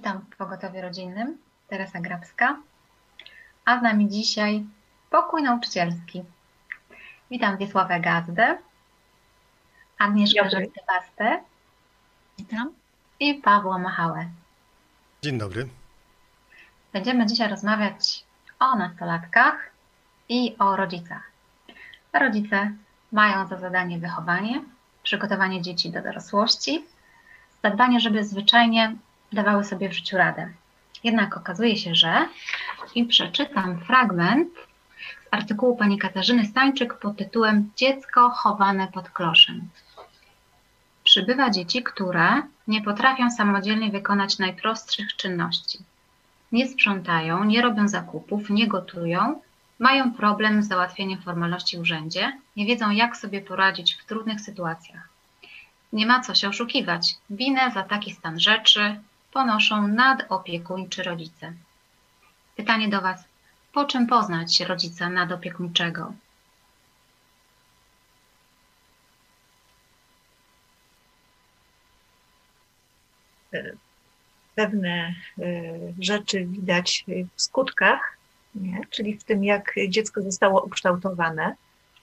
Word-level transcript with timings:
Witam 0.00 0.20
w 0.30 0.36
Pogotowiu 0.36 0.80
Rodzinnym, 0.80 1.38
Teresa 1.68 2.00
Grabska, 2.00 2.56
a 3.64 3.78
z 3.78 3.82
nami 3.82 4.08
dzisiaj 4.08 4.64
pokój 5.10 5.42
nauczycielski. 5.42 6.22
Witam 7.30 7.56
Wiesławę 7.56 8.00
Gazdę, 8.00 8.58
Agnieszkę 9.98 10.50
Żabkę-Bastę 10.50 11.40
Witam. 12.38 12.72
i 13.20 13.34
Pawła 13.34 13.78
Machałę. 13.78 14.28
Dzień 15.22 15.38
dobry. 15.38 15.68
Będziemy 16.92 17.26
dzisiaj 17.26 17.50
rozmawiać 17.50 18.24
o 18.58 18.76
nastolatkach 18.76 19.70
i 20.28 20.56
o 20.58 20.76
rodzicach. 20.76 21.30
Rodzice 22.12 22.72
mają 23.12 23.46
za 23.46 23.56
zadanie 23.56 23.98
wychowanie, 23.98 24.62
przygotowanie 25.02 25.62
dzieci 25.62 25.90
do 25.90 26.02
dorosłości, 26.02 26.84
zadbanie, 27.62 28.00
żeby 28.00 28.24
zwyczajnie 28.24 28.96
dawały 29.32 29.64
sobie 29.64 29.88
w 29.88 29.92
życiu 29.92 30.16
radę. 30.16 30.48
Jednak 31.04 31.36
okazuje 31.36 31.76
się, 31.76 31.94
że 31.94 32.28
i 32.94 33.04
przeczytam 33.04 33.78
fragment 33.78 34.48
z 35.24 35.28
artykułu 35.30 35.76
pani 35.76 35.98
Katarzyny 35.98 36.46
Stańczyk 36.46 36.94
pod 36.94 37.16
tytułem 37.16 37.70
Dziecko 37.76 38.30
chowane 38.30 38.88
pod 38.88 39.10
kloszem. 39.10 39.68
Przybywa 41.04 41.50
dzieci, 41.50 41.82
które 41.82 42.42
nie 42.66 42.82
potrafią 42.82 43.30
samodzielnie 43.30 43.90
wykonać 43.90 44.38
najprostszych 44.38 45.16
czynności. 45.16 45.78
Nie 46.52 46.68
sprzątają, 46.68 47.44
nie 47.44 47.62
robią 47.62 47.88
zakupów, 47.88 48.50
nie 48.50 48.66
gotują, 48.66 49.40
mają 49.78 50.12
problem 50.12 50.62
z 50.62 50.68
załatwieniem 50.68 51.22
formalności 51.22 51.76
w 51.76 51.80
urzędzie, 51.80 52.32
nie 52.56 52.66
wiedzą 52.66 52.90
jak 52.90 53.16
sobie 53.16 53.40
poradzić 53.40 53.94
w 53.94 54.04
trudnych 54.04 54.40
sytuacjach. 54.40 55.08
Nie 55.92 56.06
ma 56.06 56.20
co 56.20 56.34
się 56.34 56.48
oszukiwać. 56.48 57.14
Winę 57.30 57.70
za 57.74 57.82
taki 57.82 58.12
stan 58.12 58.40
rzeczy 58.40 59.00
ponoszą 59.32 59.88
nadopiekuńczy 59.88 61.02
rodzice. 61.02 61.52
Pytanie 62.56 62.88
do 62.88 63.00
Was. 63.00 63.24
Po 63.72 63.84
czym 63.84 64.06
poznać 64.06 64.60
rodzica 64.60 65.10
nadopiekuńczego? 65.10 66.12
Pewne 74.54 75.14
e, 75.38 75.44
rzeczy 76.00 76.44
widać 76.44 77.04
w 77.36 77.42
skutkach, 77.42 78.16
nie? 78.54 78.80
czyli 78.90 79.18
w 79.18 79.24
tym, 79.24 79.44
jak 79.44 79.74
dziecko 79.88 80.22
zostało 80.22 80.62
ukształtowane. 80.62 81.54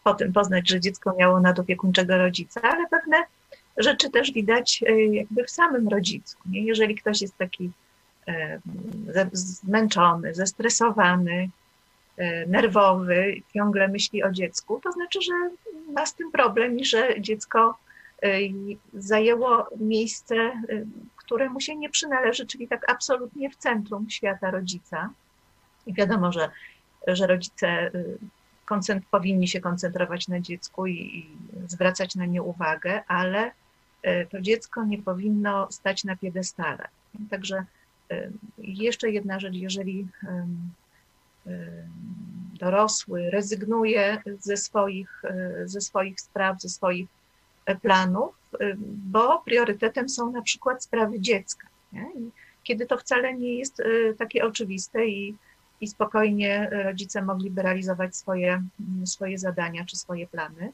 Po 0.03 0.13
tym 0.13 0.33
poznać, 0.33 0.69
że 0.69 0.79
dziecko 0.79 1.15
miało 1.19 1.39
nadopiekuńczego 1.39 2.17
rodzica, 2.17 2.61
ale 2.61 2.87
pewne 2.87 3.23
rzeczy 3.77 4.09
też 4.09 4.31
widać 4.31 4.83
e, 4.87 5.05
jakby 5.05 5.43
w 5.43 5.51
samym 5.51 5.87
rodzicu. 5.87 6.37
Nie? 6.45 6.61
Jeżeli 6.61 6.95
ktoś 6.95 7.21
jest 7.21 7.37
taki 7.37 7.71
e, 8.27 8.59
zmęczony, 9.31 10.33
zestresowany, 10.33 11.49
e, 12.17 12.45
nerwowy, 12.45 13.41
ciągle 13.53 13.87
myśli 13.87 14.23
o 14.23 14.31
dziecku, 14.31 14.79
to 14.83 14.91
znaczy, 14.91 15.21
że 15.21 15.33
ma 15.93 16.05
z 16.05 16.15
tym 16.15 16.31
problem 16.31 16.79
i 16.79 16.85
że 16.85 17.21
dziecko 17.21 17.77
zajęło 18.93 19.67
miejsce, 19.79 20.35
które 21.15 21.49
mu 21.49 21.59
się 21.59 21.75
nie 21.75 21.89
przynależy, 21.89 22.45
czyli 22.45 22.67
tak 22.67 22.91
absolutnie 22.91 23.49
w 23.49 23.55
centrum 23.55 24.09
świata 24.09 24.51
rodzica. 24.51 25.09
I 25.87 25.93
wiadomo, 25.93 26.31
że, 26.31 26.49
że 27.07 27.27
rodzice 27.27 27.91
powinni 29.11 29.47
się 29.47 29.61
koncentrować 29.61 30.27
na 30.27 30.39
dziecku 30.39 30.87
i, 30.87 30.93
i 30.93 31.29
zwracać 31.67 32.15
na 32.15 32.25
nie 32.25 32.41
uwagę, 32.41 33.03
ale 33.07 33.51
to 34.29 34.41
dziecko 34.41 34.85
nie 34.85 35.01
powinno 35.01 35.71
stać 35.71 36.03
na 36.03 36.15
piedestale. 36.15 36.87
Także 37.29 37.65
e, 38.11 38.31
jeszcze 38.57 39.11
jedna 39.11 39.39
rzecz, 39.39 39.55
jeżeli 39.55 40.07
dorosły 42.53 43.29
rezygnuje 43.29 44.21
ze 44.39 44.57
swoich, 44.57 45.25
e, 45.25 45.67
ze 45.67 45.81
swoich 45.81 46.21
spraw, 46.21 46.61
ze 46.61 46.69
swoich 46.69 47.07
planów, 47.81 48.35
bo 48.87 49.41
priorytetem 49.45 50.09
są 50.09 50.31
na 50.31 50.41
przykład 50.41 50.83
sprawy 50.83 51.19
dziecka. 51.19 51.67
Kiedy 52.63 52.85
to 52.85 52.97
wcale 52.97 53.33
nie 53.33 53.55
jest 53.55 53.81
takie 54.17 54.45
oczywiste 54.45 55.07
i, 55.07 55.35
i 55.81 55.87
spokojnie 55.87 56.69
rodzice 56.71 57.21
mogliby 57.21 57.61
realizować 57.61 58.15
swoje, 58.15 58.63
swoje 59.05 59.37
zadania 59.37 59.85
czy 59.85 59.95
swoje 59.95 60.27
plany. 60.27 60.71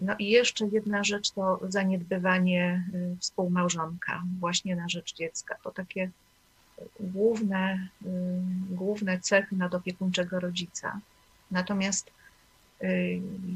No 0.00 0.14
i 0.18 0.28
jeszcze 0.28 0.66
jedna 0.66 1.04
rzecz 1.04 1.30
to 1.30 1.60
zaniedbywanie 1.68 2.84
y, 2.94 3.16
współmałżonka 3.20 4.22
właśnie 4.40 4.76
na 4.76 4.88
rzecz 4.88 5.14
dziecka. 5.14 5.56
To 5.62 5.70
takie 5.70 6.10
główne, 7.00 7.88
y, 8.02 8.06
główne 8.70 9.20
cechy 9.20 9.56
nadopiekuńczego 9.56 10.40
rodzica. 10.40 11.00
Natomiast 11.50 12.10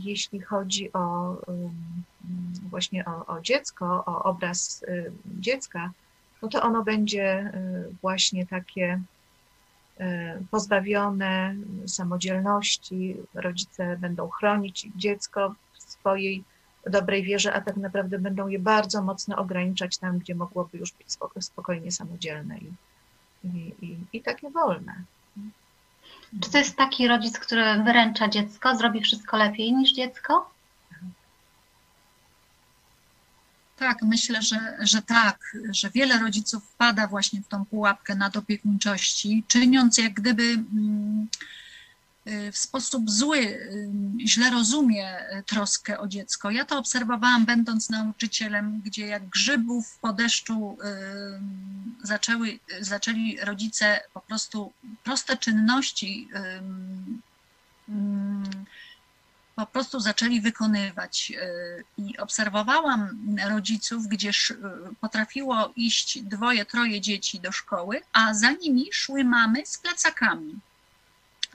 jeśli 0.05 0.41
chodzi 0.41 0.93
o 0.93 1.37
właśnie 2.71 3.04
o, 3.04 3.27
o 3.27 3.41
dziecko, 3.41 4.04
o 4.06 4.22
obraz 4.22 4.84
dziecka, 5.25 5.91
no 6.43 6.49
to 6.49 6.62
ono 6.62 6.83
będzie 6.83 7.53
właśnie 8.00 8.47
takie 8.47 9.00
pozbawione 10.50 11.54
samodzielności, 11.87 13.16
rodzice 13.34 13.97
będą 13.97 14.28
chronić 14.28 14.89
dziecko 14.97 15.54
swojej 15.92 16.44
dobrej 16.86 17.22
wierze, 17.22 17.53
a 17.53 17.60
tak 17.60 17.76
naprawdę 17.76 18.19
będą 18.19 18.48
je 18.48 18.58
bardzo 18.58 19.03
mocno 19.03 19.36
ograniczać 19.36 19.98
tam, 19.98 20.19
gdzie 20.19 20.34
mogłoby 20.34 20.78
już 20.78 20.92
być 20.92 21.06
spokojnie 21.41 21.92
samodzielne 21.92 22.58
i, 22.58 22.72
i, 23.44 23.75
i, 23.86 23.98
i 24.12 24.22
takie 24.22 24.50
wolne. 24.50 24.94
Czy 26.41 26.50
to 26.50 26.58
jest 26.58 26.76
taki 26.76 27.08
rodzic, 27.08 27.38
który 27.38 27.82
wyręcza 27.84 28.28
dziecko, 28.28 28.76
zrobi 28.76 29.00
wszystko 29.00 29.36
lepiej 29.36 29.72
niż 29.72 29.92
dziecko? 29.92 30.50
Tak, 33.76 34.03
myślę, 34.03 34.42
że, 34.42 34.76
że 34.80 35.03
tak, 35.03 35.56
że 35.70 35.91
wiele 35.91 36.19
rodziców 36.19 36.64
wpada 36.64 37.06
właśnie 37.06 37.42
w 37.42 37.48
tą 37.48 37.64
pułapkę 37.64 38.14
nadopiekuńczości, 38.14 39.44
czyniąc 39.48 39.98
jak 39.98 40.12
gdyby. 40.12 40.42
Mm, 40.42 41.28
w 42.53 42.56
sposób 42.56 43.10
zły, 43.10 43.38
y, 43.38 43.91
źle 44.27 44.51
rozumie 44.51 45.18
troskę 45.47 45.98
o 45.98 46.09
dziecko. 46.09 46.51
Ja 46.51 46.65
to 46.65 46.78
obserwowałam, 46.78 47.45
będąc 47.45 47.91
nauczycielem, 47.91 48.83
gdzie 48.84 49.06
jak 49.06 49.28
grzybów 49.28 49.98
po 50.01 50.12
deszczu 50.12 50.78
y, 52.03 52.06
zaczęły, 52.06 52.59
zaczęli 52.80 53.39
rodzice 53.41 54.01
po 54.15 54.21
prostu 54.21 54.72
proste 55.04 55.36
czynności 55.36 56.28
po 59.56 59.66
prostu 59.66 60.01
zaczęli 60.01 60.41
wykonywać. 60.41 61.33
Y, 61.36 61.84
I 61.98 62.18
obserwowałam 62.18 63.09
rodziców, 63.48 64.06
gdzie 64.06 64.30
potrafiło 65.01 65.72
iść 65.77 66.22
dwoje, 66.22 66.65
troje 66.65 67.01
dzieci 67.01 67.41
do 67.41 67.53
szkoły, 67.53 68.01
a 68.12 68.34
za 68.34 68.51
nimi 68.51 68.89
szły 68.92 69.24
mamy 69.24 69.66
z 69.66 69.78
plecakami 69.78 70.60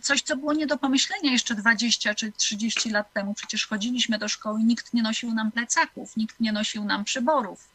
coś, 0.01 0.21
co 0.21 0.37
było 0.37 0.53
nie 0.53 0.67
do 0.67 0.77
pomyślenia 0.77 1.31
jeszcze 1.31 1.55
20 1.55 2.15
czy 2.15 2.31
30 2.31 2.89
lat 2.89 3.13
temu. 3.13 3.33
Przecież 3.33 3.67
chodziliśmy 3.67 4.17
do 4.17 4.27
szkoły, 4.27 4.63
nikt 4.63 4.93
nie 4.93 5.03
nosił 5.03 5.33
nam 5.33 5.51
plecaków, 5.51 6.17
nikt 6.17 6.39
nie 6.39 6.51
nosił 6.51 6.85
nam 6.85 7.03
przyborów. 7.03 7.69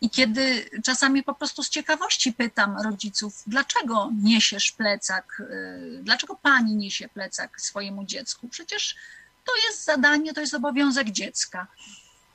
I 0.00 0.10
kiedy 0.10 0.70
czasami 0.84 1.22
po 1.22 1.34
prostu 1.34 1.62
z 1.62 1.68
ciekawości 1.68 2.32
pytam 2.32 2.76
rodziców, 2.80 3.42
dlaczego 3.46 4.10
niesiesz 4.22 4.72
plecak, 4.72 5.40
y, 5.40 6.00
dlaczego 6.02 6.36
pani 6.36 6.76
niesie 6.76 7.08
plecak 7.08 7.60
swojemu 7.60 8.04
dziecku? 8.04 8.48
Przecież 8.48 8.96
to 9.44 9.52
jest 9.66 9.84
zadanie, 9.84 10.32
to 10.32 10.40
jest 10.40 10.54
obowiązek 10.54 11.10
dziecka 11.10 11.66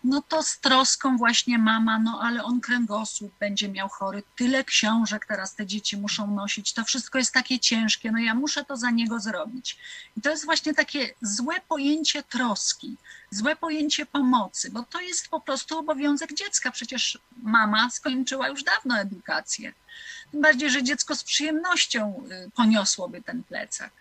no 0.04 0.22
to 0.22 0.44
z 0.44 0.60
troską 0.60 1.18
właśnie 1.18 1.58
mama, 1.58 2.00
no 2.00 2.20
ale 2.24 2.44
on 2.44 2.62
kręgosłup 2.62 3.34
będzie 3.40 3.70
miał 3.70 3.90
chory, 3.90 4.24
tyle 4.36 4.64
książek 4.64 5.26
teraz 5.26 5.56
te 5.56 5.66
dzieci 5.66 5.98
muszą 5.98 6.32
nosić, 6.32 6.74
to 6.74 6.84
wszystko 6.84 7.18
jest 7.18 7.34
takie 7.34 7.60
ciężkie, 7.60 8.12
no 8.12 8.20
ja 8.20 8.34
muszę 8.34 8.66
to 8.66 8.78
za 8.78 8.92
niego 8.92 9.20
zrobić. 9.20 9.78
I 10.18 10.22
to 10.22 10.30
jest 10.30 10.46
właśnie 10.46 10.74
takie 10.74 11.14
złe 11.22 11.56
pojęcie 11.68 12.24
troski, 12.24 12.98
złe 13.32 13.56
pojęcie 13.56 14.06
pomocy, 14.06 14.72
bo 14.72 14.84
to 14.84 15.02
jest 15.02 15.28
po 15.28 15.40
prostu 15.40 15.80
obowiązek 15.80 16.34
dziecka, 16.34 16.72
przecież 16.72 17.20
mama 17.44 17.90
skończyła 17.90 18.48
już 18.48 18.64
dawno 18.64 19.00
edukację. 19.00 19.74
Tym 20.32 20.42
bardziej, 20.42 20.70
że 20.70 20.84
dziecko 20.84 21.16
z 21.16 21.24
przyjemnością 21.24 22.24
y, 22.48 22.52
poniosłoby 22.52 23.22
ten 23.22 23.44
plecak. 23.44 23.92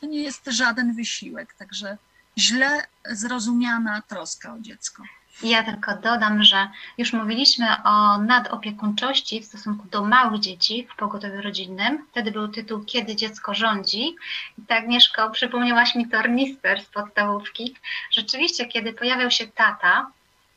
To 0.00 0.06
nie 0.06 0.22
jest 0.22 0.42
żaden 0.46 0.94
wysiłek, 0.94 1.54
także 1.54 1.98
źle 2.38 2.86
zrozumiana 3.10 4.02
troska 4.02 4.54
o 4.54 4.58
dziecko. 4.58 5.02
Ja 5.42 5.62
tylko 5.62 5.96
dodam, 5.96 6.42
że 6.42 6.68
już 6.98 7.12
mówiliśmy 7.12 7.66
o 7.84 8.18
nadopiekuńczości 8.18 9.40
w 9.40 9.44
stosunku 9.44 9.88
do 9.88 10.04
małych 10.04 10.40
dzieci 10.40 10.88
w 10.92 10.96
pogotowiu 10.96 11.42
rodzinnym. 11.42 12.06
Wtedy 12.10 12.30
był 12.30 12.48
tytuł 12.48 12.84
Kiedy 12.84 13.16
dziecko 13.16 13.54
rządzi. 13.54 14.16
I 14.58 14.62
tak, 14.66 14.78
Agnieszko, 14.78 15.30
przypomniałaś 15.30 15.94
mi 15.94 16.08
tornister 16.08 16.82
z 16.82 16.86
podstawówki. 16.86 17.76
Rzeczywiście, 18.10 18.66
kiedy 18.66 18.92
pojawiał 18.92 19.30
się 19.30 19.46
tata, 19.46 20.10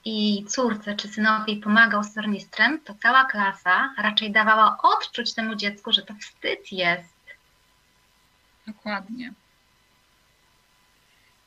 i 0.05 0.45
córce 0.47 0.95
czy 0.95 1.07
synowi 1.07 1.55
pomagał 1.57 2.03
z 2.03 2.13
tornistrem, 2.13 2.79
to 2.81 2.93
cała 3.01 3.25
klasa 3.25 3.93
raczej 3.97 4.31
dawała 4.31 4.77
odczuć 4.83 5.33
temu 5.33 5.55
dziecku, 5.55 5.91
że 5.91 6.01
to 6.01 6.13
wstyd 6.13 6.71
jest. 6.71 7.13
Dokładnie 8.67 9.33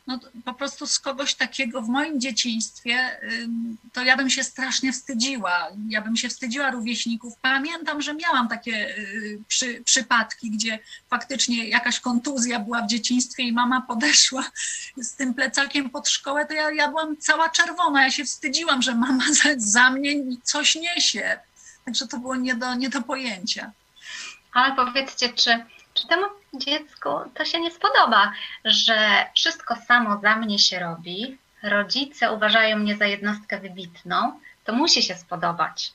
no, 0.07 0.21
po 0.45 0.55
prostu 0.55 0.87
z 0.87 0.99
kogoś 0.99 1.35
takiego 1.35 1.83
w 1.83 1.89
moim 1.89 2.21
dzieciństwie, 2.21 3.21
to 3.93 4.03
ja 4.03 4.17
bym 4.17 4.31
się 4.31 4.45
strasznie 4.45 4.93
wstydziła. 4.93 5.69
Ja 5.89 6.03
bym 6.03 6.17
się 6.17 6.29
wstydziła 6.29 6.71
rówieśników. 6.71 7.35
Pamiętam, 7.43 8.03
że 8.03 8.15
miałam 8.15 8.49
takie 8.49 8.97
y, 8.99 9.39
przy, 9.49 9.83
przypadki, 9.85 10.51
gdzie 10.51 10.79
faktycznie 11.11 11.69
jakaś 11.69 12.01
kontuzja 12.01 12.61
była 12.61 12.83
w 12.83 12.87
dzieciństwie 12.87 13.43
i 13.43 13.53
mama 13.53 13.81
podeszła 13.81 14.45
z 14.97 15.15
tym 15.15 15.35
plecakiem 15.35 15.91
pod 15.91 16.09
szkołę, 16.09 16.47
to 16.47 16.55
ja, 16.55 16.71
ja 16.71 16.89
byłam 16.89 17.17
cała 17.17 17.49
czerwona. 17.49 18.03
Ja 18.03 18.11
się 18.11 18.25
wstydziłam, 18.25 18.83
że 18.83 18.95
mama 18.95 19.25
za, 19.43 19.49
za 19.57 19.91
mnie 19.91 20.15
coś 20.43 20.75
niesie. 20.75 21.39
Także 21.85 22.09
to 22.09 22.19
było 22.19 22.37
nie 22.37 22.55
do, 22.55 22.75
nie 22.75 22.89
do 22.89 23.03
pojęcia. 23.03 23.73
Ale 24.53 24.77
powiedzcie, 24.77 25.29
czy 25.29 25.65
czy 25.95 26.07
temu 26.07 26.27
dziecku 26.55 27.09
to 27.35 27.45
się 27.45 27.61
nie 27.61 27.71
spodoba, 27.71 28.33
że 28.65 29.27
wszystko 29.35 29.77
samo 29.77 30.21
za 30.21 30.37
mnie 30.37 30.59
się 30.59 30.79
robi, 30.79 31.39
rodzice 31.63 32.33
uważają 32.33 32.77
mnie 32.79 32.97
za 32.97 33.07
jednostkę 33.07 33.61
wybitną, 33.61 34.41
to 34.65 34.73
musi 34.73 35.03
się 35.03 35.15
spodobać. 35.15 35.93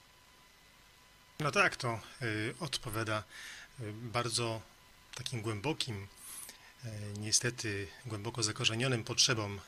No 1.39 1.51
tak, 1.51 1.75
to 1.75 1.99
y, 2.21 2.53
odpowiada 2.59 3.23
y, 3.79 3.93
bardzo 3.93 4.61
takim 5.15 5.41
głębokim, 5.41 6.07
y, 6.85 6.89
niestety 7.19 7.87
głęboko 8.05 8.43
zakorzenionym 8.43 9.03
potrzebom 9.03 9.59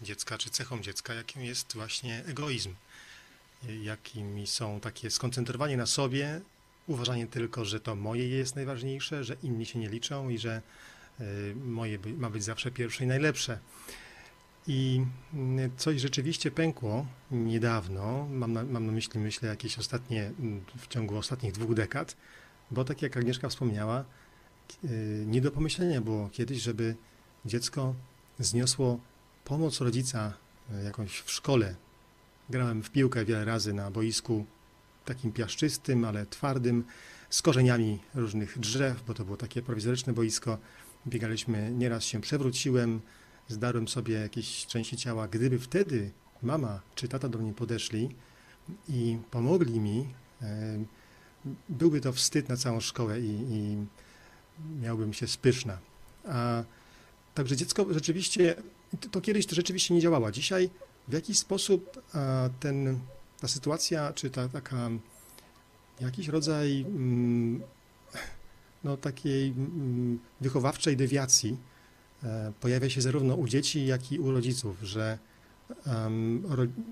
dziecka, 0.00 0.38
czy 0.38 0.50
cechą 0.50 0.80
dziecka, 0.80 1.14
jakim 1.14 1.44
jest 1.44 1.74
właśnie 1.74 2.22
egoizm. 2.26 2.74
Jakimi 3.82 4.46
są 4.46 4.80
takie 4.80 5.10
skoncentrowanie 5.10 5.76
na 5.76 5.86
sobie, 5.86 6.40
uważanie 6.88 7.26
tylko, 7.26 7.64
że 7.64 7.80
to 7.80 7.96
moje 7.96 8.28
jest 8.28 8.56
najważniejsze, 8.56 9.24
że 9.24 9.36
inni 9.42 9.66
się 9.66 9.78
nie 9.78 9.88
liczą 9.88 10.28
i 10.28 10.38
że 10.38 10.62
y, 11.20 11.54
moje 11.64 11.98
ma 12.18 12.30
być 12.30 12.44
zawsze 12.44 12.70
pierwsze 12.70 13.04
i 13.04 13.06
najlepsze. 13.06 13.58
I 14.66 15.04
mm, 15.34 15.70
coś 15.76 16.00
rzeczywiście 16.00 16.50
pękło 16.50 17.06
niedawno, 17.30 18.28
mam 18.30 18.52
na, 18.52 18.64
mam 18.64 18.86
na 18.86 18.92
myśli, 18.92 19.20
myślę, 19.20 19.48
jakieś 19.48 19.78
ostatnie, 19.78 20.32
mm, 20.40 20.64
w 20.78 20.88
ciągu 20.88 21.16
ostatnich 21.16 21.52
dwóch 21.52 21.74
dekad, 21.74 22.16
bo 22.70 22.84
tak 22.84 23.02
jak 23.02 23.16
Agnieszka 23.16 23.48
wspomniała, 23.48 24.04
y, 24.84 25.24
nie 25.26 25.40
do 25.40 25.50
pomyślenia 25.50 26.00
było 26.00 26.28
kiedyś, 26.28 26.62
żeby 26.62 26.94
dziecko 27.44 27.94
zniosło 28.38 29.00
pomoc 29.44 29.80
rodzica 29.80 30.32
y, 30.80 30.84
jakąś 30.84 31.20
w 31.20 31.30
szkole. 31.30 31.74
Grałem 32.50 32.82
w 32.82 32.90
piłkę 32.90 33.24
wiele 33.24 33.44
razy 33.44 33.72
na 33.72 33.90
boisku 33.90 34.46
takim 35.08 35.32
piaszczystym, 35.32 36.04
ale 36.04 36.26
twardym, 36.26 36.84
z 37.30 37.42
korzeniami 37.42 37.98
różnych 38.14 38.58
drzew, 38.58 39.02
bo 39.06 39.14
to 39.14 39.24
było 39.24 39.36
takie 39.36 39.62
prowizoryczne 39.62 40.12
boisko. 40.12 40.58
Biegaliśmy, 41.06 41.72
nieraz 41.72 42.04
się 42.04 42.20
przewróciłem, 42.20 43.00
zdarłem 43.48 43.88
sobie 43.88 44.14
jakieś 44.14 44.66
części 44.66 44.96
ciała. 44.96 45.28
Gdyby 45.28 45.58
wtedy 45.58 46.10
mama 46.42 46.80
czy 46.94 47.08
tata 47.08 47.28
do 47.28 47.38
mnie 47.38 47.52
podeszli 47.52 48.08
i 48.88 49.18
pomogli 49.30 49.80
mi, 49.80 50.06
e, 50.42 50.78
byłby 51.68 52.00
to 52.00 52.12
wstyd 52.12 52.48
na 52.48 52.56
całą 52.56 52.80
szkołę 52.80 53.20
i, 53.20 53.30
i 53.50 53.76
miałbym 54.80 55.12
się 55.12 55.26
spyszna. 55.26 55.78
A 56.24 56.64
także 57.34 57.56
dziecko 57.56 57.86
rzeczywiście, 57.90 58.54
to, 59.00 59.08
to 59.08 59.20
kiedyś 59.20 59.46
to 59.46 59.54
rzeczywiście 59.54 59.94
nie 59.94 60.00
działało. 60.00 60.30
Dzisiaj 60.30 60.70
w 61.08 61.12
jakiś 61.12 61.38
sposób 61.38 62.02
ten 62.60 62.98
ta 63.40 63.48
sytuacja, 63.48 64.12
czy 64.12 64.30
ta 64.30 64.48
taka 64.48 64.90
jakiś 66.00 66.28
rodzaj 66.28 66.80
mm, 66.88 67.62
no, 68.84 68.96
takiej 68.96 69.48
mm, 69.48 70.18
wychowawczej 70.40 70.96
dewiacji 70.96 71.56
e, 72.22 72.52
pojawia 72.60 72.90
się 72.90 73.00
zarówno 73.00 73.34
u 73.34 73.48
dzieci, 73.48 73.86
jak 73.86 74.12
i 74.12 74.18
u 74.18 74.30
rodziców, 74.30 74.76
że 74.82 75.18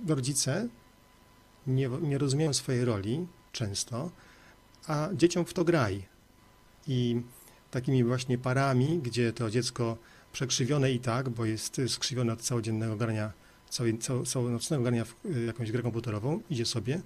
rodzice 0.06 0.68
nie, 1.66 1.88
nie 1.88 2.18
rozumieją 2.18 2.52
swojej 2.52 2.84
roli 2.84 3.26
często, 3.52 4.10
a 4.86 5.08
dzieciom 5.14 5.44
w 5.44 5.54
to 5.54 5.64
graj. 5.64 6.06
I 6.86 7.22
takimi 7.70 8.04
właśnie 8.04 8.38
parami, 8.38 8.98
gdzie 8.98 9.32
to 9.32 9.50
dziecko 9.50 9.96
przekrzywione 10.32 10.92
i 10.92 11.00
tak, 11.00 11.28
bo 11.28 11.44
jest 11.44 11.80
skrzywione 11.88 12.32
od 12.32 12.42
całodziennego 12.42 12.96
grania 12.96 13.32
całej, 13.76 13.98
cał, 13.98 14.24
całonocnego 14.24 14.82
grania 14.82 15.04
w 15.04 15.14
y, 15.26 15.44
jakąś 15.44 15.72
grę 15.72 15.82
komputerową, 15.82 16.40
idzie 16.50 16.66
sobie, 16.66 17.00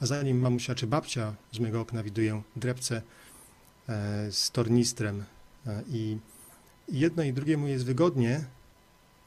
a 0.00 0.06
zanim 0.06 0.40
mamusia 0.40 0.74
czy 0.74 0.86
babcia 0.86 1.34
z 1.52 1.58
mojego 1.58 1.80
okna 1.80 2.02
widują 2.02 2.42
drepce 2.56 3.02
e, 3.88 4.32
z 4.32 4.50
tornistrem 4.50 5.24
e, 5.66 5.82
i 5.90 6.18
jedno 6.88 7.22
i 7.22 7.32
drugiemu 7.32 7.66
jest 7.66 7.86
wygodnie, 7.86 8.44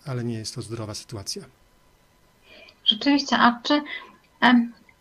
ale 0.05 0.23
nie 0.23 0.33
jest 0.33 0.55
to 0.55 0.61
zdrowa 0.61 0.93
sytuacja. 0.93 1.44
Rzeczywiście, 2.85 3.37
a 3.37 3.59
czy 3.63 3.81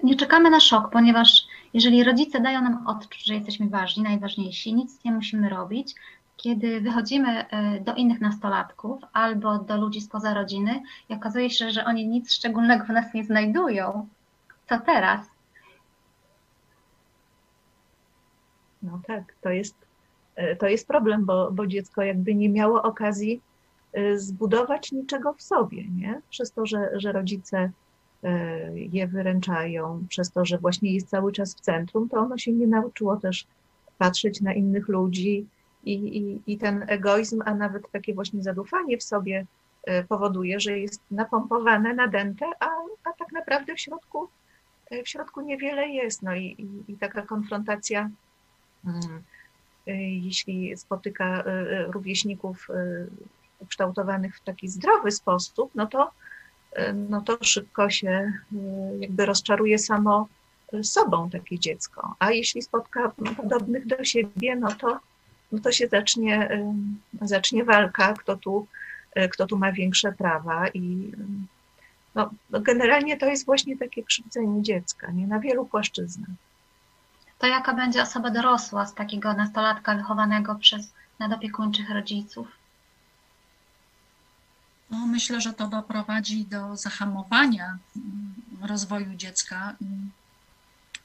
nie 0.03 0.17
czekamy 0.17 0.51
na 0.51 0.61
szok, 0.61 0.91
ponieważ 0.91 1.47
jeżeli 1.75 2.05
rodzice 2.05 2.41
dają 2.41 2.63
nam 2.63 2.87
odczuć, 2.87 3.25
że 3.25 3.35
jesteśmy 3.35 3.69
ważni, 3.69 4.03
najważniejsi, 4.03 4.75
nic 4.75 5.05
nie 5.05 5.13
musimy 5.13 5.49
robić, 5.49 5.95
kiedy 6.39 6.81
wychodzimy 6.81 7.49
e, 7.49 7.81
do 7.81 7.95
innych 7.95 8.21
nastolatków 8.21 9.03
albo 9.13 9.59
do 9.59 9.77
ludzi 9.77 10.01
spoza 10.01 10.35
rodziny 10.35 10.83
i 11.09 11.15
okazuje 11.15 11.51
się, 11.51 11.71
że 11.71 11.85
oni 11.85 12.09
nic 12.09 12.33
szczególnego 12.33 12.85
w 12.85 12.89
nas 12.89 13.15
nie 13.15 13.25
znajdują, 13.25 14.09
co 14.69 14.81
teraz? 14.81 15.27
No 18.83 19.01
tak, 19.07 19.35
to 19.41 19.51
jest, 19.51 19.75
e, 20.37 20.57
to 20.57 20.67
jest 20.67 20.89
problem, 20.89 21.25
bo, 21.25 21.51
bo 21.53 21.67
dziecko 21.67 22.03
jakby 22.03 22.35
nie 22.35 22.49
miało 22.49 22.83
okazji 22.83 23.41
e, 23.93 24.19
zbudować 24.19 24.93
niczego 24.93 25.33
w 25.33 25.43
sobie, 25.43 25.85
nie? 25.89 26.21
Przez 26.31 26.53
to, 26.53 26.67
że, 26.67 26.91
że 26.95 27.13
rodzice 27.13 27.71
je 28.75 29.07
wyręczają, 29.07 30.07
przez 30.09 30.31
to, 30.31 30.45
że 30.45 30.59
właśnie 30.59 30.93
jest 30.93 31.09
cały 31.09 31.33
czas 31.33 31.55
w 31.55 31.61
centrum, 31.61 32.09
to 32.09 32.17
ono 32.17 32.39
się 32.39 32.53
nie 32.53 32.67
nauczyło 32.67 33.17
też 33.17 33.47
patrzeć 33.99 34.41
na 34.41 34.55
innych 34.55 34.89
ludzi, 34.89 35.47
i, 35.85 35.93
i, 35.93 36.53
I 36.53 36.59
ten 36.59 36.85
egoizm, 36.89 37.43
a 37.45 37.55
nawet 37.55 37.91
takie 37.91 38.15
właśnie 38.15 38.43
zadufanie 38.43 38.99
w 38.99 39.03
sobie 39.03 39.47
e, 39.85 40.05
powoduje, 40.05 40.61
że 40.61 40.79
jest 40.79 41.03
napompowane, 41.11 41.95
nadęte, 41.95 42.47
a, 42.61 42.67
a 43.05 43.13
tak 43.19 43.33
naprawdę 43.33 43.75
w 43.75 43.81
środku, 43.81 44.29
e, 44.91 45.03
w 45.03 45.09
środku 45.09 45.41
niewiele 45.41 45.89
jest. 45.89 46.23
No 46.23 46.35
i, 46.35 46.45
i, 46.45 46.93
i 46.93 46.97
taka 46.97 47.23
konfrontacja, 47.23 48.11
mm, 48.85 49.23
e, 49.87 49.93
jeśli 50.03 50.77
spotyka 50.77 51.45
rówieśników 51.89 52.69
ukształtowanych 53.59 54.37
w 54.37 54.45
taki 54.45 54.69
zdrowy 54.69 55.11
sposób, 55.11 55.71
no 55.75 55.87
to, 55.87 56.11
no 56.95 57.21
to 57.21 57.39
szybko 57.41 57.91
się 57.91 58.33
jakby 59.01 59.27
rozczaruje 59.27 59.79
samo 59.79 60.29
sobą 60.83 61.31
takie 61.31 61.59
dziecko. 61.59 62.15
A 62.19 62.31
jeśli 62.31 62.63
spotka 62.63 63.13
podobnych 63.37 63.87
do 63.87 64.05
siebie, 64.05 64.57
no 64.57 64.73
to 64.73 65.01
no 65.53 65.59
to 65.59 65.73
się 65.73 65.89
zacznie, 65.89 66.49
zacznie 67.21 67.65
walka, 67.65 68.15
kto 68.15 68.37
tu, 68.37 68.67
e, 69.15 69.29
kto 69.29 69.47
tu 69.47 69.59
ma 69.59 69.73
większe 69.73 70.13
prawa 70.13 70.69
i 70.69 71.13
no, 72.15 72.31
no, 72.51 72.61
generalnie 72.61 73.17
to 73.17 73.27
jest 73.27 73.47
właśnie 73.47 73.77
takie 73.77 74.03
krzywdzenie 74.03 74.63
dziecka, 74.63 75.11
nie 75.11 75.27
na 75.27 75.41
wielu 75.41 75.67
płaszczyznach. 75.67 76.31
To 77.39 77.47
jaka 77.47 77.75
będzie 77.75 78.03
osoba 78.03 78.31
dorosła 78.31 78.87
z 78.87 78.95
takiego 78.95 79.33
nastolatka 79.33 79.95
wychowanego 79.95 80.55
przez 80.55 80.93
nadopiekuńczych 81.19 81.91
rodziców? 81.91 82.49
No, 84.91 85.07
myślę, 85.07 85.41
że 85.41 85.53
to 85.53 85.69
doprowadzi 85.69 86.45
do 86.45 86.77
zahamowania 86.77 87.79
rozwoju 88.63 89.15
dziecka 89.15 89.75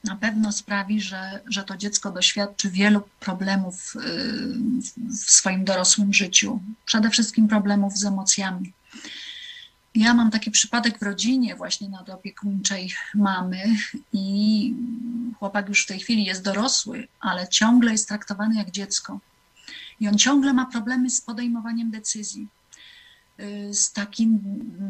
na 0.04 0.16
pewno 0.16 0.52
sprawi, 0.52 1.00
że, 1.00 1.40
że 1.46 1.64
to 1.64 1.76
dziecko 1.76 2.12
doświadczy 2.12 2.70
wielu 2.70 3.00
problemów 3.20 3.96
y, 3.96 4.00
w 5.08 5.30
swoim 5.30 5.64
dorosłym 5.64 6.14
życiu, 6.14 6.60
przede 6.84 7.10
wszystkim 7.10 7.48
problemów 7.48 7.98
z 7.98 8.04
emocjami. 8.04 8.72
Ja 9.94 10.14
mam 10.14 10.30
taki 10.30 10.50
przypadek 10.50 10.98
w 10.98 11.02
rodzinie 11.02 11.56
właśnie 11.56 11.88
nadopiekuńczej 11.88 12.92
mamy 13.14 13.64
i 14.12 14.74
chłopak 15.38 15.68
już 15.68 15.84
w 15.84 15.86
tej 15.86 16.00
chwili 16.00 16.24
jest 16.24 16.42
dorosły, 16.42 17.08
ale 17.20 17.48
ciągle 17.48 17.92
jest 17.92 18.08
traktowany 18.08 18.54
jak 18.54 18.70
dziecko. 18.70 19.20
I 20.00 20.08
on 20.08 20.18
ciągle 20.18 20.52
ma 20.52 20.66
problemy 20.66 21.10
z 21.10 21.20
podejmowaniem 21.20 21.90
decyzji. 21.90 22.48
Y, 23.40 23.74
z 23.74 23.92
takim 23.92 24.38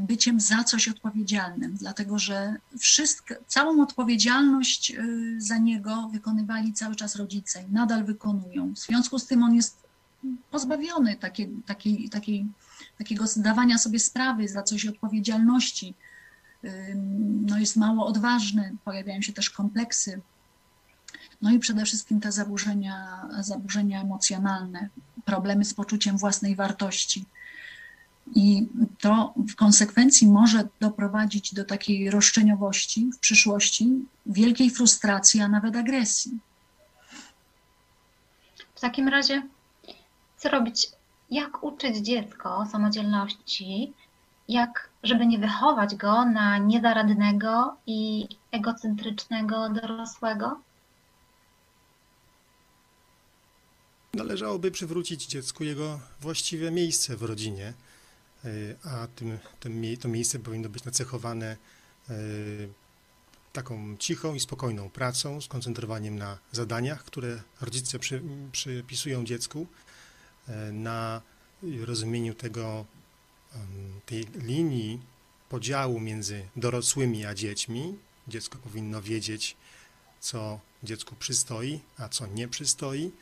byciem 0.09 0.41
za 0.41 0.65
coś 0.65 0.89
odpowiedzialnym, 0.89 1.77
dlatego 1.77 2.19
że 2.19 2.57
wszystko, 2.79 3.35
całą 3.47 3.83
odpowiedzialność 3.83 4.91
y, 4.91 5.41
za 5.41 5.59
niego 5.59 6.09
wykonywali 6.13 6.73
cały 6.73 6.97
czas 6.97 7.17
rodzice 7.17 7.63
i 7.63 7.73
nadal 7.73 8.05
wykonują. 8.05 8.75
W 8.75 8.79
związku 8.79 9.19
z 9.19 9.27
tym 9.27 9.43
on 9.43 9.55
jest 9.55 9.85
pozbawiony 10.51 11.17
takiej, 11.17 11.51
takiej, 12.11 12.47
takiego 12.99 13.27
zdawania 13.27 13.79
sobie 13.79 13.99
sprawy 13.99 14.49
za 14.49 14.63
coś 14.63 14.87
odpowiedzialności 14.87 15.95
no 17.47 17.59
jest 17.59 17.77
mało 17.77 18.07
odważny, 18.07 18.77
pojawiają 18.85 19.23
się 19.23 19.33
też 19.33 19.51
kompleksy. 19.51 20.21
No 21.43 21.53
i 21.53 21.59
przede 21.59 21.85
wszystkim 21.85 22.21
te 22.21 22.33
zaburzenia, 22.33 23.29
zaburzenia 23.41 24.01
emocjonalne, 24.01 24.89
problemy 25.25 25.65
z 25.65 25.75
poczuciem 25.75 26.19
własnej 26.19 26.57
wartości. 26.57 27.25
I 28.35 28.67
to 29.01 29.35
w 29.37 29.55
konsekwencji 29.57 30.27
może 30.29 30.69
doprowadzić 30.81 31.55
do 31.55 31.65
takiej 31.65 32.11
roszczeniowości 32.11 33.11
w 33.15 33.19
przyszłości, 33.19 33.89
wielkiej 34.27 34.71
frustracji, 34.71 35.41
a 35.41 35.49
nawet 35.49 35.77
agresji. 35.77 36.39
W 38.75 38.81
takim 38.81 39.09
razie, 39.09 39.43
co 40.37 40.49
robić? 40.49 40.89
Jak 41.31 41.65
uczyć 41.65 41.97
dziecko 41.97 42.67
samodzielności, 42.73 43.93
jak, 44.49 44.89
żeby 45.03 45.27
nie 45.27 45.39
wychować 45.39 45.95
go 45.95 46.25
na 46.25 46.59
niezaradnego 46.59 47.77
i 47.87 48.29
egocentrycznego 48.51 49.69
dorosłego? 49.69 50.61
Należałoby 54.15 54.71
przywrócić 54.71 55.27
dziecku 55.27 55.65
jego 55.65 56.01
właściwe 56.21 56.71
miejsce 56.71 57.17
w 57.17 57.23
rodzinie, 57.23 57.73
a 58.85 59.07
tym, 59.07 59.39
tym, 59.61 59.83
to 60.01 60.09
miejsce 60.09 60.39
powinno 60.39 60.69
być 60.69 60.85
nacechowane 60.85 61.57
e, 62.11 62.15
taką 63.53 63.97
cichą 63.97 64.35
i 64.35 64.41
spokojną 64.41 64.91
pracą, 64.91 65.41
skoncentrowaniem 65.41 66.19
na 66.19 66.39
zadaniach, 66.53 67.05
które 67.05 67.43
rodzice 67.61 67.99
przy, 67.99 68.23
przypisują 68.53 69.25
dziecku, 69.25 69.67
e, 70.49 70.73
na 70.73 71.23
rozumieniu 71.87 72.35
tego, 72.35 72.85
tej 74.07 74.27
linii 74.35 75.01
podziału 75.49 76.01
między 76.01 76.49
dorosłymi 76.57 77.27
a 77.27 77.35
dziećmi. 77.35 77.99
Dziecko 78.29 78.59
powinno 78.59 79.03
wiedzieć, 79.03 79.57
co 80.21 80.61
dziecku 80.83 81.15
przystoi, 81.17 81.81
a 81.99 82.09
co 82.09 82.27
nie 82.27 82.49
przystoi. 82.49 83.13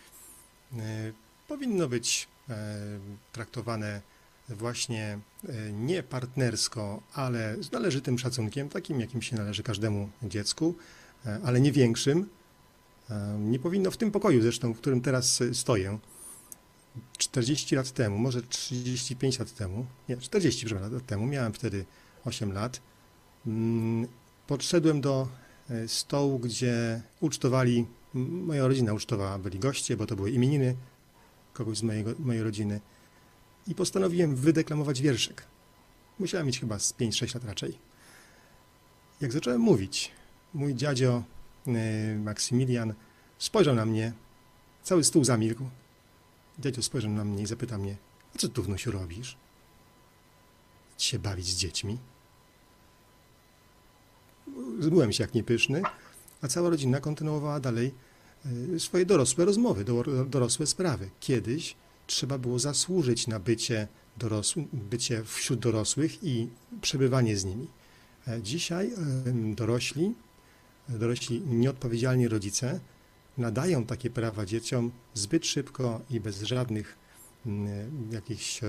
E, 0.72 1.12
powinno 1.48 1.88
być 1.88 2.28
e, 2.48 2.54
traktowane 3.32 4.00
właśnie 4.56 5.18
e, 5.48 5.72
nie 5.72 6.02
partnersko, 6.02 7.02
ale 7.14 7.56
z 7.62 7.72
należytym 7.72 8.18
szacunkiem, 8.18 8.68
takim 8.68 9.00
jakim 9.00 9.22
się 9.22 9.36
należy 9.36 9.62
każdemu 9.62 10.08
dziecku, 10.22 10.74
ale 11.44 11.60
nie 11.60 11.72
większym. 11.72 12.28
Nie 13.38 13.58
powinno 13.58 13.90
w 13.90 13.96
tym 13.96 14.10
pokoju 14.10 14.42
zresztą, 14.42 14.72
w 14.72 14.78
którym 14.78 15.00
teraz 15.00 15.42
stoję, 15.52 15.98
40 17.18 17.76
lat 17.76 17.90
temu, 17.90 18.18
może 18.18 18.42
35 18.42 19.38
lat 19.38 19.54
temu, 19.54 19.86
nie, 20.08 20.16
40 20.16 20.66
lat 20.66 21.06
temu, 21.06 21.26
miałem 21.26 21.52
wtedy 21.52 21.84
8 22.24 22.52
lat, 22.52 22.80
mm, 23.46 24.06
podszedłem 24.46 25.00
do 25.00 25.28
stołu, 25.86 26.38
gdzie 26.38 27.02
ucztowali 27.20 27.86
moja 28.14 28.66
rodzina 28.68 28.92
ucztowała, 28.92 29.38
byli 29.38 29.58
goście, 29.58 29.96
bo 29.96 30.06
to 30.06 30.16
były 30.16 30.30
imieniny 30.30 30.76
kogoś 31.52 31.78
z 31.78 31.82
mojego, 31.82 32.10
mojej 32.18 32.42
rodziny. 32.42 32.80
I 33.66 33.74
postanowiłem 33.74 34.36
wydeklamować 34.36 35.02
wierszyk. 35.02 35.44
Musiałem 36.18 36.46
mieć 36.46 36.60
chyba 36.60 36.78
z 36.78 36.92
5-6 36.94 37.34
lat 37.34 37.44
raczej. 37.44 37.78
Jak 39.20 39.32
zacząłem 39.32 39.60
mówić, 39.60 40.12
mój 40.54 40.74
dziadzio 40.74 41.22
y, 41.66 42.18
Maksymilian 42.18 42.94
spojrzał 43.38 43.74
na 43.74 43.86
mnie, 43.86 44.12
cały 44.82 45.04
stół 45.04 45.24
zamilkł. 45.24 45.64
Dziadzio 46.58 46.82
spojrzał 46.82 47.10
na 47.10 47.24
mnie 47.24 47.42
i 47.42 47.46
zapytał 47.46 47.78
mnie, 47.78 47.96
a 48.34 48.38
co 48.38 48.48
tu 48.48 48.62
wnusiu 48.62 48.90
robisz? 48.90 49.36
Ci 50.96 51.08
się 51.08 51.18
bawić 51.18 51.46
z 51.46 51.56
dziećmi? 51.56 51.98
Byłem 54.80 55.12
się 55.12 55.24
jak 55.24 55.34
niepyszny, 55.34 55.82
a 56.42 56.48
cała 56.48 56.70
rodzina 56.70 57.00
kontynuowała 57.00 57.60
dalej 57.60 57.94
e, 58.74 58.80
swoje 58.80 59.06
dorosłe 59.06 59.44
rozmowy, 59.44 59.84
dorosłe 60.26 60.66
sprawy. 60.66 61.10
Kiedyś 61.20 61.76
trzeba 62.12 62.38
było 62.38 62.58
zasłużyć 62.58 63.26
na 63.26 63.38
bycie, 63.38 63.88
bycie 64.72 65.24
wśród 65.24 65.60
dorosłych 65.60 66.24
i 66.24 66.48
przebywanie 66.80 67.36
z 67.36 67.44
nimi. 67.44 67.68
E, 68.28 68.42
dzisiaj 68.42 68.92
dorośli, 69.54 70.14
dorośli 70.88 71.40
nieodpowiedzialni 71.40 72.28
rodzice 72.28 72.80
nadają 73.38 73.86
takie 73.86 74.10
prawa 74.10 74.46
dzieciom 74.46 74.90
zbyt 75.14 75.46
szybko 75.46 76.00
i 76.10 76.20
bez 76.20 76.42
żadnych 76.42 76.96
jakichś 78.10 78.60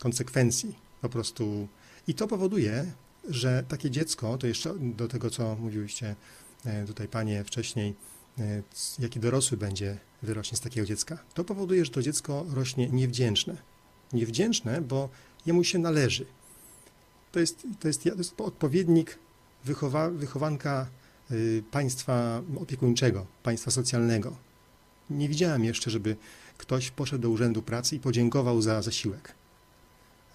konsekwencji. 0.00 0.78
Po 1.00 1.08
prostu 1.08 1.68
i 2.06 2.14
to 2.14 2.28
powoduje, 2.28 2.92
że 3.28 3.64
takie 3.68 3.90
dziecko, 3.90 4.38
to 4.38 4.46
jeszcze 4.46 4.74
do 4.78 5.08
tego, 5.08 5.30
co 5.30 5.56
mówiłyście 5.56 6.16
E, 6.66 6.86
tutaj 6.86 7.08
panie 7.08 7.44
wcześniej, 7.44 7.94
jaki 8.98 9.20
dorosły 9.20 9.56
będzie 9.56 9.98
wyrośnie 10.22 10.56
z 10.56 10.60
takiego 10.60 10.86
dziecka. 10.86 11.18
To 11.34 11.44
powoduje, 11.44 11.84
że 11.84 11.90
to 11.90 12.02
dziecko 12.02 12.46
rośnie 12.50 12.88
niewdzięczne. 12.88 13.56
Niewdzięczne, 14.12 14.80
bo 14.80 15.08
jemu 15.46 15.64
się 15.64 15.78
należy. 15.78 16.26
To 17.32 17.40
jest, 17.40 17.66
to 17.80 17.88
jest, 17.88 18.02
to 18.02 18.08
jest 18.08 18.40
odpowiednik 18.40 19.18
wychowa, 19.64 20.10
wychowanka 20.10 20.86
y, 21.30 21.62
państwa 21.70 22.42
opiekuńczego, 22.60 23.26
państwa 23.42 23.70
socjalnego. 23.70 24.36
Nie 25.10 25.28
widziałem 25.28 25.64
jeszcze, 25.64 25.90
żeby 25.90 26.16
ktoś 26.58 26.90
poszedł 26.90 27.22
do 27.22 27.30
urzędu 27.30 27.62
pracy 27.62 27.96
i 27.96 28.00
podziękował 28.00 28.62
za 28.62 28.82
zasiłek. 28.82 29.34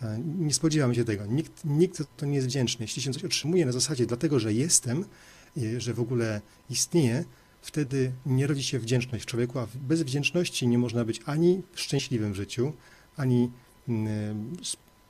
E, 0.01 0.19
nie 0.39 0.53
spodziewam 0.53 0.95
się 0.95 1.05
tego. 1.05 1.25
Nikt, 1.25 1.65
nikt 1.65 2.03
to 2.17 2.25
nie 2.25 2.35
jest 2.35 2.47
wdzięczny. 2.47 2.83
Jeśli 2.83 3.01
się 3.01 3.13
coś 3.13 3.25
otrzymuje 3.25 3.65
na 3.65 3.71
zasadzie 3.71 4.05
dlatego, 4.05 4.39
że 4.39 4.53
jestem, 4.53 5.05
że 5.77 5.93
w 5.93 5.99
ogóle 5.99 6.41
istnieje, 6.69 7.25
wtedy 7.65 8.11
nie 8.25 8.47
rodzi 8.47 8.63
się 8.63 8.79
wdzięczność 8.79 9.23
w 9.23 9.27
człowieku, 9.27 9.59
a 9.59 9.67
bez 9.75 10.03
wdzięczności 10.03 10.67
nie 10.67 10.77
można 10.77 11.05
być 11.05 11.21
ani 11.25 11.61
szczęśliwym 11.75 12.33
w 12.33 12.35
życiu, 12.35 12.73
ani, 13.17 13.51
mm, 13.89 14.53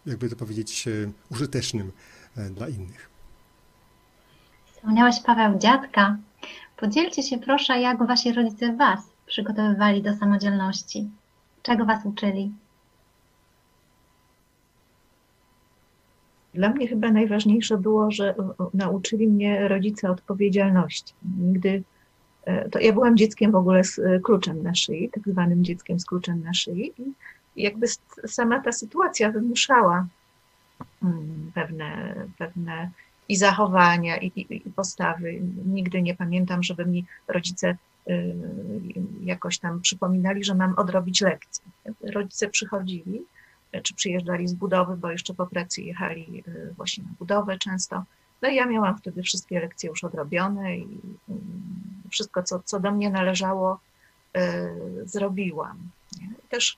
jakby 0.06 0.30
to 0.30 0.36
powiedzieć, 0.36 0.88
e, 0.88 0.92
użytecznym 1.32 1.92
e, 2.38 2.50
dla 2.50 2.70
innych. 2.70 3.10
Wspomniałeś 4.74 5.16
Paweł 5.26 5.60
dziadka. 5.60 6.18
Podzielcie 6.78 7.24
się 7.24 7.38
proszę, 7.38 7.80
jak 7.82 8.08
wasi 8.08 8.34
rodzice 8.34 8.76
was 8.76 9.00
przygotowywali 9.26 10.02
do 10.02 10.16
samodzielności. 10.16 11.10
Czego 11.64 11.86
was 11.86 12.06
uczyli? 12.06 12.52
Dla 16.54 16.70
mnie 16.70 16.88
chyba 16.88 17.12
najważniejsze 17.12 17.78
było, 17.78 18.12
że 18.12 18.36
nauczyli 18.74 19.28
mnie 19.28 19.68
rodzice 19.68 20.12
odpowiedzialności. 20.12 21.14
Nigdy, 21.40 21.84
to 22.72 22.80
ja 22.80 22.94
byłam 22.94 23.18
dzieckiem 23.18 23.52
w 23.52 23.56
ogóle 23.56 23.84
z 23.84 24.00
e, 24.00 24.20
kluczem 24.20 24.64
na 24.64 24.76
szyi, 24.76 25.10
tak 25.10 25.24
zwanym 25.28 25.64
dzieckiem 25.64 26.00
z 26.00 26.06
kluczem 26.06 26.44
na 26.44 26.54
szyi 26.54 26.94
i 26.98 27.14
jakby 27.64 27.88
sama 28.28 28.60
ta 28.60 28.72
sytuacja 28.72 29.32
wymuszała 29.32 30.08
mm, 31.04 31.52
pewne, 31.54 32.16
pewne 32.38 32.90
i 33.30 33.36
zachowania, 33.36 34.18
i, 34.18 34.28
i, 34.36 34.68
i 34.68 34.72
postawy. 34.72 35.42
Nigdy 35.66 36.02
nie 36.02 36.16
pamiętam, 36.16 36.64
żeby 36.64 36.86
mi 36.86 37.06
rodzice 37.28 37.78
y, 38.10 38.36
jakoś 39.24 39.58
tam 39.58 39.82
przypominali, 39.82 40.44
że 40.44 40.56
mam 40.56 40.74
odrobić 40.78 41.22
lekcję. 41.22 41.66
Rodzice 42.14 42.50
przychodzili, 42.50 43.22
czy 43.84 43.96
przyjeżdżali 43.96 44.48
z 44.48 44.54
budowy, 44.54 44.98
bo 44.98 45.12
jeszcze 45.12 45.34
po 45.34 45.48
pracy 45.48 45.82
jechali 45.82 46.44
właśnie 46.78 47.04
na 47.04 47.10
budowę 47.20 47.58
często. 47.58 48.04
No 48.42 48.50
i 48.50 48.56
ja 48.56 48.66
miałam 48.66 48.98
wtedy 48.98 49.24
wszystkie 49.24 49.60
lekcje 49.60 49.90
już 49.90 50.04
odrobione 50.04 50.78
i 50.78 50.88
wszystko, 52.16 52.44
co, 52.44 52.60
co 52.66 52.80
do 52.80 52.92
mnie 52.92 53.10
należało, 53.10 53.80
y, 54.38 54.40
zrobiłam. 55.06 55.78
Też 56.50 56.78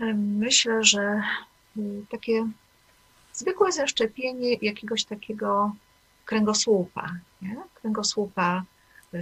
y, 0.00 0.14
myślę, 0.14 0.84
że 0.84 1.22
takie 2.10 2.48
zwykłe 3.32 3.72
zaszczepienie 3.72 4.54
jakiegoś 4.54 5.04
takiego 5.04 5.74
kręgosłupa, 6.24 7.10
nie? 7.42 7.56
kręgosłupa 7.74 8.64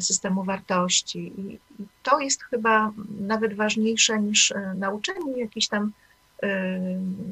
systemu 0.01 0.45
wartości. 0.45 1.33
I 1.41 1.59
to 2.03 2.21
jest 2.21 2.43
chyba 2.43 2.93
nawet 3.21 3.55
ważniejsze 3.55 4.21
niż 4.21 4.55
nauczenie 4.75 5.41
jakichś 5.41 5.69
tam 5.69 5.93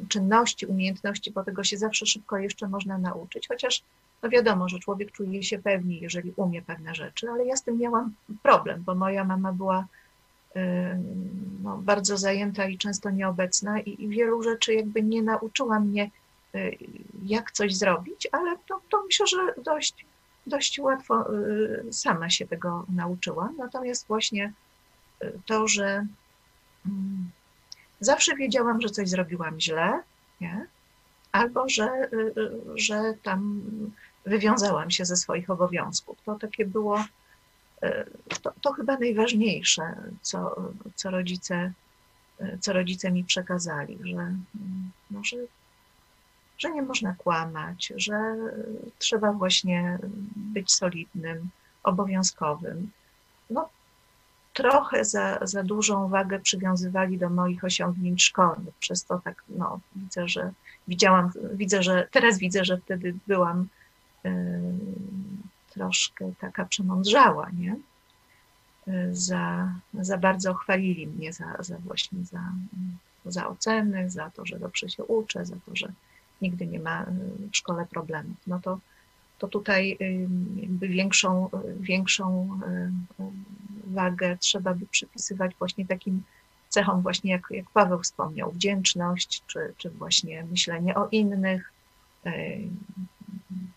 czynności, 0.09 0.65
umiejętności, 0.65 1.31
bo 1.31 1.43
tego 1.43 1.63
się 1.63 1.77
zawsze 1.77 2.05
szybko 2.05 2.37
jeszcze 2.37 2.67
można 2.67 2.97
nauczyć, 2.97 3.47
chociaż 3.47 3.83
no 4.23 4.29
wiadomo, 4.29 4.69
że 4.69 4.79
człowiek 4.79 5.11
czuje 5.11 5.43
się 5.43 5.59
pewniej, 5.59 6.01
jeżeli 6.01 6.33
umie 6.35 6.61
pewne 6.61 6.95
rzeczy, 6.95 7.29
ale 7.29 7.45
ja 7.45 7.55
z 7.55 7.63
tym 7.63 7.77
miałam 7.77 8.13
problem, 8.43 8.83
bo 8.85 8.95
moja 8.95 9.23
mama 9.23 9.53
była 9.53 9.85
no, 11.63 11.77
bardzo 11.77 12.17
zajęta 12.17 12.65
i 12.65 12.77
często 12.77 13.09
nieobecna 13.09 13.79
i, 13.79 14.03
i, 14.03 14.07
wielu 14.09 14.43
rzeczy 14.43 14.73
jakby 14.73 15.03
nie 15.03 15.23
nauczyła 15.23 15.79
mnie, 15.79 16.11
y, 16.55 16.77
jak 17.25 17.51
coś 17.51 17.75
zrobić, 17.75 18.27
ale 18.31 18.57
to, 18.67 18.81
to 18.89 19.03
myślę, 19.05 19.27
że 19.27 19.53
dość, 19.63 20.05
dość 20.47 20.79
łatwo 20.79 21.33
y, 21.33 21.93
sama 21.93 22.29
się 22.29 22.47
tego 22.47 22.85
nauczyłam. 22.95 23.55
Natomiast 23.57 24.07
właśnie 24.07 24.53
y, 25.23 25.39
to, 25.45 25.67
że 25.67 26.05
mm, 26.85 27.29
zawsze 27.99 28.35
wiedziałam, 28.35 28.81
że 28.81 28.89
coś 28.89 29.09
zrobiłam 29.09 29.59
źle, 29.59 30.01
nie? 30.41 30.67
albo 31.31 31.69
że, 31.69 32.09
y, 32.13 32.17
y, 32.17 32.51
że 32.75 33.13
tam 33.23 33.61
wywiązałam 34.29 34.91
się 34.91 35.05
ze 35.05 35.15
swoich 35.15 35.49
obowiązków. 35.49 36.17
To 36.25 36.35
takie 36.35 36.65
było, 36.65 37.03
to, 38.41 38.53
to 38.61 38.73
chyba 38.73 38.97
najważniejsze, 38.97 39.95
co, 40.21 40.55
co, 40.95 41.11
rodzice, 41.11 41.73
co 42.59 42.73
rodzice 42.73 43.11
mi 43.11 43.23
przekazali, 43.23 43.99
że, 44.03 44.35
no, 45.11 45.23
że, 45.23 45.37
że 46.57 46.71
nie 46.71 46.81
można 46.81 47.15
kłamać, 47.17 47.93
że 47.95 48.35
trzeba 48.99 49.33
właśnie 49.33 49.99
być 50.35 50.71
solidnym, 50.71 51.49
obowiązkowym. 51.83 52.91
No, 53.49 53.69
trochę 54.53 55.05
za, 55.05 55.39
za 55.41 55.63
dużą 55.63 56.09
wagę 56.09 56.39
przywiązywali 56.39 57.17
do 57.17 57.29
moich 57.29 57.63
osiągnięć 57.63 58.23
szkolnych. 58.23 58.75
Przez 58.79 59.05
to 59.05 59.19
tak, 59.23 59.43
no, 59.49 59.79
widzę, 59.95 60.27
że 60.27 60.51
widziałam, 60.87 61.31
widzę, 61.53 61.83
że 61.83 62.07
teraz 62.11 62.37
widzę, 62.37 62.65
że 62.65 62.77
wtedy 62.77 63.13
byłam 63.27 63.67
troszkę 65.69 66.31
taka 66.39 66.65
przemądrzała, 66.65 67.49
nie? 67.49 67.75
Y, 68.87 69.15
za, 69.15 69.73
za 69.93 70.17
bardzo 70.17 70.53
chwalili 70.53 71.07
mnie 71.07 71.33
za, 71.33 71.55
za 71.59 71.77
właśnie 71.77 72.25
za, 72.25 72.43
za 73.25 73.47
oceny, 73.47 74.09
za 74.09 74.29
to, 74.29 74.45
że 74.45 74.59
dobrze 74.59 74.89
się 74.89 75.03
uczę, 75.03 75.45
za 75.45 75.55
to, 75.55 75.75
że 75.75 75.91
nigdy 76.41 76.67
nie 76.67 76.79
ma 76.79 77.05
w 77.51 77.55
szkole 77.55 77.85
problemów. 77.85 78.37
No 78.47 78.59
to 78.59 78.79
to 79.39 79.47
tutaj 79.47 79.97
jakby 80.55 80.87
większą, 80.87 81.49
większą 81.79 82.59
wagę 83.87 84.37
trzeba 84.37 84.73
by 84.73 84.85
przypisywać 84.85 85.55
właśnie 85.59 85.85
takim 85.85 86.23
cechom, 86.69 87.01
właśnie 87.01 87.31
jak, 87.31 87.47
jak 87.51 87.69
Paweł 87.69 87.99
wspomniał, 87.99 88.51
wdzięczność, 88.51 89.43
czy, 89.47 89.73
czy 89.77 89.89
właśnie 89.89 90.43
myślenie 90.43 90.95
o 90.95 91.07
innych, 91.07 91.73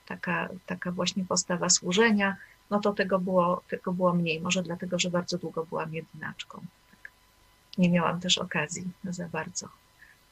taka, 0.06 0.48
taka 0.66 0.92
właśnie 0.92 1.24
postawa 1.24 1.68
służenia, 1.68 2.36
no 2.70 2.80
to 2.80 2.92
tego 2.92 3.18
było, 3.18 3.62
tego 3.68 3.92
było 3.92 4.12
mniej, 4.14 4.40
może 4.40 4.62
dlatego, 4.62 4.98
że 4.98 5.10
bardzo 5.10 5.38
długo 5.38 5.66
byłam 5.66 5.94
jedynaczką. 5.94 6.58
Tak. 6.90 7.10
Nie 7.78 7.90
miałam 7.90 8.20
też 8.20 8.38
okazji 8.38 8.90
za 9.04 9.28
bardzo 9.28 9.68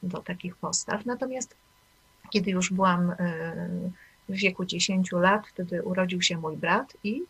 do 0.03 0.21
takich 0.21 0.55
postaw. 0.55 1.05
Natomiast 1.05 1.55
kiedy 2.29 2.51
już 2.51 2.73
byłam 2.73 3.11
w 4.29 4.35
wieku 4.35 4.65
10 4.65 5.11
lat, 5.11 5.47
wtedy 5.47 5.83
urodził 5.83 6.21
się 6.21 6.37
mój 6.37 6.57
brat 6.57 6.97
i 7.03 7.23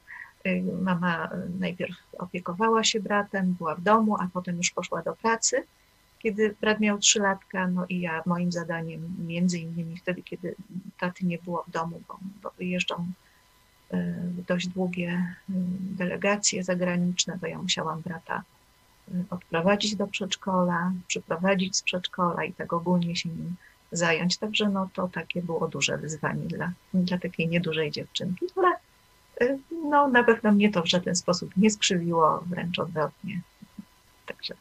y, 0.48 0.63
mama 0.82 1.30
najpierw 1.60 1.96
opiekowała 2.18 2.84
się 2.84 3.00
bratem, 3.00 3.54
była 3.54 3.76
w 3.76 3.82
domu, 3.82 4.16
a 4.20 4.28
potem 4.34 4.58
już 4.58 4.72
poszła 4.72 5.02
do 5.02 5.16
pracy. 5.16 5.63
Kiedy 6.22 6.56
brat 6.62 6.80
miał 6.80 6.98
3 6.98 7.20
latka, 7.20 7.68
no 7.68 7.86
i 7.90 8.02
ja 8.02 8.24
moim 8.26 8.52
zadaniem, 8.52 9.16
między 9.28 9.60
innymi 9.60 9.98
wtedy, 9.98 10.22
kiedy 10.24 10.56
taty 11.00 11.26
nie 11.26 11.38
było 11.38 11.64
w 11.68 11.72
domu, 11.72 12.02
bo, 12.08 12.20
bo 12.44 12.52
w 12.52 14.46
dość 14.46 14.68
długie 14.68 15.36
y, 15.50 15.54
delegacje 15.98 16.64
zagraniczne, 16.64 17.40
to 17.42 17.48
ja 17.48 17.58
musiałam 17.58 18.02
brata 18.02 18.44
odprowadzić 19.30 19.96
do 19.96 20.08
przedszkola, 20.08 20.92
przyprowadzić 21.08 21.78
z 21.78 21.84
przedszkola 21.84 22.44
i 22.44 22.54
tak 22.54 22.74
ogólnie 22.74 23.16
się 23.16 23.30
nim 23.30 23.56
zająć. 23.92 24.38
Także 24.38 24.70
no 24.70 24.90
to 24.94 25.08
takie 25.08 25.42
było 25.42 25.68
duże 25.68 25.98
wyzwanie 25.98 26.48
dla, 26.48 26.72
dla 26.94 27.18
takiej 27.18 27.48
niedużej 27.48 27.92
dziewczynki, 27.92 28.46
ale 28.56 28.76
no, 29.90 30.08
na 30.08 30.24
pewno 30.24 30.52
mnie 30.52 30.72
to 30.72 30.82
w 30.82 30.90
żaden 30.90 31.16
sposób 31.16 31.58
nie 31.58 31.72
skrzywiło, 31.72 32.44
wręcz 32.46 32.80
odwrotnie. 32.80 33.42
Także 34.26 34.54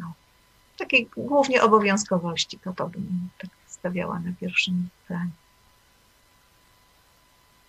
no, 0.00 0.12
takiej 0.78 1.08
głównie 1.16 1.62
obowiązkowości, 1.62 2.58
to 2.58 2.72
to 2.72 2.88
bym 2.88 3.28
tak 3.38 3.50
stawiała 3.66 4.18
na 4.18 4.32
pierwszym 4.40 4.88
planie. 5.06 5.30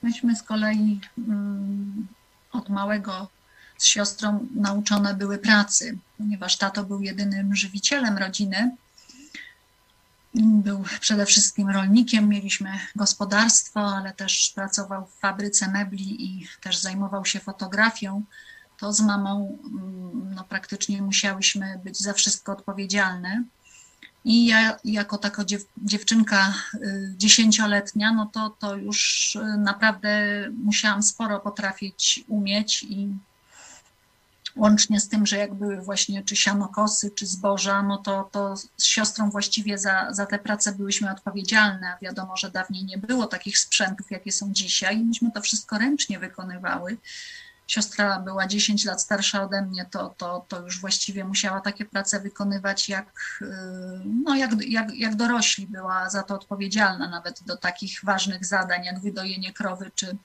Myśmy 0.04 0.36
z 0.36 0.44
kolei 0.44 1.00
mm, 1.18 2.08
od 2.52 2.70
małego 2.70 3.28
z 3.78 3.86
siostrą 3.86 4.48
nauczone 4.56 5.14
były 5.14 5.38
pracy, 5.38 5.98
ponieważ 6.18 6.58
tato 6.58 6.84
był 6.84 7.02
jedynym 7.02 7.56
żywicielem 7.56 8.18
rodziny 8.18 8.72
był 10.40 10.84
przede 11.00 11.26
wszystkim 11.26 11.70
rolnikiem, 11.70 12.30
mieliśmy 12.30 12.80
gospodarstwo, 12.96 13.80
ale 13.80 14.14
też 14.14 14.52
pracował 14.56 15.06
w 15.06 15.20
fabryce 15.20 15.72
mebli 15.72 16.26
i 16.26 16.48
też 16.62 16.78
zajmował 16.78 17.26
się 17.26 17.40
fotografią. 17.40 18.24
To 18.78 18.94
z 18.94 19.02
mamą 19.02 19.58
mm, 19.64 20.36
no, 20.36 20.44
praktycznie 20.44 21.02
musiałyśmy 21.02 21.80
być 21.84 22.00
za 22.00 22.14
wszystko 22.14 22.52
odpowiedzialne. 22.52 23.44
I 24.26 24.46
ja 24.46 24.78
jako 24.84 25.18
taka 25.18 25.46
dziew, 25.46 25.66
dziewczynka 25.78 26.54
y, 26.74 27.14
dziesięcioletnia, 27.18 28.14
no 28.14 28.26
to, 28.34 28.50
to 28.60 28.76
już 28.76 29.36
y, 29.36 29.58
naprawdę 29.58 30.10
musiałam 30.64 31.04
sporo 31.04 31.40
potrafić 31.40 32.24
umieć 32.28 32.84
i 32.84 33.10
łącznie 34.58 35.00
z 35.00 35.10
tym, 35.10 35.26
że 35.26 35.38
jak 35.38 35.54
były 35.54 35.82
właśnie 35.82 36.24
czy 36.24 36.36
sianokosy, 36.36 37.12
czy 37.12 37.26
zboża, 37.26 37.84
no 37.84 37.98
to, 37.98 38.30
to 38.32 38.58
z 38.58 38.84
siostrą 38.84 39.30
właściwie 39.30 39.78
za, 39.78 40.14
za 40.14 40.26
te 40.26 40.40
prace 40.40 40.76
byłyśmy 40.76 41.12
odpowiedzialne. 41.12 41.98
Wiadomo, 42.02 42.38
że 42.38 42.52
dawniej 42.52 42.86
nie 42.86 42.98
było 42.98 43.28
takich 43.28 43.60
sprzętów, 43.60 44.12
jakie 44.12 44.32
są 44.32 44.54
dzisiaj 44.54 44.98
i 44.98 45.06
myśmy 45.06 45.32
to 45.32 45.42
wszystko 45.42 45.78
ręcznie 45.78 46.20
wykonywały. 46.20 46.98
Siostra 47.68 48.20
była 48.20 48.48
10 48.48 48.86
lat 48.86 49.02
starsza 49.02 49.44
ode 49.44 49.62
mnie, 49.62 49.86
to, 49.92 50.16
to, 50.18 50.46
to 50.48 50.62
już 50.62 50.82
właściwie 50.82 51.26
musiała 51.26 51.62
takie 51.62 51.86
prace 51.86 52.20
wykonywać 52.20 52.90
jak, 52.90 53.40
y, 53.42 53.46
no 54.24 54.36
jak, 54.36 54.52
jak, 54.68 54.96
jak 54.96 55.16
dorośli, 55.16 55.68
była 55.68 56.10
za 56.10 56.24
to 56.24 56.36
odpowiedzialna 56.36 57.10
nawet 57.10 57.44
do 57.44 57.58
takich 57.58 58.00
ważnych 58.04 58.46
zadań 58.46 58.86
jak 58.86 59.00
wydojenie 59.00 59.54
krowy 59.54 59.92
czy, 59.96 60.18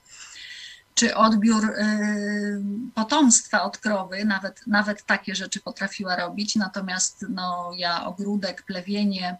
czy 0.95 1.15
odbiór 1.15 1.65
y, 1.65 2.61
potomstwa 2.95 3.63
od 3.63 3.77
krowy, 3.77 4.25
nawet, 4.25 4.67
nawet 4.67 5.05
takie 5.05 5.35
rzeczy 5.35 5.59
potrafiła 5.59 6.15
robić, 6.15 6.55
natomiast 6.55 7.25
no, 7.29 7.71
ja 7.77 8.05
ogródek, 8.05 8.63
plewienie, 8.63 9.37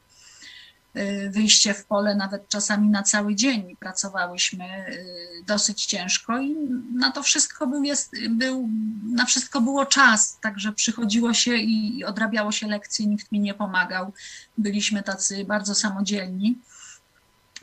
wyjście 1.30 1.74
w 1.74 1.86
pole 1.86 2.16
nawet 2.16 2.50
czasami 2.50 2.90
na 2.90 3.04
cały 3.04 3.36
dzień 3.36 3.76
pracowałyśmy 3.80 4.66
y, 4.90 5.44
dosyć 5.46 5.86
ciężko 5.86 6.40
i 6.40 6.56
na 6.94 7.12
to 7.12 7.24
wszystko 7.24 7.68
był, 7.68 7.84
jest, 7.84 8.12
był, 8.30 8.70
na 9.04 9.26
wszystko 9.26 9.62
było 9.62 9.86
czas, 9.86 10.40
także 10.42 10.72
przychodziło 10.72 11.34
się 11.34 11.56
i 11.56 12.06
odrabiało 12.06 12.52
się 12.52 12.68
lekcje, 12.68 13.08
nikt 13.08 13.32
mi 13.32 13.40
nie 13.40 13.54
pomagał, 13.54 14.14
byliśmy 14.58 15.04
tacy 15.04 15.46
bardzo 15.46 15.76
samodzielni. 15.76 16.58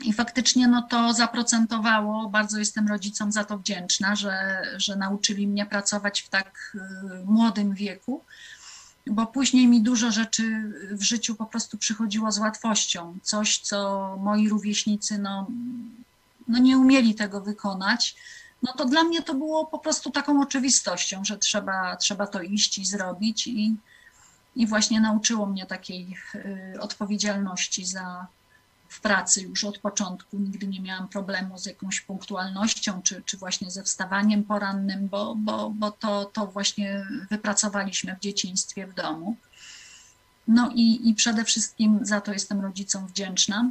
I 0.03 0.13
faktycznie 0.13 0.67
no 0.67 0.81
to 0.81 1.13
zaprocentowało. 1.13 2.29
Bardzo 2.29 2.59
jestem 2.59 2.87
rodzicom 2.87 3.31
za 3.31 3.43
to 3.43 3.57
wdzięczna, 3.57 4.15
że, 4.15 4.61
że 4.77 4.95
nauczyli 4.95 5.47
mnie 5.47 5.65
pracować 5.65 6.21
w 6.21 6.29
tak 6.29 6.75
y, 6.75 6.79
młodym 7.25 7.73
wieku, 7.73 8.23
bo 9.07 9.25
później 9.25 9.67
mi 9.67 9.81
dużo 9.81 10.11
rzeczy 10.11 10.71
w 10.91 11.01
życiu 11.01 11.35
po 11.35 11.45
prostu 11.45 11.77
przychodziło 11.77 12.31
z 12.31 12.39
łatwością. 12.39 13.17
Coś, 13.23 13.59
co 13.59 14.17
moi 14.19 14.49
rówieśnicy 14.49 15.17
no, 15.17 15.47
no 16.47 16.59
nie 16.59 16.77
umieli 16.77 17.15
tego 17.15 17.41
wykonać. 17.41 18.15
No 18.63 18.73
to 18.73 18.85
dla 18.85 19.03
mnie 19.03 19.21
to 19.21 19.33
było 19.33 19.65
po 19.65 19.79
prostu 19.79 20.11
taką 20.11 20.41
oczywistością, 20.41 21.25
że 21.25 21.37
trzeba, 21.37 21.95
trzeba 21.95 22.27
to 22.27 22.41
iść 22.41 22.77
i 22.77 22.85
zrobić. 22.85 23.47
I, 23.47 23.75
i 24.55 24.67
właśnie 24.67 25.01
nauczyło 25.01 25.45
mnie 25.45 25.65
takiej 25.65 26.17
y, 26.35 26.81
odpowiedzialności 26.81 27.85
za, 27.85 28.27
w 28.91 29.01
pracy 29.01 29.41
już 29.41 29.63
od 29.63 29.77
początku. 29.77 30.39
Nigdy 30.39 30.67
nie 30.67 30.81
miałam 30.81 31.07
problemu 31.07 31.57
z 31.57 31.65
jakąś 31.65 32.01
punktualnością, 32.01 33.01
czy, 33.01 33.23
czy 33.25 33.37
właśnie 33.37 33.71
ze 33.71 33.83
wstawaniem 33.83 34.43
porannym, 34.43 35.07
bo, 35.07 35.35
bo, 35.35 35.69
bo 35.69 35.91
to, 35.91 36.25
to 36.25 36.47
właśnie 36.47 37.05
wypracowaliśmy 37.29 38.15
w 38.15 38.19
dzieciństwie 38.19 38.87
w 38.87 38.93
domu. 38.93 39.35
No 40.47 40.71
i, 40.75 41.09
i 41.09 41.15
przede 41.15 41.45
wszystkim 41.45 41.99
za 42.01 42.21
to 42.21 42.33
jestem 42.33 42.61
rodzicom 42.61 43.07
wdzięczna. 43.07 43.69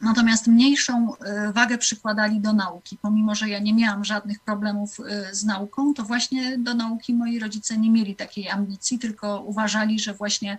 Natomiast 0.00 0.46
mniejszą 0.46 1.16
e, 1.16 1.52
wagę 1.52 1.78
przykładali 1.78 2.40
do 2.40 2.52
nauki. 2.52 2.98
Pomimo, 3.02 3.34
że 3.34 3.48
ja 3.48 3.58
nie 3.58 3.74
miałam 3.74 4.04
żadnych 4.04 4.40
problemów 4.40 5.00
e, 5.00 5.34
z 5.34 5.44
nauką, 5.44 5.94
to 5.94 6.02
właśnie 6.02 6.58
do 6.58 6.74
nauki 6.74 7.14
moi 7.14 7.38
rodzice 7.38 7.78
nie 7.78 7.90
mieli 7.90 8.16
takiej 8.16 8.48
ambicji, 8.48 8.98
tylko 8.98 9.40
uważali, 9.40 10.00
że 10.00 10.14
właśnie 10.14 10.58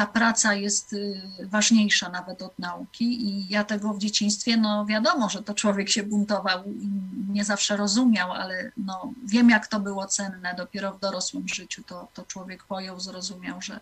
ta 0.00 0.06
praca 0.06 0.54
jest 0.54 0.92
y, 0.92 1.22
ważniejsza 1.42 2.08
nawet 2.08 2.42
od 2.42 2.58
nauki 2.58 3.04
i 3.04 3.48
ja 3.48 3.64
tego 3.64 3.94
w 3.94 3.98
dzieciństwie, 3.98 4.56
no 4.56 4.86
wiadomo, 4.86 5.28
że 5.28 5.42
to 5.42 5.54
człowiek 5.54 5.88
się 5.88 6.02
buntował 6.02 6.64
i 6.64 6.88
nie 7.28 7.44
zawsze 7.44 7.76
rozumiał, 7.76 8.32
ale 8.32 8.72
no 8.76 9.12
wiem 9.24 9.50
jak 9.50 9.66
to 9.66 9.80
było 9.80 10.06
cenne, 10.06 10.54
dopiero 10.54 10.92
w 10.92 11.00
dorosłym 11.00 11.48
życiu 11.48 11.82
to, 11.82 12.08
to 12.14 12.24
człowiek 12.24 12.64
pojął, 12.64 13.00
zrozumiał, 13.00 13.62
że, 13.62 13.80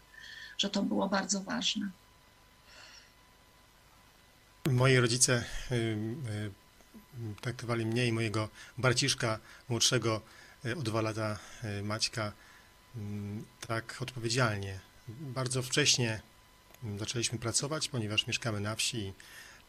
że 0.58 0.70
to 0.70 0.82
było 0.82 1.08
bardzo 1.08 1.40
ważne. 1.40 1.90
Moi 4.70 4.96
rodzice 4.96 5.44
y, 5.70 5.74
y, 5.74 6.50
traktowali 7.40 7.86
mnie 7.86 8.06
i 8.06 8.12
mojego 8.12 8.48
braciszka 8.78 9.38
młodszego 9.68 10.20
o 10.78 10.82
dwa 10.82 11.00
lata 11.00 11.38
Maćka 11.82 12.32
tak 13.68 13.96
odpowiedzialnie, 14.00 14.87
bardzo 15.08 15.62
wcześnie 15.62 16.20
zaczęliśmy 16.98 17.38
pracować, 17.38 17.88
ponieważ 17.88 18.26
mieszkamy 18.26 18.60
na 18.60 18.74
wsi. 18.74 19.12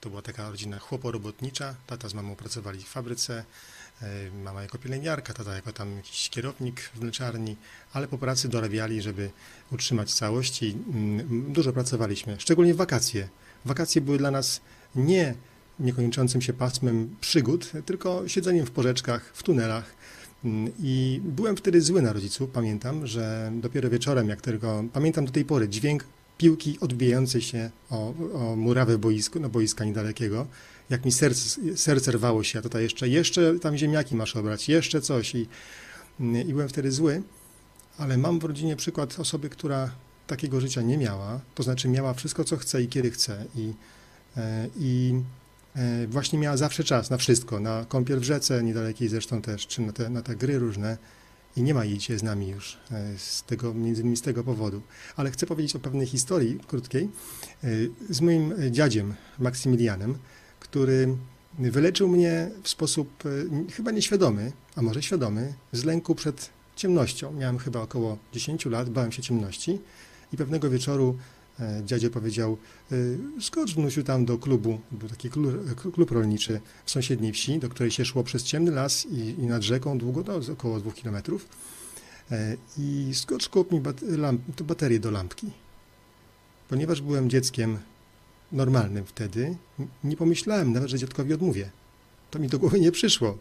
To 0.02 0.10
była 0.10 0.21
taka 0.21 0.49
rodzina 0.49 0.80
chłoporobotnicza. 0.80 1.75
Tata 1.88 2.10
z 2.10 2.13
mamą 2.13 2.36
pracowali 2.36 2.84
w 2.84 2.88
fabryce, 2.88 3.43
e, 4.02 4.32
mama 4.43 4.62
jako 4.62 4.78
pielęgniarka, 4.78 5.34
tata 5.34 5.56
jako 5.56 5.73
tam 5.73 5.95
jakiś 5.95 6.30
kierownik 6.30 6.82
w 6.82 7.02
mleczarni, 7.02 7.56
ale 7.93 8.08
po 8.08 8.17
pracy 8.17 8.49
dorabiali, 8.49 9.02
żeby 9.02 9.32
utrzymać 9.71 10.13
całość 10.13 10.63
i 10.63 10.71
mm, 10.71 11.54
dużo 11.54 11.73
pracowaliśmy, 11.73 12.39
szczególnie 12.39 12.73
w 12.73 12.78
wakacje. 12.78 13.30
Wakacje 13.65 14.02
były 14.02 14.17
dla 14.17 14.32
nas 14.32 14.62
nie 14.95 15.36
niekończącym 15.80 16.41
się 16.41 16.54
pasmem 16.54 17.15
przygód, 17.21 17.71
tylko 17.86 18.28
siedzeniem 18.28 18.65
w 18.65 18.71
porzeczkach, 18.71 19.32
w 19.34 19.43
tunelach. 19.43 19.95
Mm, 20.45 20.71
I 20.80 21.21
byłem 21.23 21.58
wtedy 21.58 21.82
zły 21.82 22.02
na 22.02 22.13
rodziców. 22.13 22.49
Pamiętam, 22.49 23.08
że 23.08 23.52
dopiero 23.54 23.89
wieczorem, 23.89 24.30
jak 24.30 24.41
tylko 24.41 24.84
pamiętam 24.93 25.25
do 25.25 25.32
tej 25.32 25.45
pory 25.45 25.69
dźwięk 25.69 26.06
piłki 26.38 26.78
odbijającej 26.80 27.41
się 27.41 27.69
o, 27.89 28.13
o 28.34 28.56
murawę 28.56 28.97
boisku, 28.97 29.39
no 29.39 29.49
boiska 29.49 29.86
niedalekiego, 29.86 30.47
jak 30.89 31.06
mi 31.06 31.12
serce, 31.12 31.78
serce 31.78 32.12
rwało 32.12 32.43
się, 32.43 32.60
a 32.60 32.62
tutaj 32.62 32.84
jeszcze, 32.84 33.10
jeszcze 33.10 33.60
tam 33.60 33.78
ziemniaki 33.78 34.15
masz 34.15 34.36
obrać, 34.36 34.69
jeszcze 34.69 35.02
coś 35.02 35.36
i, 35.36 35.47
i 36.19 36.54
byłem 36.54 36.69
wtedy 36.69 36.91
zły, 36.91 37.23
ale 37.97 38.17
mam 38.17 38.39
w 38.39 38.43
rodzinie 38.43 38.75
przykład 38.75 39.19
osoby, 39.19 39.49
która 39.49 39.91
takiego 40.28 40.62
życia 40.62 40.82
nie 40.82 40.97
miała, 40.97 41.39
to 41.56 41.63
znaczy 41.63 41.89
miała 41.89 42.13
wszystko, 42.13 42.43
co 42.43 42.58
chce 42.58 42.82
i 42.84 42.88
kiedy 42.88 43.12
chce 43.12 43.45
i, 43.56 43.73
e, 44.38 44.67
i 44.80 45.13
właśnie 46.08 46.39
miała 46.39 46.58
zawsze 46.58 46.84
czas 46.84 47.10
na 47.10 47.18
wszystko, 47.18 47.60
na 47.60 47.86
kąpiel 47.86 48.20
w 48.20 48.24
rzece, 48.24 48.63
niedalekiej 48.63 49.08
zresztą 49.08 49.42
też, 49.42 49.68
czy 49.68 49.82
na 49.82 49.94
te, 49.94 50.10
na 50.10 50.22
te 50.22 50.36
gry 50.36 50.60
różne, 50.60 50.98
i 51.58 51.63
nie 51.63 51.74
ma 51.74 51.86
jej 51.86 51.98
dzisiaj 51.98 52.20
z 52.20 52.24
nami 52.24 52.48
już 52.48 52.78
e, 52.92 53.18
z 53.18 53.44
tego, 53.44 53.74
między 53.74 54.02
innymi 54.02 54.18
z 54.18 54.22
tego 54.22 54.44
powodu. 54.44 54.82
Ale 55.15 55.32
chcę 55.32 55.46
powiedzieć 55.46 55.76
o 55.76 55.80
pewnej 55.80 56.08
historii 56.08 56.60
krótkiej 56.68 57.10
e, 57.63 57.68
z 58.10 58.22
moim 58.22 58.54
dziadziem 58.72 59.13
Maksymilianem, 59.39 60.18
który 60.60 61.15
wyleczył 61.60 62.08
mnie 62.08 62.52
w 62.63 62.70
sposób 62.70 63.24
e, 63.26 63.72
chyba 63.72 63.92
nieświadomy, 63.92 64.52
a 64.76 64.82
może 64.82 65.04
świadomy, 65.04 65.54
z 65.72 65.84
lęku 65.84 66.15
przed 66.15 66.50
ciemnością. 66.76 67.34
Miałem 67.34 67.58
chyba 67.58 67.82
około 67.82 68.18
10 68.34 68.65
lat, 68.65 68.89
bałem 68.89 69.12
się 69.12 69.22
ciemności 69.22 69.80
i 70.34 70.38
pewnego 70.38 70.70
wieczoru 70.70 71.18
E, 71.60 71.82
dziadzie 71.86 72.10
powiedział, 72.10 72.58
e, 72.91 72.95
skocz 73.41 73.76
wnusiu 73.76 74.04
tam 74.04 74.26
do 74.26 74.38
klubu, 74.38 74.80
był 74.91 75.10
taki 75.10 75.30
klub, 75.30 75.54
klub 75.93 76.12
rolniczy 76.12 76.62
w 76.86 76.91
sąsiedniej 76.91 77.34
wsi, 77.34 77.60
do 77.60 77.69
której 77.69 77.91
się 77.91 78.06
szło 78.06 78.24
przez 78.24 78.43
ciemny 78.43 78.72
las 78.72 79.06
i, 79.06 79.17
i 79.17 79.45
nad 79.45 79.62
rzeką 79.62 79.98
długo, 79.98 80.24
no, 80.28 80.54
około 80.54 80.80
dwóch 80.80 80.95
kilometrów. 80.95 81.48
E, 82.32 82.58
I 82.78 83.12
skocz 83.13 83.50
kup 83.50 83.72
mi 83.72 83.80
bat, 83.80 84.02
lamp, 84.02 84.62
baterię 84.62 85.00
do 85.00 85.12
lampki. 85.12 85.52
Ponieważ 86.69 87.02
byłem 87.02 87.30
dzieckiem 87.30 87.78
normalnym 88.52 89.06
wtedy, 89.06 89.56
nie 90.04 90.17
pomyślałem 90.17 90.74
nawet, 90.74 90.89
że 90.89 91.00
dziadkowi 91.00 91.34
odmówię. 91.34 91.69
To 92.32 92.39
mi 92.39 92.48
do 92.48 92.60
głowy 92.60 92.80
nie 92.80 92.91
przyszło. 92.91 93.38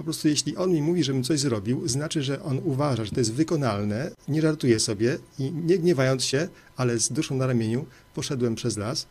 Po 0.00 0.04
prostu 0.04 0.28
jeśli 0.28 0.56
on 0.56 0.72
mi 0.72 0.82
mówi, 0.82 1.04
żebym 1.04 1.24
coś 1.24 1.40
zrobił, 1.40 1.88
znaczy, 1.88 2.22
że 2.22 2.42
on 2.42 2.60
uważa, 2.64 3.04
że 3.04 3.10
to 3.10 3.20
jest 3.20 3.32
wykonalne, 3.32 4.10
nie 4.28 4.42
żartuje 4.42 4.80
sobie 4.80 5.18
i 5.38 5.52
nie 5.52 5.78
gniewając 5.78 6.24
się, 6.24 6.48
ale 6.76 6.98
z 6.98 7.12
duszą 7.12 7.34
na 7.34 7.46
ramieniu 7.46 7.86
poszedłem 8.14 8.54
przez 8.54 8.76
las 8.76 9.06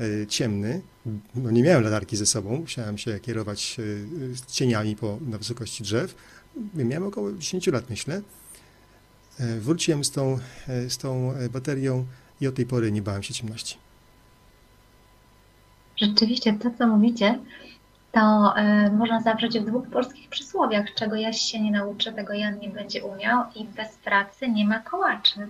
e, 0.00 0.26
ciemny. 0.26 0.82
No 1.34 1.50
nie 1.50 1.62
miałem 1.62 1.84
latarki 1.84 2.16
ze 2.16 2.26
sobą, 2.26 2.56
musiałem 2.56 2.98
się 2.98 3.20
kierować 3.20 3.76
e, 3.78 4.52
cieniami 4.52 4.96
po, 4.96 5.18
na 5.20 5.38
wysokości 5.38 5.82
drzew. 5.82 6.14
Miałem 6.74 7.08
około 7.08 7.32
10 7.32 7.66
lat, 7.66 7.90
myślę. 7.90 8.22
E, 9.38 9.60
wróciłem 9.60 10.04
z 10.04 10.10
tą, 10.10 10.38
z 10.88 10.98
tą 10.98 11.34
baterią 11.52 12.06
i 12.40 12.46
od 12.46 12.54
tej 12.54 12.66
pory 12.66 12.92
nie 12.92 13.02
bałem 13.02 13.22
się 13.22 13.34
ciemności. 13.34 13.76
Rzeczywiście, 15.96 16.58
to 16.62 16.70
co 16.78 16.86
mówicie, 16.86 17.38
to 18.12 18.54
y, 18.58 18.92
można 18.92 19.20
zawrzeć 19.20 19.58
w 19.58 19.64
dwóch 19.64 19.88
polskich 19.90 20.28
przysłowiach, 20.28 20.94
czego 20.94 21.16
Jaś 21.16 21.40
się 21.40 21.60
nie 21.60 21.70
nauczy, 21.70 22.12
tego 22.12 22.32
Jan 22.32 22.58
nie 22.58 22.68
będzie 22.68 23.04
umiał 23.04 23.44
i 23.54 23.64
bez 23.64 23.88
pracy 23.96 24.48
nie 24.48 24.64
ma 24.64 24.78
kołaczy. 24.78 25.48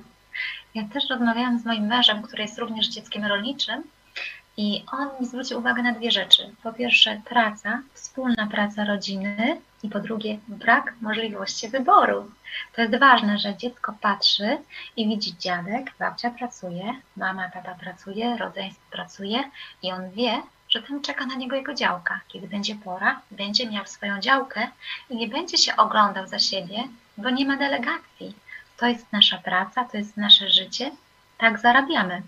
Ja 0.75 0.85
też 0.93 1.11
rozmawiałam 1.11 1.59
z 1.59 1.65
moim 1.65 1.87
mężem, 1.87 2.23
który 2.23 2.43
jest 2.43 2.59
również 2.59 2.89
dzieckiem 2.89 3.25
rolniczym 3.25 3.83
i 4.57 4.85
on 4.93 5.09
mi 5.21 5.27
zwrócił 5.27 5.59
uwagę 5.59 5.83
na 5.83 5.93
dwie 5.93 6.11
rzeczy. 6.11 6.55
Po 6.63 6.73
pierwsze 6.73 7.21
praca, 7.25 7.83
wspólna 7.95 8.47
praca 8.47 8.85
rodziny 8.85 9.61
i 9.83 9.89
po 9.89 10.01
drugie 10.01 10.39
brak 10.49 10.95
możliwości 11.01 11.69
wyboru. 11.69 12.31
To 12.75 12.83
jest 12.83 12.99
ważne, 12.99 13.39
że 13.39 13.57
dziecko 13.57 13.95
patrzy 14.01 14.59
i 14.97 15.09
widzi 15.09 15.37
dziadek, 15.39 15.93
babcia 15.99 16.31
pracuje, 16.31 16.95
mama, 17.17 17.51
tata 17.51 17.75
pracuje, 17.75 18.37
rodzeństwo 18.37 18.85
pracuje 18.91 19.45
i 19.83 19.93
on 19.93 20.11
wie, 20.11 20.43
że 20.71 20.83
tam 20.83 21.03
czeka 21.03 21.27
na 21.27 21.35
niego 21.35 21.57
jego 21.57 21.75
działka. 21.75 22.21
Kiedy 22.29 22.49
będzie 22.49 22.75
pora, 22.75 23.21
będzie 23.31 23.71
miał 23.71 23.87
swoją 23.87 24.21
działkę 24.21 24.69
i 25.11 25.17
nie 25.17 25.29
będzie 25.29 25.59
się 25.59 25.77
oglądał 25.77 26.27
za 26.27 26.39
siebie, 26.39 26.85
bo 27.17 27.31
nie 27.31 27.47
ma 27.47 27.57
delegacji. 27.57 28.35
To 28.77 28.87
jest 28.87 29.13
nasza 29.13 29.39
praca, 29.39 29.85
to 29.85 29.97
jest 29.97 30.17
nasze 30.17 30.51
życie, 30.51 30.91
tak 31.39 31.59
zarabiamy. 31.59 32.23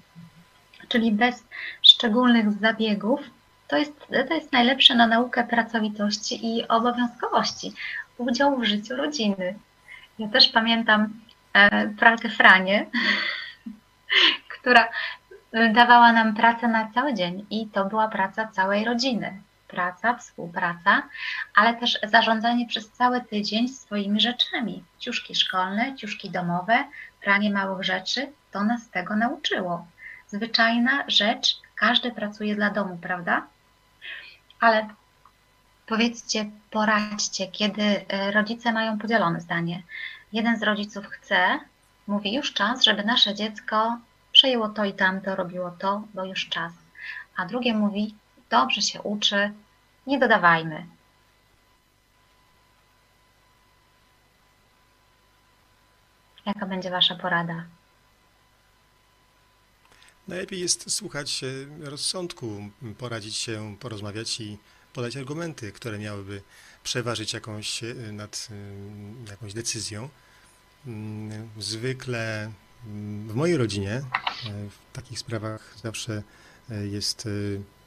Czyli 0.89 1.13
bez 1.13 1.45
szczególnych 1.83 2.53
zabiegów, 2.53 3.21
to 3.69 3.77
jest, 3.77 4.07
to 4.29 4.35
jest 4.35 4.53
najlepsze 4.53 4.95
na 4.95 5.07
naukę 5.07 5.45
pracowitości 5.45 6.47
i 6.47 6.69
obowiązkowości, 6.69 7.73
udziału 8.19 8.61
w 8.61 8.65
życiu 8.65 8.97
rodziny. 8.97 9.55
Ja 10.19 10.29
też 10.29 10.49
pamiętam 10.49 11.09
e, 11.53 11.89
pralkę 11.89 12.29
Franie, 12.29 12.87
która 14.59 14.89
dawała 15.73 16.13
nam 16.13 16.35
pracę 16.35 16.69
na 16.69 16.91
cały 16.95 17.15
dzień 17.15 17.47
i 17.51 17.67
to 17.67 17.85
była 17.85 18.09
praca 18.09 18.49
całej 18.49 18.85
rodziny. 18.85 19.43
Praca, 19.69 20.15
współpraca, 20.15 21.03
ale 21.55 21.75
też 21.75 21.99
zarządzanie 22.03 22.67
przez 22.67 22.91
cały 22.91 23.21
tydzień 23.21 23.69
swoimi 23.69 24.21
rzeczami. 24.21 24.85
Ciuszki 24.99 25.35
szkolne, 25.35 25.97
ciuszki 25.97 26.31
domowe, 26.31 26.85
pranie 27.23 27.51
małych 27.51 27.85
rzeczy, 27.85 28.33
to 28.51 28.65
nas 28.65 28.91
tego 28.91 29.17
nauczyło. 29.17 29.87
Zwyczajna 30.29 31.05
rzecz, 31.09 31.57
każdy 31.77 32.11
pracuje 32.13 32.55
dla 32.55 32.71
domu, 32.71 32.99
prawda? 33.03 33.47
Ale 34.61 34.89
powiedzcie, 35.87 36.51
poradźcie, 36.71 37.47
kiedy 37.47 37.83
y, 37.83 38.33
rodzice 38.33 38.73
mają 38.73 38.99
podzielone 38.99 39.41
zdanie. 39.41 39.83
Jeden 40.33 40.59
z 40.59 40.63
rodziców 40.63 41.07
chce, 41.07 41.59
mówi 42.07 42.35
już 42.35 42.53
czas, 42.53 42.85
żeby 42.85 43.05
nasze 43.05 43.35
dziecko 43.35 43.99
przejęło 44.43 44.69
to 44.69 44.85
i 44.85 44.93
tamto, 44.93 45.37
robiło 45.37 45.71
to, 45.71 46.03
bo 46.15 46.25
już 46.25 46.49
czas. 46.49 46.73
A 47.37 47.47
drugie 47.47 47.75
mówi, 47.75 48.15
dobrze 48.51 48.83
się 48.83 49.03
uczy, 49.03 49.53
nie 50.07 50.19
dodawajmy. 50.19 50.87
Jaka 56.47 56.67
będzie 56.67 56.91
Wasza 56.91 57.15
porada? 57.15 57.65
Najlepiej 60.29 60.61
jest 60.61 60.91
słuchać 60.91 61.45
rozsądku, 61.81 62.71
poradzić 62.99 63.37
się, 63.37 63.77
porozmawiać 63.81 64.41
i 64.41 64.59
podać 64.93 65.17
argumenty, 65.17 65.73
które 65.73 65.99
miałyby 65.99 66.43
przeważyć 66.83 67.33
jakąś 67.33 67.81
nad 68.13 68.49
jakąś 69.31 69.55
decyzją. 69.55 70.09
Mm, 70.87 71.51
zwykle 71.59 72.53
w 73.29 73.35
mojej 73.35 73.57
rodzinie 73.57 73.91
e, 73.91 74.03
w 74.45 74.93
takich 74.93 75.19
sprawach 75.19 75.75
zawsze 75.83 76.23
e, 76.71 76.87
jest 76.87 77.27
e, 77.27 77.31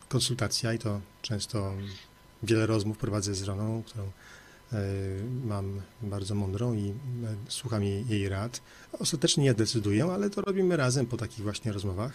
konsultacja 0.10 0.74
i 0.74 0.80
to 0.80 1.02
często 1.22 1.74
wiele 2.44 2.66
rozmów 2.66 2.98
prowadzę 2.98 3.36
z 3.36 3.44
żoną, 3.44 3.84
którą 3.86 4.12
mam 5.46 5.82
bardzo 6.02 6.36
mądrą 6.36 6.74
i 6.74 6.94
słucham 7.48 7.84
jej, 7.84 8.08
jej 8.08 8.30
rad. 8.30 8.62
Ostatecznie 9.00 9.46
ja 9.46 9.54
decyduję, 9.54 10.06
ale 10.06 10.30
to 10.30 10.42
robimy 10.42 10.78
razem 10.78 11.06
po 11.06 11.18
takich 11.18 11.44
właśnie 11.44 11.72
rozmowach. 11.72 12.14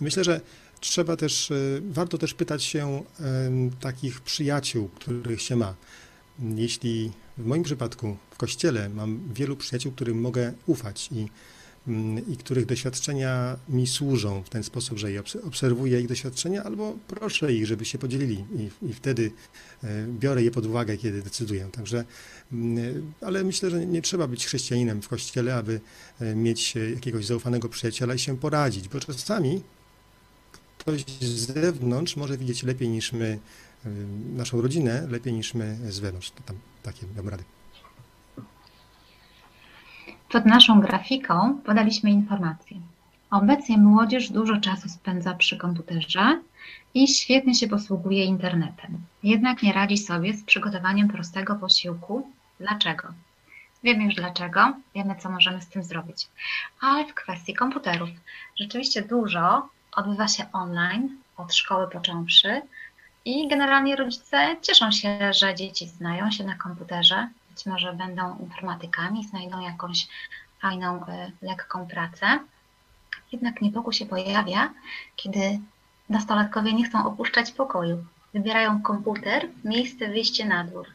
Myślę, 0.00 0.24
że 0.24 0.40
trzeba 0.80 1.16
też, 1.16 1.52
warto 1.90 2.18
też 2.18 2.34
pytać 2.34 2.64
się 2.64 3.02
takich 3.80 4.20
przyjaciół, 4.20 4.88
których 4.88 5.42
się 5.42 5.56
ma. 5.56 5.74
Jeśli 6.38 7.12
w 7.38 7.46
moim 7.46 7.62
przypadku 7.62 8.16
w 8.30 8.36
kościele 8.36 8.88
mam 8.88 9.20
wielu 9.34 9.56
przyjaciół, 9.56 9.92
którym 9.92 10.20
mogę 10.20 10.52
ufać 10.66 11.08
i 11.12 11.28
i 12.28 12.36
których 12.36 12.66
doświadczenia 12.66 13.56
mi 13.68 13.86
służą 13.86 14.42
w 14.42 14.48
ten 14.48 14.64
sposób, 14.64 14.98
że 14.98 15.08
obserwuję 15.46 16.00
ich 16.00 16.08
doświadczenia, 16.08 16.64
albo 16.64 16.98
proszę 17.08 17.52
ich, 17.52 17.66
żeby 17.66 17.84
się 17.84 17.98
podzielili 17.98 18.44
i, 18.56 18.86
i 18.90 18.94
wtedy 18.94 19.30
e, 19.84 20.06
biorę 20.08 20.42
je 20.42 20.50
pod 20.50 20.66
uwagę, 20.66 20.96
kiedy 20.96 21.22
decyduję. 21.22 21.68
Także, 21.72 22.04
mm, 22.52 23.12
ale 23.20 23.44
myślę, 23.44 23.70
że 23.70 23.86
nie 23.86 24.02
trzeba 24.02 24.26
być 24.26 24.46
chrześcijaninem 24.46 25.02
w 25.02 25.08
kościele, 25.08 25.54
aby 25.54 25.80
e, 26.20 26.34
mieć 26.34 26.74
jakiegoś 26.94 27.26
zaufanego 27.26 27.68
przyjaciela 27.68 28.14
i 28.14 28.18
się 28.18 28.38
poradzić, 28.38 28.88
bo 28.88 29.00
czasami 29.00 29.62
ktoś 30.78 31.04
z 31.20 31.54
zewnątrz 31.54 32.16
może 32.16 32.38
widzieć 32.38 32.62
lepiej 32.62 32.88
niż 32.88 33.12
my, 33.12 33.38
e, 33.84 33.88
naszą 34.36 34.62
rodzinę, 34.62 35.06
lepiej 35.10 35.32
niż 35.32 35.54
my 35.54 35.78
z 35.90 35.98
wewnątrz. 35.98 36.32
Tam 36.46 36.56
takie 36.82 37.06
dam 37.06 37.28
rady. 37.28 37.44
Pod 40.34 40.46
naszą 40.46 40.80
grafiką 40.80 41.60
podaliśmy 41.64 42.10
informację 42.10 42.76
Obecnie 43.30 43.78
młodzież 43.78 44.30
dużo 44.30 44.60
czasu 44.60 44.88
spędza 44.88 45.34
przy 45.34 45.56
komputerze 45.56 46.40
i 46.94 47.08
świetnie 47.08 47.54
się 47.54 47.68
posługuje 47.68 48.24
internetem. 48.24 48.98
Jednak 49.22 49.62
nie 49.62 49.72
radzi 49.72 49.98
sobie 49.98 50.34
z 50.34 50.44
przygotowaniem 50.44 51.08
prostego 51.08 51.54
posiłku. 51.54 52.30
Dlaczego? 52.60 53.08
Wiemy 53.84 54.04
już 54.04 54.14
dlaczego, 54.14 54.76
wiemy 54.94 55.14
co 55.18 55.30
możemy 55.30 55.62
z 55.62 55.68
tym 55.68 55.82
zrobić. 55.82 56.28
Ale 56.80 57.06
w 57.06 57.14
kwestii 57.14 57.54
komputerów, 57.54 58.08
rzeczywiście 58.60 59.02
dużo 59.02 59.68
odbywa 59.92 60.28
się 60.28 60.52
online, 60.52 61.16
od 61.36 61.54
szkoły 61.54 61.90
począwszy, 61.90 62.62
i 63.24 63.48
generalnie 63.48 63.96
rodzice 63.96 64.56
cieszą 64.62 64.90
się, 64.90 65.32
że 65.32 65.54
dzieci 65.54 65.88
znają 65.88 66.30
się 66.30 66.44
na 66.44 66.54
komputerze, 66.54 67.28
być 67.54 67.66
może 67.66 67.92
będą 67.92 68.38
informatykami, 68.38 69.24
znajdą 69.24 69.60
jakąś 69.60 70.08
fajną, 70.60 70.96
y, 70.96 71.32
lekką 71.42 71.86
pracę. 71.86 72.38
Jednak 73.32 73.62
niepokój 73.62 73.92
się 73.94 74.06
pojawia, 74.06 74.70
kiedy 75.16 75.60
nastolatkowie 76.08 76.72
nie 76.72 76.84
chcą 76.84 77.06
opuszczać 77.06 77.52
pokoju. 77.52 78.04
Wybierają 78.34 78.82
komputer, 78.82 79.48
miejsce 79.64 80.08
wyjście 80.08 80.44
na 80.44 80.64
dwór. 80.64 80.86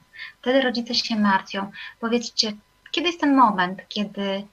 Wtedy 0.41 0.61
rodzice 0.61 0.95
się 0.95 1.15
martwią. 1.15 1.71
Powiedzcie, 1.99 2.53
kiedy 2.91 3.07
jest 3.07 3.19
ten 3.19 3.35
moment, 3.35 3.81
kiedy 3.89 4.45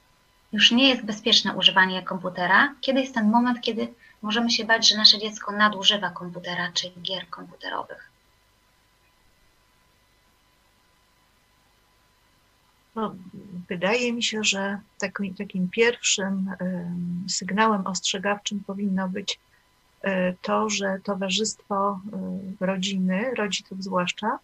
już 0.53 0.71
nie 0.71 0.89
jest 0.89 1.05
bezpieczne 1.05 1.57
używanie 1.57 2.03
komputera? 2.03 2.75
Kiedy 2.81 3.01
jest 3.01 3.15
ten 3.15 3.31
moment, 3.31 3.61
kiedy 3.61 3.95
możemy 4.23 4.51
się 4.51 4.65
bać, 4.65 4.89
że 4.89 4.97
nasze 4.97 5.19
dziecko 5.19 5.53
nadużywa 5.53 6.11
komputera 6.11 6.73
czy 6.73 6.91
gier 7.03 7.29
komputerowych? 7.31 8.06
No, 12.97 13.15
wydaje 13.69 14.13
mi 14.13 14.23
się, 14.23 14.45
że 14.45 14.79
takim, 14.99 15.35
takim 15.35 15.69
pierwszym 15.69 16.51
sygnałem 17.29 17.87
ostrzegawczym 17.87 18.65
powinno 18.67 19.09
być 19.09 19.39
e, 20.03 20.33
to, 20.33 20.71
że 20.71 20.99
towarzystwo 21.05 22.01
e, 22.61 22.67
rodziny, 22.67 23.35
rodziców 23.35 23.85
zwłaszcza, 23.85 24.39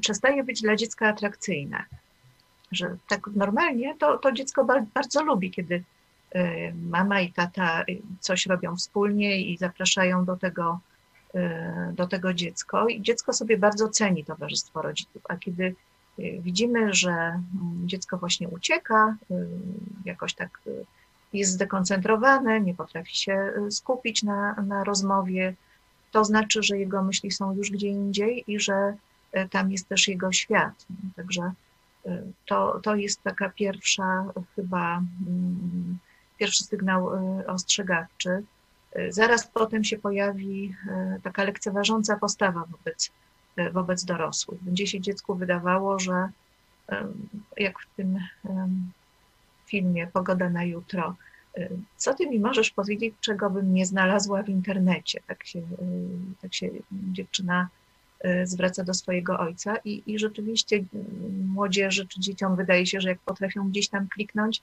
przestaje 0.00 0.44
być 0.44 0.62
dla 0.62 0.76
dziecka 0.76 1.08
atrakcyjne. 1.08 1.84
Że 2.72 2.96
tak 3.08 3.26
normalnie 3.26 3.94
to, 3.98 4.18
to 4.18 4.32
dziecko 4.32 4.66
bardzo 4.94 5.24
lubi, 5.24 5.50
kiedy 5.50 5.82
e, 6.34 6.72
mama 6.72 7.20
i 7.20 7.32
tata 7.32 7.84
coś 8.20 8.46
robią 8.46 8.76
wspólnie 8.76 9.40
i 9.40 9.58
zapraszają 9.58 10.24
do 10.24 10.36
tego, 10.36 10.80
do 11.92 12.06
tego 12.06 12.34
dziecko. 12.34 12.88
I 12.88 13.02
dziecko 13.02 13.32
sobie 13.32 13.58
bardzo 13.58 13.88
ceni 13.88 14.24
towarzystwo 14.24 14.82
rodziców, 14.82 15.22
a 15.28 15.36
kiedy 15.36 15.74
widzimy, 16.18 16.94
że 16.94 17.10
mm, 17.10 17.42
dziecko 17.84 18.18
właśnie 18.18 18.48
ucieka, 18.48 19.16
y, 19.30 19.34
jakoś 20.04 20.34
tak 20.34 20.60
y, 20.66 20.84
jest 21.32 21.52
zdekoncentrowane, 21.52 22.60
nie 22.60 22.74
potrafi 22.74 23.16
się 23.16 23.52
y, 23.66 23.70
skupić 23.70 24.22
na, 24.22 24.54
na 24.54 24.84
rozmowie, 24.84 25.54
to 26.12 26.24
znaczy, 26.24 26.62
że 26.62 26.78
jego 26.78 27.02
myśli 27.02 27.30
są 27.30 27.54
już 27.54 27.70
gdzie 27.70 27.88
indziej 27.88 28.44
i 28.46 28.60
że 28.60 28.94
tam 29.50 29.72
jest 29.72 29.88
też 29.88 30.08
jego 30.08 30.32
świat. 30.32 30.86
Także 31.16 31.52
to, 32.46 32.80
to 32.82 32.94
jest 32.94 33.22
taka 33.22 33.48
pierwsza 33.48 34.24
chyba 34.56 34.96
mm, 34.96 35.98
pierwszy 36.38 36.64
sygnał 36.64 37.10
ostrzegawczy. 37.46 38.42
Zaraz 39.08 39.46
potem 39.46 39.84
się 39.84 39.98
pojawi 39.98 40.74
taka 41.22 41.44
lekceważąca 41.44 42.16
postawa 42.16 42.64
wobec 42.70 43.10
wobec 43.72 44.04
dorosłych. 44.04 44.62
Będzie 44.62 44.86
się 44.86 45.00
dziecku 45.00 45.34
wydawało, 45.34 45.98
że 45.98 46.28
jak 47.56 47.78
w 47.78 47.96
tym 47.96 48.18
filmie 49.66 50.06
Pogoda 50.06 50.50
na 50.50 50.64
jutro, 50.64 51.16
co 51.96 52.14
ty 52.14 52.26
mi 52.26 52.38
możesz 52.38 52.70
powiedzieć, 52.70 53.14
czego 53.20 53.50
bym 53.50 53.74
nie 53.74 53.86
znalazła 53.86 54.42
w 54.42 54.48
internecie? 54.48 55.20
Tak 55.26 55.46
się, 55.46 55.62
tak 56.42 56.54
się 56.54 56.70
dziewczyna 56.92 57.68
e, 58.20 58.46
zwraca 58.46 58.84
do 58.84 58.94
swojego 58.94 59.38
ojca 59.38 59.76
i, 59.76 60.02
i 60.06 60.18
rzeczywiście 60.18 60.84
młodzieży 61.54 62.06
czy 62.06 62.20
dzieciom 62.20 62.56
wydaje 62.56 62.86
się, 62.86 63.00
że 63.00 63.08
jak 63.08 63.18
potrafią 63.18 63.68
gdzieś 63.68 63.88
tam 63.88 64.08
kliknąć 64.08 64.62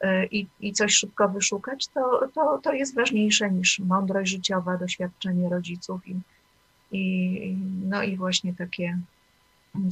e, 0.00 0.26
i, 0.26 0.46
i 0.60 0.72
coś 0.72 0.94
szybko 0.94 1.28
wyszukać, 1.28 1.86
to, 1.86 2.28
to, 2.34 2.58
to 2.58 2.72
jest 2.72 2.94
ważniejsze 2.94 3.50
niż 3.50 3.78
mądrość 3.78 4.30
życiowa, 4.30 4.76
doświadczenie 4.76 5.48
rodziców 5.48 6.08
i, 6.08 6.16
i, 6.94 7.56
no 7.84 8.02
i 8.02 8.16
właśnie 8.16 8.54
takie, 8.54 8.98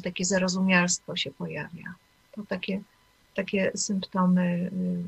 takie 0.04 0.24
zarozumialstwo 0.24 1.16
się 1.16 1.30
pojawia. 1.30 1.94
To 2.32 2.42
takie, 2.48 2.80
takie 3.34 3.72
symptomy 3.74 4.70
y, 4.72 5.02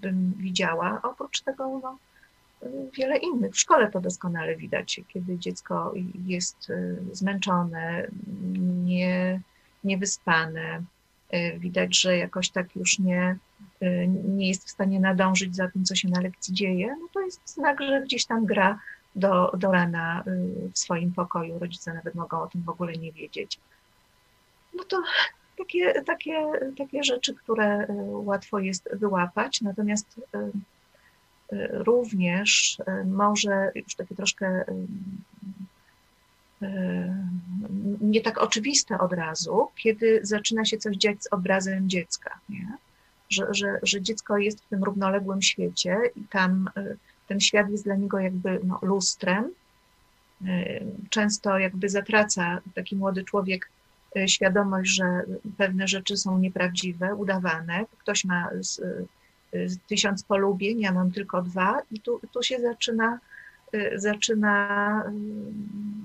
bym 0.00 0.34
widziała. 0.36 1.00
Oprócz 1.02 1.40
tego 1.40 1.80
no, 1.82 1.98
wiele 2.98 3.16
innych. 3.16 3.54
W 3.54 3.58
szkole 3.58 3.90
to 3.90 4.00
doskonale 4.00 4.56
widać, 4.56 5.00
kiedy 5.08 5.38
dziecko 5.38 5.94
jest 6.26 6.70
y, 6.70 6.98
zmęczone, 7.12 8.06
nie, 8.84 9.40
niewyspane. 9.84 10.82
Y, 11.34 11.58
widać, 11.58 12.00
że 12.00 12.16
jakoś 12.16 12.50
tak 12.50 12.76
już 12.76 12.98
nie, 12.98 13.36
nie 14.24 14.48
jest 14.48 14.66
w 14.66 14.70
stanie 14.70 15.00
nadążyć 15.00 15.56
za 15.56 15.68
tym, 15.68 15.84
co 15.84 15.94
się 15.94 16.08
na 16.08 16.20
lekcji 16.20 16.54
dzieje. 16.54 16.96
No 17.00 17.08
to 17.12 17.20
jest 17.20 17.54
znak, 17.54 17.80
że 17.80 18.02
gdzieś 18.02 18.24
tam 18.24 18.46
gra 18.46 18.78
do, 19.16 19.52
do 19.58 19.72
rana 19.72 20.24
y, 20.26 20.70
w 20.72 20.78
swoim 20.78 21.12
pokoju. 21.12 21.58
Rodzice 21.58 21.94
nawet 21.94 22.14
mogą 22.14 22.42
o 22.42 22.46
tym 22.46 22.62
w 22.62 22.68
ogóle 22.68 22.92
nie 22.92 23.12
wiedzieć. 23.12 23.58
No 24.74 24.84
to 24.84 25.02
takie, 25.58 26.02
takie, 26.02 26.46
takie 26.78 27.04
rzeczy, 27.04 27.34
które 27.34 27.82
y, 27.82 27.86
łatwo 28.06 28.58
jest 28.58 28.88
wyłapać, 28.92 29.60
natomiast 29.60 30.18
y, 30.18 30.50
również 31.70 32.78
może 33.04 33.72
już 33.74 33.94
takie 33.94 34.14
troszkę 34.14 34.64
nie 38.00 38.20
tak 38.20 38.38
oczywiste 38.38 38.98
od 38.98 39.12
razu, 39.12 39.68
kiedy 39.76 40.20
zaczyna 40.22 40.64
się 40.64 40.78
coś 40.78 40.96
dziać 40.96 41.22
z 41.22 41.32
obrazem 41.32 41.88
dziecka, 41.88 42.38
nie? 42.48 42.68
Że, 43.30 43.46
że, 43.50 43.78
że 43.82 44.02
dziecko 44.02 44.38
jest 44.38 44.64
w 44.64 44.68
tym 44.68 44.84
równoległym 44.84 45.42
świecie 45.42 45.96
i 46.16 46.20
tam 46.30 46.70
ten 47.28 47.40
świat 47.40 47.70
jest 47.70 47.84
dla 47.84 47.96
niego 47.96 48.18
jakby 48.18 48.60
no, 48.64 48.78
lustrem. 48.82 49.50
Y, 50.42 50.86
często 51.10 51.58
jakby 51.58 51.88
zatraca 51.88 52.60
taki 52.74 52.96
młody 52.96 53.24
człowiek 53.24 53.68
y, 54.16 54.28
świadomość, 54.28 54.94
że 54.94 55.22
pewne 55.58 55.88
rzeczy 55.88 56.16
są 56.16 56.38
nieprawdziwe, 56.38 57.14
udawane. 57.14 57.84
Ktoś 57.98 58.24
ma 58.24 58.50
z, 58.60 58.78
y, 58.78 59.68
z 59.68 59.78
tysiąc 59.78 60.22
polubień, 60.22 60.80
ja 60.80 60.92
mam 60.92 61.12
tylko 61.12 61.42
dwa, 61.42 61.80
i 61.90 62.00
tu, 62.00 62.20
tu 62.32 62.42
się 62.42 62.60
zaczyna, 62.60 63.18
zaczyna 63.94 65.04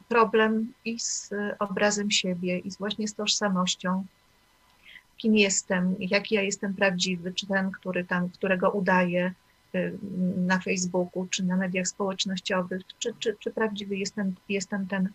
problem 0.10 0.74
i 0.86 1.00
z 1.00 1.30
obrazem 1.60 2.12
siebie, 2.12 2.60
i 2.60 2.72
właśnie 2.72 3.08
z 3.08 3.14
tożsamością. 3.14 4.06
Kim 5.18 5.36
jestem, 5.36 5.96
jaki 6.00 6.36
ja 6.36 6.42
jestem 6.42 6.74
prawdziwy, 6.74 7.34
czy 7.34 7.48
ten, 7.48 7.72
który 7.72 8.06
tam, 8.06 8.30
którego 8.30 8.72
udaję, 8.72 9.34
na 10.38 10.60
Facebooku, 10.60 11.28
czy 11.28 11.44
na 11.44 11.58
mediach 11.58 11.88
społecznościowych, 11.88 12.82
czy, 13.00 13.14
czy, 13.20 13.36
czy 13.40 13.52
prawdziwy 13.52 13.98
jestem, 13.98 14.36
jestem 14.50 14.88
ten, 14.88 15.10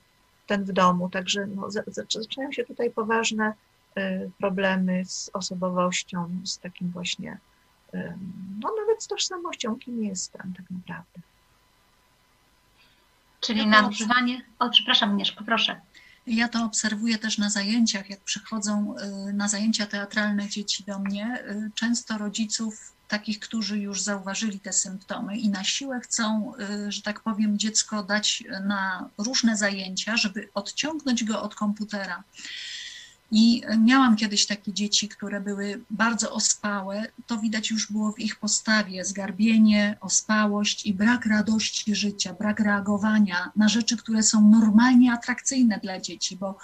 ten 0.47 0.65
w 0.65 0.73
domu. 0.73 1.11
Także 1.11 1.47
no, 1.47 1.69
zaczynają 1.87 2.53
się 2.53 2.65
tutaj 2.65 2.91
poważne 2.91 3.53
y, 3.99 4.31
problemy 4.39 5.05
z 5.05 5.31
osobowością, 5.33 6.31
z 6.45 6.59
takim 6.59 6.91
właśnie, 6.91 7.39
y, 7.95 8.13
no 8.61 8.71
nawet 8.81 9.03
z 9.03 9.07
tożsamością, 9.07 9.77
kim 9.77 10.05
jestem 10.05 10.55
tak 10.57 10.71
naprawdę. 10.71 11.21
Czyli 13.41 13.59
ja 13.59 13.67
nadużywanie. 13.67 14.45
O, 14.59 14.71
przepraszam, 14.71 15.11
Agnieszko, 15.11 15.45
proszę. 15.45 15.81
Ja 16.27 16.49
to 16.49 16.65
obserwuję 16.65 17.19
też 17.19 17.39
na 17.39 17.51
zajęciach, 17.51 18.11
jak 18.11 18.21
przychodzą 18.21 18.95
na 19.33 19.49
zajęcia 19.49 19.87
teatralne 19.87 20.49
dzieci 20.49 20.85
do 20.85 20.99
mnie. 20.99 21.45
Często 21.75 22.19
rodziców 22.19 22.95
takich, 23.09 23.41
którzy 23.41 23.79
już 23.79 24.01
zauważyli 24.03 24.61
te 24.61 24.73
symptomy 24.73 25.37
i 25.39 25.49
na 25.49 25.65
siłę 25.65 26.01
chcą, 26.01 26.53
y, 26.87 26.93
że 26.93 27.03
tak 27.03 27.21
powiem, 27.21 27.59
dziecko 27.59 28.03
dać 28.03 28.45
na 28.65 29.11
różne 29.19 29.57
zajęcia, 29.57 30.17
żeby 30.17 30.49
odciągnąć 30.55 31.25
go 31.25 31.43
od 31.43 31.55
komputera. 31.55 32.25
I 33.31 33.63
miałam 33.79 34.17
kiedyś 34.17 34.47
takie 34.47 34.73
dzieci, 34.73 35.09
które 35.09 35.41
były 35.41 35.81
bardzo 35.91 36.33
ospałe. 36.33 37.07
To 37.27 37.39
widać 37.39 37.71
już 37.71 37.93
było 37.93 38.13
w 38.13 38.19
ich 38.19 38.37
postawie: 38.37 39.05
zgarbienie, 39.05 39.97
ospałość 40.01 40.87
i 40.87 40.95
brak 40.95 41.27
radości 41.27 41.95
życia, 41.95 42.35
brak 42.35 42.61
reagowania 42.61 43.51
na 43.57 43.69
rzeczy, 43.69 43.97
które 43.97 44.23
są 44.23 44.51
normalnie 44.51 45.13
atrakcyjne 45.13 45.81
dla 45.83 46.01
dzieci, 46.01 46.37
bo 46.37 46.59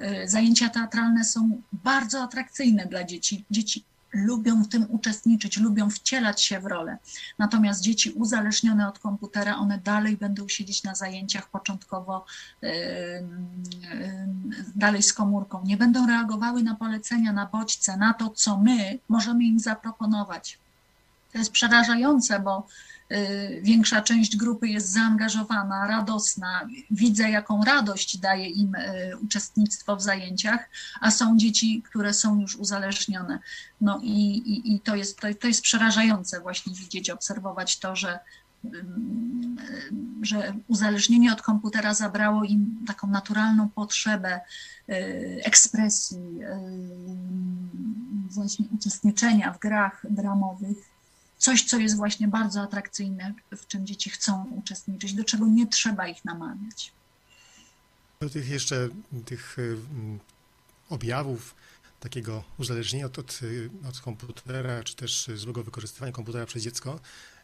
y, 0.00 0.28
zajęcia 0.28 0.68
teatralne 0.68 1.24
są 1.24 1.62
bardzo 1.72 2.22
atrakcyjne 2.22 2.86
dla 2.86 3.04
dzieci. 3.04 3.44
Dzieci 3.50 3.84
lubią 4.12 4.62
w 4.64 4.68
tym 4.68 4.86
uczestniczyć, 4.88 5.56
lubią 5.56 5.90
wcielać 5.90 6.44
się 6.44 6.60
w 6.60 6.66
rolę. 6.66 6.98
Natomiast 7.38 7.82
dzieci 7.82 8.10
uzależnione 8.10 8.88
od 8.88 8.98
komputera, 8.98 9.56
one 9.56 9.78
dalej 9.78 10.16
będą 10.16 10.48
siedzieć 10.48 10.82
na 10.82 10.94
zajęciach 10.94 11.50
początkowo 11.50 12.24
yy, 12.62 12.70
yy, 12.70 14.64
dalej 14.74 15.02
z 15.02 15.12
komórką. 15.12 15.64
Nie 15.64 15.76
będą 15.76 16.06
reagowały 16.06 16.62
na 16.62 16.74
polecenia, 16.74 17.32
na 17.32 17.46
bodźce, 17.46 17.96
na 17.96 18.14
to, 18.14 18.30
co 18.30 18.58
my 18.58 18.98
możemy 19.08 19.44
im 19.44 19.58
zaproponować. 19.58 20.58
To 21.32 21.38
jest 21.38 21.52
przerażające, 21.52 22.40
bo 22.40 22.66
większa 23.62 24.02
część 24.02 24.36
grupy 24.36 24.68
jest 24.68 24.92
zaangażowana, 24.92 25.86
radosna. 25.86 26.68
Widzę, 26.90 27.30
jaką 27.30 27.64
radość 27.64 28.18
daje 28.18 28.48
im 28.48 28.74
y, 28.74 29.16
uczestnictwo 29.22 29.96
w 29.96 30.02
zajęciach, 30.02 30.68
a 31.00 31.10
są 31.10 31.36
dzieci, 31.36 31.82
które 31.82 32.14
są 32.14 32.40
już 32.40 32.56
uzależnione. 32.56 33.38
No 33.80 34.00
i, 34.02 34.36
i, 34.36 34.74
i 34.74 34.80
to, 34.80 34.96
jest, 34.96 35.20
to, 35.20 35.34
to 35.40 35.46
jest 35.46 35.62
przerażające 35.62 36.40
właśnie 36.40 36.74
widzieć, 36.74 37.10
obserwować 37.10 37.78
to, 37.78 37.96
że 37.96 38.18
że 40.22 40.52
uzależnienie 40.68 41.32
od 41.32 41.42
komputera 41.42 41.94
zabrało 41.94 42.44
im 42.44 42.84
taką 42.86 43.06
naturalną 43.06 43.68
potrzebę 43.68 44.40
y, 44.88 45.40
ekspresji, 45.44 46.18
y, 46.18 46.46
właśnie 48.30 48.66
uczestniczenia 48.74 49.52
w 49.52 49.58
grach 49.58 50.06
dramowych. 50.10 50.91
Coś, 51.42 51.64
co 51.64 51.78
jest 51.78 51.96
właśnie 51.96 52.28
bardzo 52.28 52.62
atrakcyjne, 52.62 53.34
w 53.56 53.66
czym 53.66 53.86
dzieci 53.86 54.10
chcą 54.10 54.44
uczestniczyć, 54.44 55.14
do 55.14 55.24
czego 55.24 55.46
nie 55.46 55.66
trzeba 55.66 56.08
ich 56.08 56.24
namawiać. 56.24 56.92
Do 58.20 58.30
tych 58.30 58.48
jeszcze 58.48 58.88
tych 59.24 59.58
y, 59.58 59.78
objawów 60.88 61.54
takiego 62.00 62.44
uzależnienia 62.58 63.06
od, 63.06 63.18
od, 63.18 63.40
od 63.88 64.00
komputera, 64.00 64.82
czy 64.82 64.96
też 64.96 65.30
złego 65.34 65.62
wykorzystywania 65.62 66.12
komputera 66.12 66.46
przez 66.46 66.62
dziecko, 66.62 67.00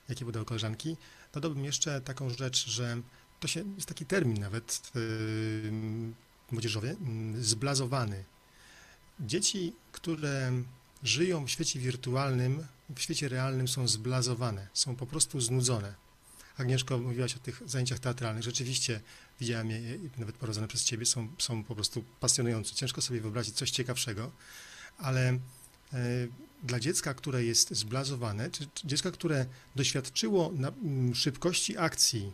jakie 0.08 0.24
podał 0.24 0.44
koleżanki, 0.44 0.96
dodałbym 1.32 1.64
jeszcze 1.64 2.00
taką 2.00 2.30
rzecz, 2.30 2.66
że 2.66 2.96
to 3.40 3.48
się, 3.48 3.64
jest 3.74 3.88
taki 3.88 4.06
termin 4.06 4.40
nawet 4.40 4.92
yy, 4.94 5.72
młodzieżowy, 6.50 6.96
yy, 7.34 7.44
zblazowany. 7.44 8.24
Dzieci, 9.20 9.72
które 9.92 10.52
żyją 11.02 11.46
w 11.46 11.50
świecie 11.50 11.80
wirtualnym, 11.80 12.66
w 12.96 13.00
świecie 13.00 13.28
realnym 13.28 13.68
są 13.68 13.88
zblazowane, 13.88 14.68
są 14.74 14.96
po 14.96 15.06
prostu 15.06 15.40
znudzone. 15.40 15.94
Agnieszko, 16.56 16.98
mówiłaś 16.98 17.36
o 17.36 17.38
tych 17.38 17.62
zajęciach 17.66 17.98
teatralnych. 17.98 18.44
Rzeczywiście 18.44 19.00
widziałem 19.40 19.70
je, 19.70 19.80
nawet 20.18 20.36
prowadzone 20.36 20.68
przez 20.68 20.84
Ciebie, 20.84 21.06
są, 21.06 21.28
są 21.38 21.64
po 21.64 21.74
prostu 21.74 22.04
pasjonujące. 22.20 22.74
Ciężko 22.74 23.02
sobie 23.02 23.20
wyobrazić 23.20 23.54
coś 23.54 23.70
ciekawszego, 23.70 24.30
ale 24.98 25.38
E, 25.92 26.28
dla 26.62 26.80
dziecka, 26.80 27.14
które 27.14 27.44
jest 27.44 27.74
zblazowane, 27.74 28.50
czy 28.50 28.66
dziecka, 28.84 29.10
które 29.10 29.46
doświadczyło 29.76 30.52
szybkości 31.14 31.78
akcji, 31.78 32.32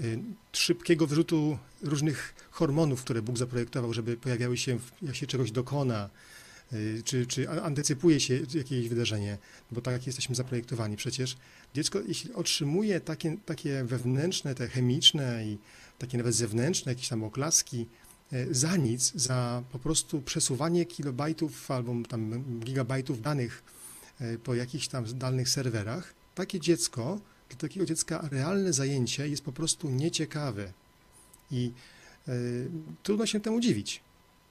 e, 0.00 0.02
szybkiego 0.52 1.06
wyrzutu 1.06 1.58
różnych 1.82 2.34
hormonów, 2.50 3.04
które 3.04 3.22
Bóg 3.22 3.38
zaprojektował, 3.38 3.92
żeby 3.94 4.16
pojawiały 4.16 4.56
się, 4.56 4.78
jak 5.02 5.16
się 5.16 5.26
czegoś 5.26 5.50
dokona, 5.50 6.10
czy, 7.04 7.26
czy 7.26 7.50
antycypuje 7.50 8.20
się 8.20 8.40
jakieś 8.54 8.88
wydarzenie, 8.88 9.38
bo 9.70 9.80
tak 9.80 10.06
jesteśmy 10.06 10.34
zaprojektowani 10.34 10.96
przecież. 10.96 11.36
Dziecko, 11.74 11.98
jeśli 12.08 12.32
otrzymuje 12.32 13.00
takie, 13.00 13.36
takie 13.46 13.84
wewnętrzne, 13.84 14.54
te 14.54 14.68
chemiczne 14.68 15.46
i 15.46 15.58
takie 15.98 16.18
nawet 16.18 16.34
zewnętrzne 16.34 16.92
jakieś 16.92 17.08
tam 17.08 17.24
oklaski, 17.24 17.86
E, 18.32 18.54
za 18.54 18.76
nic, 18.76 19.12
za 19.14 19.62
po 19.72 19.78
prostu 19.78 20.22
przesuwanie 20.22 20.86
kilobajtów 20.86 21.70
albo 21.70 21.94
tam 22.08 22.44
gigabajtów 22.60 23.22
danych 23.22 23.62
e, 24.20 24.38
po 24.38 24.54
jakichś 24.54 24.88
tam 24.88 25.04
danych 25.18 25.48
serwerach, 25.48 26.14
takie 26.34 26.60
dziecko, 26.60 27.20
dla 27.48 27.58
takiego 27.58 27.86
dziecka 27.86 28.28
realne 28.30 28.72
zajęcie 28.72 29.28
jest 29.28 29.44
po 29.44 29.52
prostu 29.52 29.90
nieciekawe 29.90 30.72
i 31.50 31.72
y, 32.28 32.68
trudno 33.02 33.26
się 33.26 33.40
temu 33.40 33.60
dziwić. 33.60 34.00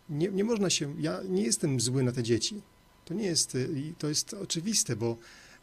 Nie, 0.09 0.29
nie 0.29 0.43
można 0.43 0.69
się, 0.69 0.95
ja 0.99 1.19
nie 1.29 1.43
jestem 1.43 1.79
zły 1.79 2.03
na 2.03 2.11
te 2.11 2.23
dzieci. 2.23 2.61
To 3.05 3.13
nie 3.13 3.25
jest, 3.25 3.57
to 3.97 4.09
jest 4.09 4.33
oczywiste, 4.33 4.95
bo, 4.95 5.17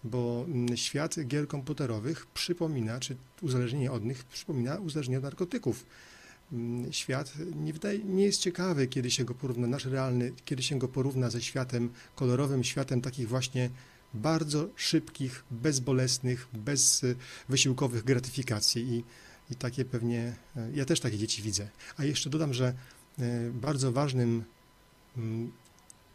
bo 0.05 0.45
mm, 0.49 0.77
świat 0.77 1.17
gier 1.27 1.49
komputerowych 1.49 2.27
przypomina, 2.27 3.01
czy 3.01 3.17
uzależnienie 3.43 3.93
od 3.93 4.05
nich 4.05 4.25
przypomina 4.25 4.77
uzależnienie 4.77 5.19
od 5.19 5.25
narkotyków. 5.25 5.87
Mm, 6.53 6.93
świat 6.93 7.33
nie, 7.57 7.73
wydaje, 7.73 7.99
nie 7.99 8.25
jest 8.25 8.41
ciekawy, 8.41 8.87
kiedy 8.87 9.11
się 9.11 9.25
go 9.25 9.35
porówna, 9.35 9.67
nasz 9.67 9.85
realny, 9.85 10.33
kiedy 10.45 10.63
się 10.63 10.79
go 10.79 10.89
porówna 10.89 11.31
ze 11.31 11.43
światem 11.43 11.91
kolorowym, 12.15 12.65
światem 12.65 13.01
takich 13.01 13.29
właśnie 13.29 13.71
bardzo 14.15 14.69
szybkich, 14.77 15.45
bezbolesnych, 15.51 16.49
bezwysiłkowych 16.53 18.05
gratyfikacji 18.05 18.83
i, 18.83 19.05
i 19.53 19.57
takie 19.57 19.85
pewnie, 19.85 20.37
e, 20.57 20.71
ja 20.75 20.85
też 20.85 21.01
takie 21.01 21.19
dzieci 21.19 21.43
widzę. 21.43 21.69
A 21.97 22.05
jeszcze 22.05 22.31
dodam, 22.31 22.55
że 22.55 22.75
bardzo 23.53 23.93
ważnym 23.93 24.45
mm, 25.17 25.53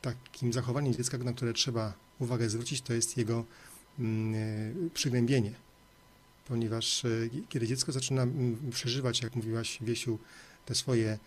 takim 0.01 0.53
zachowaniem 0.53 0.93
dziecka, 0.93 1.17
na 1.17 1.33
które 1.33 1.53
trzeba 1.53 1.93
uwagę 2.19 2.49
zwrócić, 2.49 2.81
to 2.81 2.93
jest 2.93 3.17
jego 3.17 3.45
mm, 3.99 4.35
e, 4.88 4.89
przygnębienie. 4.89 5.51
Ponieważ 6.47 7.05
e, 7.05 7.09
kiedy 7.49 7.67
dziecko 7.67 7.91
zaczyna 7.91 8.27
przeżywać, 8.71 9.21
jak 9.21 9.35
mówiłaś 9.35 9.77
Wiesiu, 9.81 10.19
te 10.65 10.75
swoje 10.75 11.09
e, 11.09 11.17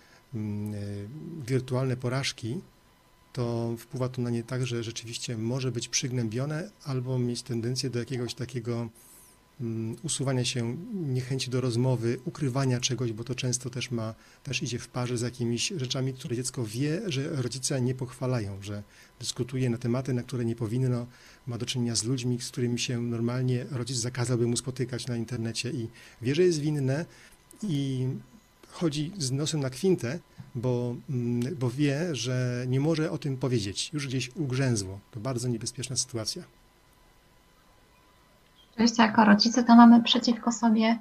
wirtualne 1.46 1.96
porażki, 1.96 2.60
to 3.32 3.74
wpływa 3.78 4.08
to 4.08 4.22
na 4.22 4.30
nie 4.30 4.42
tak, 4.42 4.66
że 4.66 4.84
rzeczywiście 4.84 5.38
może 5.38 5.72
być 5.72 5.88
przygnębione 5.88 6.70
albo 6.84 7.18
mieć 7.18 7.42
tendencję 7.42 7.90
do 7.90 7.98
jakiegoś 7.98 8.34
takiego 8.34 8.74
Mm, 8.74 9.11
usuwania 10.02 10.44
się, 10.44 10.76
niechęci 10.94 11.50
do 11.50 11.60
rozmowy, 11.60 12.18
ukrywania 12.24 12.80
czegoś, 12.80 13.12
bo 13.12 13.24
to 13.24 13.34
często 13.34 13.70
też 13.70 13.90
ma, 13.90 14.14
też 14.42 14.62
idzie 14.62 14.78
w 14.78 14.88
parze 14.88 15.18
z 15.18 15.20
jakimiś 15.20 15.72
rzeczami, 15.76 16.14
które 16.14 16.36
dziecko 16.36 16.64
wie, 16.66 17.00
że 17.06 17.42
rodzice 17.42 17.80
nie 17.80 17.94
pochwalają, 17.94 18.62
że 18.62 18.82
dyskutuje 19.20 19.70
na 19.70 19.78
tematy, 19.78 20.14
na 20.14 20.22
które 20.22 20.44
nie 20.44 20.56
powinno, 20.56 21.06
ma 21.46 21.58
do 21.58 21.66
czynienia 21.66 21.96
z 21.96 22.04
ludźmi, 22.04 22.40
z 22.40 22.48
którymi 22.50 22.78
się 22.78 23.02
normalnie 23.02 23.66
rodzic 23.70 23.96
zakazałby 23.96 24.46
mu 24.46 24.56
spotykać 24.56 25.06
na 25.06 25.16
internecie 25.16 25.70
i 25.70 25.88
wie, 26.22 26.34
że 26.34 26.42
jest 26.42 26.60
winne 26.60 27.06
i 27.62 28.06
chodzi 28.70 29.12
z 29.18 29.30
nosem 29.30 29.60
na 29.60 29.70
kwintę, 29.70 30.18
bo, 30.54 30.96
mm, 31.10 31.56
bo 31.56 31.70
wie, 31.70 32.14
że 32.14 32.64
nie 32.68 32.80
może 32.80 33.10
o 33.10 33.18
tym 33.18 33.36
powiedzieć. 33.36 33.90
Już 33.92 34.06
gdzieś 34.06 34.30
ugrzęzło. 34.36 35.00
To 35.10 35.20
bardzo 35.20 35.48
niebezpieczna 35.48 35.96
sytuacja. 35.96 36.61
Oczywiście 38.74 39.02
jako 39.02 39.24
rodzice 39.24 39.64
to 39.64 39.76
mamy 39.76 40.02
przeciwko 40.02 40.52
sobie 40.52 40.98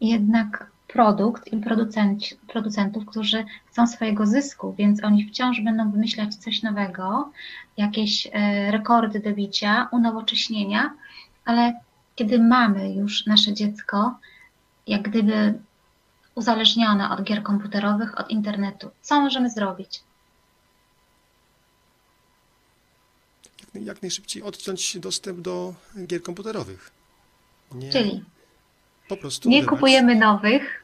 jednak 0.00 0.72
produkt 0.88 1.52
i 1.52 1.60
producentów, 2.48 3.06
którzy 3.06 3.44
chcą 3.66 3.86
swojego 3.86 4.26
zysku, 4.26 4.74
więc 4.78 5.04
oni 5.04 5.28
wciąż 5.28 5.60
będą 5.60 5.90
wymyślać 5.90 6.34
coś 6.34 6.62
nowego, 6.62 7.30
jakieś 7.76 8.28
e, 8.32 8.70
rekordy 8.70 9.20
do 9.20 9.32
bicia, 9.32 9.88
unowocześnienia, 9.92 10.94
ale 11.44 11.80
kiedy 12.14 12.38
mamy 12.38 12.92
już 12.92 13.26
nasze 13.26 13.52
dziecko, 13.52 14.18
jak 14.86 15.02
gdyby 15.02 15.58
uzależnione 16.34 17.10
od 17.10 17.22
gier 17.22 17.42
komputerowych, 17.42 18.20
od 18.20 18.30
internetu, 18.30 18.90
co 19.00 19.20
możemy 19.20 19.50
zrobić? 19.50 20.00
Jak 23.74 24.02
najszybciej 24.02 24.42
odciąć 24.42 24.98
dostęp 24.98 25.40
do 25.40 25.74
gier 26.06 26.22
komputerowych. 26.22 27.01
Nie, 27.74 27.92
Czyli 27.92 28.24
po 29.08 29.16
prostu 29.16 29.48
nie 29.48 29.66
kupujemy 29.66 30.14
nowych, 30.14 30.82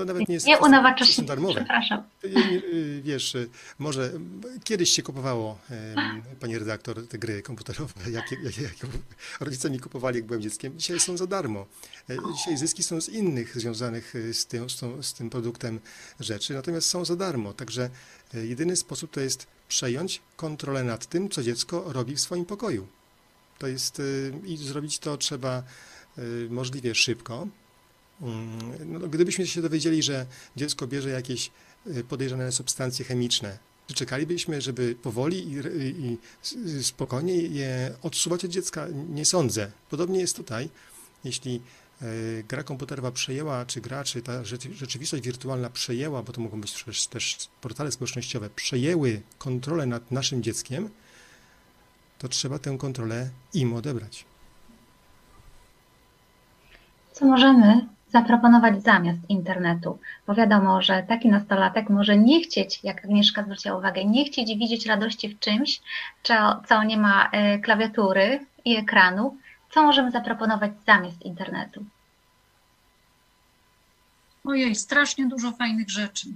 to 0.00 0.04
nawet 0.04 0.28
nie 0.28 0.34
jest 0.34 0.46
nie 0.46 0.58
unowocześnienie. 0.58 1.28
darmowe. 1.28 1.54
Przepraszam. 1.54 2.02
Y, 2.24 3.00
wiesz, 3.04 3.36
może 3.78 4.12
kiedyś 4.64 4.90
się 4.90 5.02
kupowało, 5.02 5.58
pani 6.40 6.58
redaktor, 6.58 7.08
te 7.08 7.18
gry 7.18 7.42
komputerowe, 7.42 7.92
jakie, 8.10 8.36
jakie, 8.42 8.62
jakie 8.62 8.86
rodzice 9.40 9.70
mi 9.70 9.80
kupowali, 9.80 10.16
jak 10.16 10.26
byłem 10.26 10.42
dzieckiem. 10.42 10.78
Dzisiaj 10.78 11.00
są 11.00 11.16
za 11.16 11.26
darmo. 11.26 11.66
Dzisiaj 12.36 12.56
zyski 12.56 12.82
są 12.82 13.00
z 13.00 13.08
innych 13.08 13.58
związanych 13.58 14.14
y, 14.14 14.34
z 14.34 14.46
tym, 14.46 14.66
z 15.02 15.14
tym 15.14 15.30
produktem 15.30 15.80
rzeczy, 16.20 16.54
natomiast 16.54 16.88
są 16.88 17.04
za 17.04 17.16
darmo. 17.16 17.52
Także 17.52 17.90
jedyny 18.34 18.76
sposób 18.76 19.10
to 19.10 19.20
jest 19.20 19.46
przejąć 19.68 20.20
kontrolę 20.36 20.84
nad 20.84 21.06
tym, 21.06 21.28
co 21.28 21.42
dziecko 21.42 21.92
robi 21.92 22.16
w 22.16 22.20
swoim 22.20 22.44
pokoju. 22.44 22.86
To 23.58 23.66
jest 23.66 24.00
y, 24.00 24.32
i 24.44 24.56
zrobić 24.56 24.98
to 24.98 25.16
trzeba 25.16 25.58
Y, 25.58 25.99
możliwie 26.50 26.94
szybko. 26.94 27.46
Mm, 28.22 28.92
no, 28.92 29.08
gdybyśmy 29.08 29.46
się 29.46 29.62
dowiedzieli, 29.62 30.02
że 30.02 30.26
dziecko 30.56 30.86
bierze 30.86 31.10
jakieś 31.10 31.50
y, 31.86 32.04
podejrzane 32.04 32.52
substancje 32.52 33.04
chemiczne, 33.04 33.58
czekalibyśmy, 33.94 34.60
żeby 34.60 34.94
powoli 35.02 35.38
i, 35.38 35.56
i, 35.78 36.18
i 36.78 36.84
spokojnie 36.84 37.34
je 37.34 37.94
odsuwać 38.02 38.44
od 38.44 38.50
dziecka? 38.50 38.86
Nie 39.08 39.24
sądzę. 39.24 39.70
Podobnie 39.90 40.20
jest 40.20 40.36
tutaj. 40.36 40.68
Jeśli 41.24 41.62
y, 42.02 42.44
gra 42.48 42.62
komputerowa 42.62 43.10
przejęła, 43.12 43.66
czy 43.66 43.80
gra, 43.80 44.04
czy 44.04 44.22
ta 44.22 44.44
rzeczywistość 44.74 45.24
wirtualna 45.24 45.70
przejęła, 45.70 46.22
bo 46.22 46.32
to 46.32 46.40
mogą 46.40 46.60
być 46.60 46.84
też, 46.84 47.06
też 47.06 47.38
portale 47.60 47.92
społecznościowe, 47.92 48.50
przejęły 48.50 49.22
kontrolę 49.38 49.86
nad 49.86 50.10
naszym 50.10 50.42
dzieckiem, 50.42 50.90
to 52.18 52.28
trzeba 52.28 52.58
tę 52.58 52.78
kontrolę 52.78 53.30
im 53.54 53.72
odebrać. 53.74 54.29
Co 57.20 57.26
możemy 57.26 57.86
zaproponować 58.08 58.82
zamiast 58.82 59.18
internetu? 59.28 59.98
Bo 60.26 60.34
wiadomo, 60.34 60.82
że 60.82 61.02
taki 61.08 61.28
nastolatek 61.28 61.90
może 61.90 62.18
nie 62.18 62.40
chcieć, 62.40 62.80
jak 62.82 63.04
Agnieszka 63.04 63.42
zwróciła 63.42 63.78
uwagę, 63.78 64.04
nie 64.04 64.24
chcieć 64.24 64.58
widzieć 64.58 64.86
radości 64.86 65.28
w 65.28 65.38
czymś, 65.38 65.80
co, 66.68 66.82
nie 66.82 66.96
ma 66.96 67.30
e, 67.30 67.58
klawiatury 67.58 68.46
i 68.64 68.76
ekranu, 68.76 69.36
Co 69.70 69.82
możemy 69.82 70.10
zaproponować 70.10 70.72
zamiast 70.86 71.22
internetu? 71.22 71.84
Ojej, 74.44 74.74
strasznie 74.74 75.26
dużo 75.26 75.52
fajnych 75.52 75.90
rzeczy. 75.90 76.28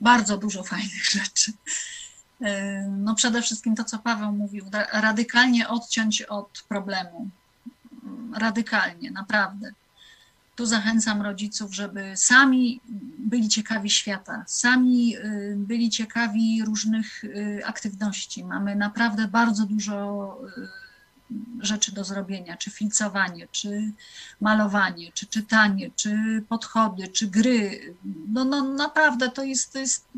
Bardzo 0.00 0.38
dużo 0.38 0.62
fajnych 0.62 1.04
rzeczy. 1.16 1.52
E, 2.42 2.82
no 2.82 3.14
przede 3.14 3.42
wszystkim 3.42 3.74
to, 3.74 3.84
co 3.84 3.98
Paweł 3.98 4.32
mówił, 4.32 4.64
radykalnie 4.92 5.68
odciąć 5.68 6.22
od 6.22 6.64
problemu. 6.68 7.30
Radykalnie, 8.34 9.10
naprawdę. 9.10 9.70
Tu 10.56 10.66
zachęcam 10.66 11.22
rodziców, 11.22 11.74
żeby 11.74 12.12
sami 12.16 12.80
byli 13.18 13.48
ciekawi 13.48 13.90
świata, 13.90 14.44
sami 14.46 15.16
y, 15.16 15.54
byli 15.56 15.90
ciekawi 15.90 16.62
różnych 16.64 17.24
y, 17.24 17.62
aktywności. 17.66 18.44
Mamy 18.44 18.76
naprawdę 18.76 19.28
bardzo 19.28 19.66
dużo 19.66 20.38
y, 21.30 21.36
rzeczy 21.60 21.92
do 21.92 22.04
zrobienia, 22.04 22.56
czy 22.56 22.70
filcowanie, 22.70 23.48
czy 23.52 23.92
malowanie, 24.40 25.12
czy 25.12 25.26
czytanie, 25.26 25.90
czy 25.96 26.42
podchody, 26.48 27.08
czy 27.08 27.26
gry. 27.26 27.80
No, 28.28 28.44
no 28.44 28.62
naprawdę 28.62 29.30
to 29.30 29.44
jest, 29.44 29.72
to 29.72 29.78
jest 29.78 30.08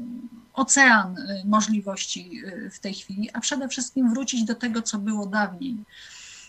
ocean 0.55 1.16
możliwości 1.45 2.43
w 2.72 2.78
tej 2.78 2.95
chwili, 2.95 3.30
a 3.32 3.41
przede 3.41 3.68
wszystkim 3.68 4.11
wrócić 4.11 4.45
do 4.45 4.55
tego, 4.55 4.82
co 4.82 4.99
było 4.99 5.26
dawniej. 5.26 5.76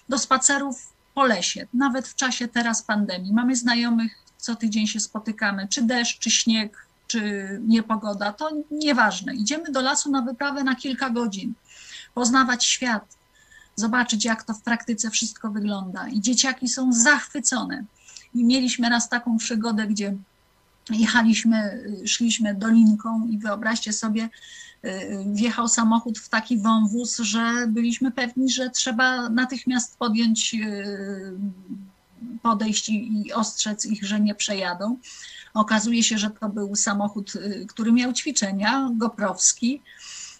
Do 0.09 0.17
spacerów 0.17 0.98
po 1.19 1.25
lesie, 1.25 1.67
nawet 1.73 2.07
w 2.07 2.15
czasie 2.15 2.47
teraz 2.47 2.83
pandemii. 2.83 3.33
Mamy 3.33 3.55
znajomych, 3.55 4.15
co 4.37 4.55
tydzień 4.55 4.87
się 4.87 4.99
spotykamy, 4.99 5.67
czy 5.67 5.81
deszcz, 5.81 6.19
czy 6.19 6.31
śnieg, 6.31 6.87
czy 7.07 7.21
niepogoda, 7.67 8.33
to 8.33 8.49
nieważne. 8.71 9.35
Idziemy 9.35 9.71
do 9.71 9.81
lasu 9.81 10.11
na 10.11 10.21
wyprawę 10.21 10.63
na 10.63 10.75
kilka 10.75 11.09
godzin, 11.09 11.53
poznawać 12.13 12.65
świat, 12.65 13.17
zobaczyć, 13.75 14.25
jak 14.25 14.43
to 14.43 14.53
w 14.53 14.61
praktyce 14.61 15.09
wszystko 15.09 15.51
wygląda. 15.51 16.07
I 16.07 16.21
dzieciaki 16.21 16.67
są 16.67 16.93
zachwycone. 16.93 17.83
I 18.33 18.45
mieliśmy 18.45 18.89
raz 18.89 19.09
taką 19.09 19.37
przygodę, 19.37 19.87
gdzie 19.87 20.15
jechaliśmy, 20.95 21.83
szliśmy 22.05 22.55
dolinką 22.55 23.27
i 23.27 23.37
wyobraźcie 23.37 23.93
sobie, 23.93 24.29
Y, 24.85 25.23
wjechał 25.33 25.67
samochód 25.67 26.19
w 26.19 26.29
taki 26.29 26.57
wąwóz, 26.57 27.17
że 27.17 27.67
byliśmy 27.67 28.11
pewni, 28.11 28.51
że 28.51 28.69
trzeba 28.69 29.29
natychmiast 29.29 29.97
podjąć, 29.97 30.53
y, 30.53 31.31
podejść 32.41 32.89
i 32.89 33.33
ostrzec 33.33 33.85
ich, 33.85 34.03
że 34.03 34.19
nie 34.19 34.35
przejadą. 34.35 34.97
Okazuje 35.53 36.03
się, 36.03 36.17
że 36.17 36.29
to 36.29 36.49
był 36.49 36.75
samochód, 36.75 37.35
y, 37.35 37.65
który 37.69 37.91
miał 37.91 38.13
ćwiczenia, 38.13 38.89
Goprowski. 38.93 39.81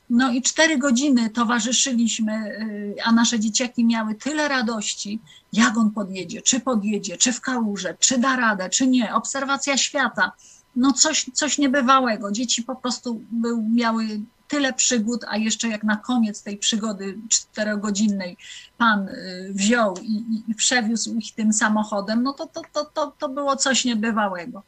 No 0.09 0.31
i 0.31 0.41
cztery 0.41 0.77
godziny 0.77 1.29
towarzyszyliśmy, 1.29 2.59
a 3.03 3.11
nasze 3.11 3.39
dzieciaki 3.39 3.85
miały 3.85 4.15
tyle 4.15 4.47
radości, 4.47 5.19
jak 5.53 5.77
on 5.77 5.91
podjedzie, 5.91 6.41
czy 6.41 6.59
podjedzie, 6.59 7.17
czy 7.17 7.33
w 7.33 7.41
kałuże, 7.41 7.97
czy 7.99 8.17
da 8.17 8.35
radę, 8.35 8.69
czy 8.69 8.87
nie. 8.87 9.15
Obserwacja 9.15 9.77
świata 9.77 10.31
no 10.75 10.93
coś, 10.93 11.25
coś 11.33 11.57
niebywałego. 11.57 12.31
Dzieci 12.31 12.63
po 12.63 12.75
prostu 12.75 13.21
był, 13.31 13.63
miały 13.73 14.21
tyle 14.47 14.73
przygód, 14.73 15.25
a 15.27 15.37
jeszcze 15.37 15.67
jak 15.67 15.83
na 15.83 15.95
koniec 15.95 16.43
tej 16.43 16.57
przygody 16.57 17.17
czterogodzinnej 17.29 18.37
pan 18.77 19.07
y, 19.07 19.51
wziął 19.53 19.97
i, 20.01 20.43
i 20.47 20.55
przewiózł 20.55 21.15
ich 21.15 21.35
tym 21.35 21.53
samochodem, 21.53 22.23
no 22.23 22.33
to, 22.33 22.47
to, 22.47 22.61
to, 22.73 22.85
to, 22.85 23.13
to 23.19 23.29
było 23.29 23.55
coś 23.55 23.85
niebywałego. 23.85 24.63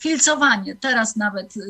Filcowanie. 0.00 0.76
Teraz 0.76 1.16
nawet 1.16 1.56
y, 1.56 1.60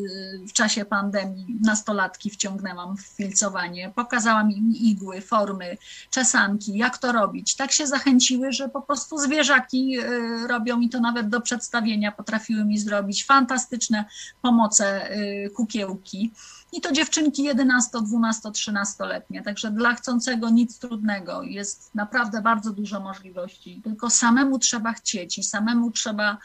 w 0.48 0.52
czasie 0.52 0.84
pandemii 0.84 1.58
nastolatki 1.60 2.30
wciągnęłam 2.30 2.96
w 2.96 3.00
filcowanie. 3.00 3.92
Pokazałam 3.94 4.50
im 4.50 4.72
igły, 4.74 5.20
formy, 5.20 5.76
czesanki, 6.10 6.76
jak 6.76 6.98
to 6.98 7.12
robić. 7.12 7.56
Tak 7.56 7.72
się 7.72 7.86
zachęciły, 7.86 8.52
że 8.52 8.68
po 8.68 8.82
prostu 8.82 9.18
zwierzaki 9.18 9.98
y, 9.98 10.46
robią 10.46 10.80
i 10.80 10.88
to 10.88 11.00
nawet 11.00 11.28
do 11.28 11.40
przedstawienia 11.40 12.12
potrafiły 12.12 12.64
mi 12.64 12.78
zrobić. 12.78 13.24
Fantastyczne 13.24 14.04
pomoce 14.42 15.16
y, 15.16 15.50
kukiełki. 15.56 16.32
I 16.72 16.80
to 16.80 16.92
dziewczynki 16.92 17.42
11, 17.42 17.98
12, 18.02 18.48
13-letnie. 18.48 19.42
Także 19.42 19.70
dla 19.70 19.94
chcącego 19.94 20.50
nic 20.50 20.78
trudnego. 20.78 21.42
Jest 21.42 21.94
naprawdę 21.94 22.42
bardzo 22.42 22.70
dużo 22.70 23.00
możliwości. 23.00 23.80
Tylko 23.84 24.10
samemu 24.10 24.58
trzeba 24.58 24.92
chcieć 24.92 25.38
i 25.38 25.42
samemu 25.42 25.90
trzeba 25.90 26.38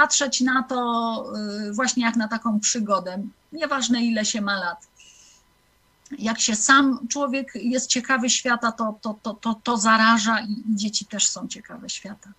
patrzeć 0.00 0.40
na 0.40 0.62
to 0.62 0.78
y, 1.68 1.72
właśnie 1.72 2.04
jak 2.04 2.16
na 2.16 2.28
taką 2.28 2.60
przygodę, 2.60 3.22
nieważne 3.52 4.02
ile 4.02 4.24
się 4.24 4.40
ma 4.40 4.58
lat. 4.58 4.86
Jak 6.18 6.40
się 6.40 6.54
sam 6.56 7.08
człowiek 7.08 7.52
jest 7.54 7.90
ciekawy 7.90 8.30
świata, 8.30 8.72
to, 8.72 8.98
to, 9.02 9.14
to, 9.22 9.34
to, 9.34 9.54
to 9.62 9.76
zaraża 9.76 10.40
i 10.40 10.62
dzieci 10.66 11.06
też 11.06 11.28
są 11.28 11.48
ciekawe 11.48 11.88
świata. 11.88 12.30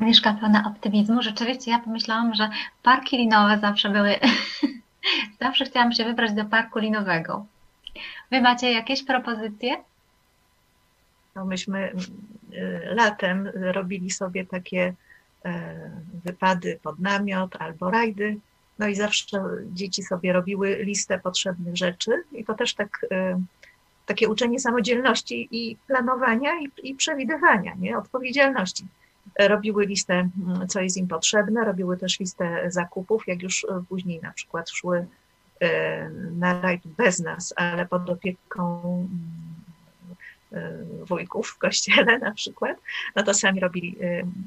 Agnieszka 0.00 0.34
pełna 0.40 0.64
optymizmu. 0.66 1.22
Rzeczywiście 1.22 1.70
ja 1.70 1.78
pomyślałam, 1.78 2.34
że 2.34 2.50
parki 2.82 3.16
linowe 3.16 3.58
zawsze 3.60 3.90
były, 3.90 4.14
zawsze 5.42 5.64
chciałam 5.64 5.92
się 5.92 6.04
wybrać 6.04 6.32
do 6.32 6.44
parku 6.44 6.78
linowego. 6.78 7.46
Wy 8.30 8.40
macie 8.40 8.72
jakieś 8.72 9.04
propozycje? 9.04 9.76
No 11.34 11.44
myśmy 11.44 11.92
y, 12.52 12.94
latem 12.94 13.48
robili 13.54 14.10
sobie 14.10 14.46
takie 14.46 14.94
wypady 16.24 16.78
pod 16.82 16.98
namiot 16.98 17.56
albo 17.56 17.90
rajdy. 17.90 18.36
No 18.78 18.88
i 18.88 18.94
zawsze 18.94 19.42
dzieci 19.72 20.02
sobie 20.02 20.32
robiły 20.32 20.76
listę 20.76 21.18
potrzebnych 21.18 21.76
rzeczy 21.76 22.22
i 22.32 22.44
to 22.44 22.54
też 22.54 22.74
tak, 22.74 23.06
e, 23.10 23.40
takie 24.06 24.28
uczenie 24.28 24.60
samodzielności 24.60 25.48
i 25.50 25.76
planowania 25.86 26.50
i, 26.60 26.90
i 26.90 26.94
przewidywania, 26.94 27.74
nie? 27.74 27.98
odpowiedzialności. 27.98 28.84
Robiły 29.38 29.86
listę, 29.86 30.14
mm, 30.14 30.68
co 30.68 30.80
jest 30.80 30.96
im 30.96 31.08
potrzebne, 31.08 31.64
robiły 31.64 31.96
też 31.96 32.20
listę 32.20 32.70
zakupów, 32.70 33.26
jak 33.26 33.42
już 33.42 33.66
później 33.88 34.20
na 34.20 34.32
przykład 34.32 34.70
szły 34.70 35.06
e, 35.60 36.10
na 36.10 36.60
rajd 36.60 36.86
bez 36.86 37.20
nas, 37.20 37.54
ale 37.56 37.86
pod 37.86 38.10
opieką 38.10 39.08
wujków 41.08 41.48
w 41.48 41.58
kościele 41.58 42.18
na 42.28 42.32
przykład, 42.32 42.76
no 43.16 43.22
to 43.22 43.34
sami 43.34 43.60
robili 43.60 43.96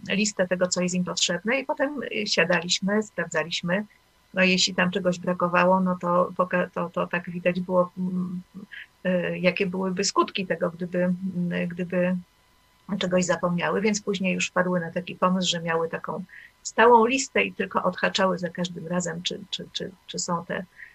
y, 0.09 0.15
listę 0.15 0.47
tego, 0.47 0.67
co 0.67 0.81
jest 0.81 0.95
im 0.95 1.03
potrzebne 1.03 1.59
i 1.59 1.65
potem 1.65 2.03
y, 2.03 2.27
siadaliśmy, 2.27 3.03
sprawdzaliśmy, 3.03 3.85
no 4.33 4.43
jeśli 4.43 4.75
tam 4.75 4.91
czegoś 4.91 5.19
brakowało, 5.19 5.79
no 5.79 5.97
to, 6.01 6.31
to, 6.73 6.89
to 6.89 7.07
tak 7.07 7.29
widać 7.29 7.59
było, 7.59 7.91
mm, 7.97 8.41
jakie 9.35 9.65
byłyby 9.65 10.03
skutki 10.03 10.47
tego, 10.47 10.69
gdyby, 10.69 11.13
gdyby 11.67 12.17
czegoś 12.99 13.25
zapomniały, 13.25 13.81
więc 13.81 14.01
później 14.01 14.33
już 14.33 14.47
wpadły 14.47 14.79
na 14.79 14.91
taki 14.91 15.15
pomysł, 15.15 15.49
że 15.49 15.61
miały 15.61 15.89
taką 15.89 16.23
stałą 16.63 17.05
listę 17.05 17.43
i 17.43 17.53
tylko 17.53 17.83
odhaczały 17.83 18.37
za 18.37 18.49
każdym 18.49 18.87
razem, 18.87 19.23
czy, 19.23 19.39
czy, 19.49 19.67
czy, 19.73 19.91
czy 20.07 20.19
są 20.19 20.45
te 20.45 20.55
Y, 20.59 20.86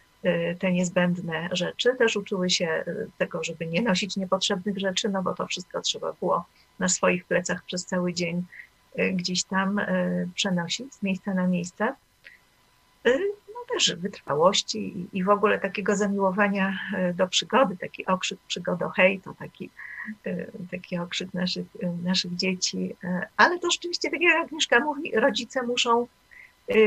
te 0.58 0.72
niezbędne 0.72 1.48
rzeczy. 1.52 1.94
Też 1.94 2.16
uczyły 2.16 2.50
się 2.50 2.84
y, 2.88 3.08
tego, 3.18 3.44
żeby 3.44 3.66
nie 3.66 3.82
nosić 3.82 4.16
niepotrzebnych 4.16 4.78
rzeczy, 4.78 5.08
no 5.08 5.22
bo 5.22 5.34
to 5.34 5.46
wszystko 5.46 5.80
trzeba 5.80 6.12
było 6.12 6.44
na 6.78 6.88
swoich 6.88 7.24
plecach 7.24 7.64
przez 7.64 7.86
cały 7.86 8.14
dzień 8.14 8.44
y, 8.98 9.12
gdzieś 9.12 9.44
tam 9.44 9.80
przenosić 10.34 10.94
z 10.94 11.02
miejsca 11.02 11.34
na 11.34 11.46
miejsce. 11.46 11.94
No 13.48 13.74
też 13.74 13.94
wytrwałości 13.94 15.08
i 15.12 15.24
w 15.24 15.28
ogóle 15.28 15.58
takiego 15.58 15.96
zamiłowania 15.96 16.78
do 17.14 17.28
przygody, 17.28 17.76
taki 17.76 18.06
okrzyk 18.06 18.38
przygodo 18.48 18.88
hej, 18.88 19.20
to 19.20 19.34
taki, 19.34 19.70
taki 20.70 20.98
okrzyk 20.98 21.34
naszych, 21.34 21.66
naszych 22.02 22.36
dzieci. 22.36 22.96
Ale 23.36 23.58
to 23.58 23.70
rzeczywiście, 23.70 24.10
tak 24.10 24.20
jak 24.20 24.44
Agnieszka 24.44 24.80
mówi, 24.80 25.12
rodzice 25.14 25.62
muszą 25.62 26.06
Y, 26.06 26.21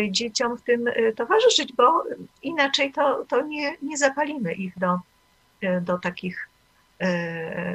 dzieciom 0.10 0.58
w 0.58 0.62
tym 0.62 0.88
y, 0.88 1.14
towarzyszyć, 1.16 1.74
bo 1.74 2.04
inaczej 2.44 2.92
to, 2.92 3.26
to 3.26 3.42
nie, 3.42 3.78
nie 3.82 3.98
zapalimy 3.98 4.54
ich 4.54 4.80
do, 4.80 5.00
y, 5.64 5.82
do, 5.82 5.98
takich, 5.98 6.50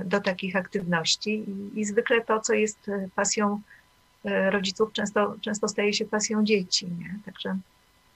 do 0.05 0.21
takich 0.21 0.57
aktywności. 0.57 1.31
I, 1.31 1.81
I 1.81 1.85
zwykle 1.85 2.21
to, 2.21 2.41
co 2.41 2.55
jest 2.55 2.91
pasją 3.15 3.61
rodziców, 4.25 4.93
często, 4.93 5.37
często 5.41 5.69
staje 5.69 5.93
się 5.93 6.05
pasją 6.05 6.45
dzieci. 6.45 6.87
Nie? 6.87 7.19
Także 7.25 7.57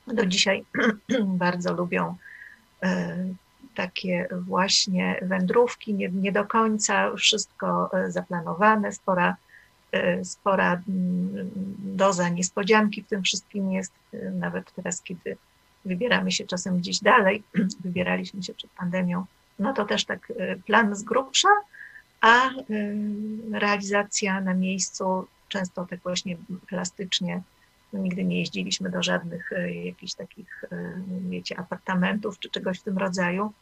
do 0.07 0.27
dzisiaj 0.27 0.65
bardzo 1.45 1.75
lubią 1.75 2.17
takie 3.75 4.29
właśnie 4.33 5.21
wędrówki, 5.23 5.95
nie, 5.95 6.09
nie 6.09 6.33
do 6.33 6.45
końca 6.45 7.17
wszystko 7.17 7.91
zaplanowane, 8.09 8.93
spora 8.93 9.37
spora 10.25 10.73
mm, 10.89 11.51
doza 11.79 12.29
niespodzianki 12.29 13.03
w 13.03 13.07
tym 13.07 13.23
wszystkim 13.23 13.73
jest, 13.73 13.93
e, 14.13 14.31
nawet 14.31 14.73
teraz, 14.75 15.03
kiedy 15.03 15.37
wybieramy 15.85 16.33
się 16.33 16.47
czasem 16.47 16.79
gdzieś 16.79 17.01
dalej, 17.01 17.43
wybieraliśmy 17.85 18.43
się 18.43 18.55
przed 18.55 18.71
pandemią, 18.71 19.25
no 19.59 19.73
to 19.73 19.85
też 19.85 20.05
tak 20.05 20.33
plan 20.67 20.97
z 20.97 21.03
grubsza, 21.03 21.49
a 22.21 22.51
realizacja 23.53 24.41
na 24.41 24.55
miejscu 24.55 25.27
często 25.49 25.87
tak 25.87 26.01
właśnie 26.01 26.37
plastycznie. 26.67 27.43
No, 27.93 28.01
nigdy 28.01 28.25
nie 28.25 28.39
jeździliśmy 28.39 28.91
do 28.91 29.03
żadnych 29.03 29.51
jakichś 29.85 30.15
takich, 30.15 30.65
wiecie, 31.29 31.59
apartamentów 31.59 32.39
czy 32.39 32.51
czegoś 32.51 32.79
w 32.79 32.83
tym 32.83 32.99
rodzaju. 32.99 33.53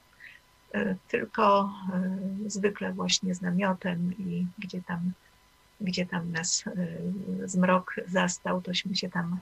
tylko 1.08 1.72
zwykle 2.46 2.92
właśnie 2.92 3.34
z 3.34 3.42
namiotem 3.42 4.12
i 4.18 4.46
gdzie 4.58 4.82
tam, 4.82 5.12
gdzie 5.82 6.06
tam 6.06 6.32
nas 6.32 6.64
zmrok 7.44 7.94
zastał, 8.08 8.62
tośmy 8.62 8.96
się 8.96 9.10
tam 9.10 9.38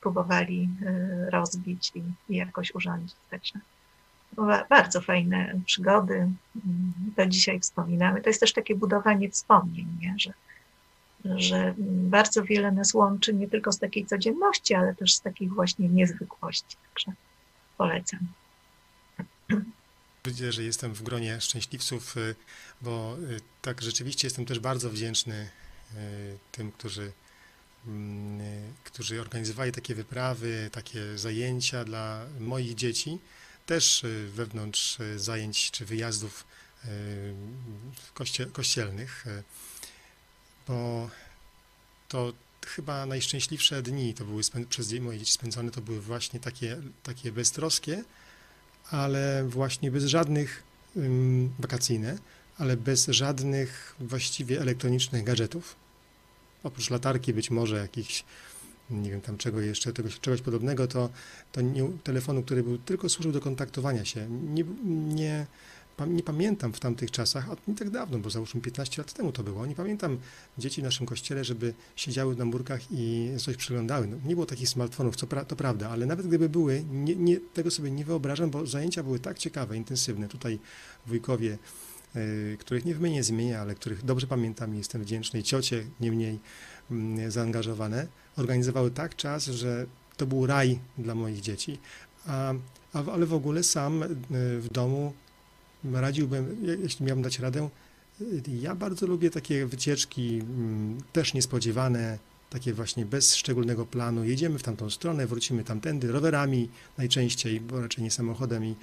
próbowali 0.00 0.68
rozbić 1.30 1.92
i, 1.94 2.02
i 2.32 2.36
jakoś 2.36 2.74
urządzić. 2.74 3.16
Także 3.30 3.60
bardzo 4.68 5.00
fajne 5.00 5.60
przygody, 5.66 6.14
mm, 6.14 6.34
do 7.16 7.26
dzisiaj 7.26 7.60
wspominamy. 7.60 8.20
To 8.20 8.30
jest 8.30 8.40
też 8.40 8.52
takie 8.52 8.74
budowanie 8.74 9.30
wspomnień, 9.30 9.86
nie? 10.00 10.14
Że, 10.18 10.32
że 11.24 11.74
bardzo 11.86 12.44
wiele 12.44 12.72
nas 12.72 12.94
łączy 12.94 13.34
nie 13.34 13.48
tylko 13.48 13.72
z 13.72 13.78
takiej 13.78 14.06
codzienności, 14.06 14.74
ale 14.74 14.94
też 14.94 15.14
z 15.14 15.20
takich 15.20 15.54
właśnie 15.54 15.88
niezwykłości. 15.88 16.76
Także 16.88 17.12
polecam. 17.78 18.20
Widzę, 20.24 20.52
że 20.52 20.62
jestem 20.62 20.94
w 20.94 21.02
gronie 21.02 21.40
szczęśliwców, 21.40 22.16
y, 22.16 22.34
bo 22.82 23.16
y, 23.30 23.40
tak 23.62 23.82
rzeczywiście 23.82 24.26
jestem 24.26 24.44
też 24.44 24.58
bardzo 24.58 24.90
wdzięczny 24.90 25.34
y, 25.34 25.63
tym, 26.52 26.72
którzy, 26.72 27.12
mm, 27.86 28.74
którzy 28.84 29.20
organizowali 29.20 29.72
takie 29.72 29.94
wyprawy, 29.94 30.70
takie 30.72 31.18
zajęcia 31.18 31.84
dla 31.84 32.26
moich 32.40 32.74
dzieci 32.74 33.18
też 33.66 34.04
y, 34.04 34.28
wewnątrz 34.34 34.98
zajęć 35.16 35.70
czy 35.70 35.84
wyjazdów 35.84 36.44
kościelnych, 38.52 39.24
bo 40.68 41.10
to 42.08 42.32
chyba 42.66 43.06
najszczęśliwsze 43.06 43.82
dni 43.82 44.14
to 44.14 44.24
były 44.24 44.42
przez 44.68 44.92
moje 44.92 45.18
dzieci 45.18 45.32
spędzone, 45.32 45.70
to 45.70 45.80
były 45.80 46.00
właśnie 46.00 46.40
takie, 46.40 46.82
takie 47.02 47.32
beztroskie, 47.32 48.04
ale 48.90 49.44
właśnie 49.48 49.90
bez 49.90 50.04
żadnych 50.04 50.62
wakacyjne, 51.58 52.18
ale 52.58 52.76
bez 52.76 53.06
żadnych 53.06 53.96
właściwie 54.00 54.60
elektronicznych 54.60 55.24
gadżetów. 55.24 55.76
Oprócz 56.62 56.90
latarki 56.90 57.34
być 57.34 57.50
może 57.50 57.76
jakichś 57.76 58.24
nie 58.90 59.10
wiem 59.10 59.20
tam 59.20 59.36
czego 59.36 59.60
jeszcze, 59.60 59.92
tego, 59.92 60.08
czegoś 60.20 60.40
podobnego, 60.40 60.86
to, 60.86 61.10
to 61.52 61.60
nie, 61.60 61.90
telefonu, 62.04 62.42
który 62.42 62.62
był 62.62 62.78
tylko 62.78 63.08
służył 63.08 63.32
do 63.32 63.40
kontaktowania 63.40 64.04
się. 64.04 64.28
Nie, 64.30 64.64
nie, 65.14 65.46
nie 66.06 66.22
pamiętam 66.22 66.72
w 66.72 66.80
tamtych 66.80 67.10
czasach, 67.10 67.50
a 67.50 67.70
nie 67.70 67.74
tak 67.74 67.90
dawno, 67.90 68.18
bo 68.18 68.30
załóżmy 68.30 68.60
15 68.60 69.02
lat 69.02 69.12
temu 69.12 69.32
to 69.32 69.42
było, 69.42 69.66
nie 69.66 69.74
pamiętam 69.74 70.18
dzieci 70.58 70.80
w 70.80 70.84
naszym 70.84 71.06
kościele, 71.06 71.44
żeby 71.44 71.74
siedziały 71.96 72.36
na 72.36 72.44
murkach 72.44 72.80
i 72.90 73.30
coś 73.38 73.56
przyglądały. 73.56 74.06
No, 74.06 74.16
nie 74.24 74.34
było 74.34 74.46
takich 74.46 74.68
smartfonów, 74.68 75.16
co 75.16 75.26
pra, 75.26 75.44
to 75.44 75.56
prawda, 75.56 75.90
ale 75.90 76.06
nawet 76.06 76.26
gdyby 76.26 76.48
były, 76.48 76.84
nie, 76.90 77.16
nie, 77.16 77.40
tego 77.54 77.70
sobie 77.70 77.90
nie 77.90 78.04
wyobrażam, 78.04 78.50
bo 78.50 78.66
zajęcia 78.66 79.02
były 79.02 79.18
tak 79.18 79.38
ciekawe, 79.38 79.76
intensywne. 79.76 80.28
Tutaj 80.28 80.58
wujkowie, 81.06 81.58
których 82.58 82.84
nie 82.84 82.94
wymienię 82.94 83.22
zmienia, 83.22 83.60
ale 83.60 83.74
których 83.74 84.04
dobrze 84.04 84.26
pamiętam 84.26 84.74
i 84.74 84.78
jestem 84.78 85.02
wdzięczny, 85.02 85.42
ciocie 85.42 85.84
nie 86.00 86.12
mniej 86.12 86.38
yy, 86.90 87.30
zaangażowane, 87.30 88.06
organizowały 88.36 88.90
tak 88.90 89.16
czas, 89.16 89.46
że 89.46 89.86
to 90.16 90.26
był 90.26 90.46
raj 90.46 90.78
dla 90.98 91.14
moich 91.14 91.40
dzieci. 91.40 91.78
A, 92.26 92.54
a, 92.92 93.04
ale 93.12 93.26
w 93.26 93.34
ogóle 93.34 93.62
sam 93.62 94.02
e, 94.02 94.06
w 94.58 94.68
domu 94.72 95.12
radziłbym, 95.92 96.56
jeśli 96.82 97.06
miałbym 97.06 97.22
dać 97.22 97.38
radę, 97.38 97.68
e, 98.20 98.24
ja 98.60 98.74
bardzo 98.74 99.06
lubię 99.06 99.30
takie 99.30 99.66
wycieczki, 99.66 100.38
mm, 100.40 100.98
też 101.12 101.34
niespodziewane, 101.34 102.18
takie 102.50 102.72
właśnie 102.72 103.06
bez 103.06 103.34
szczególnego 103.34 103.86
planu. 103.86 104.24
Jedziemy 104.24 104.58
w 104.58 104.62
tamtą 104.62 104.90
stronę, 104.90 105.26
wrócimy 105.26 105.64
tamtędy 105.64 106.12
rowerami 106.12 106.68
najczęściej, 106.98 107.60
bo 107.60 107.80
raczej 107.80 108.04
nie 108.04 108.10
samochodem 108.10 108.64
i 108.64 108.74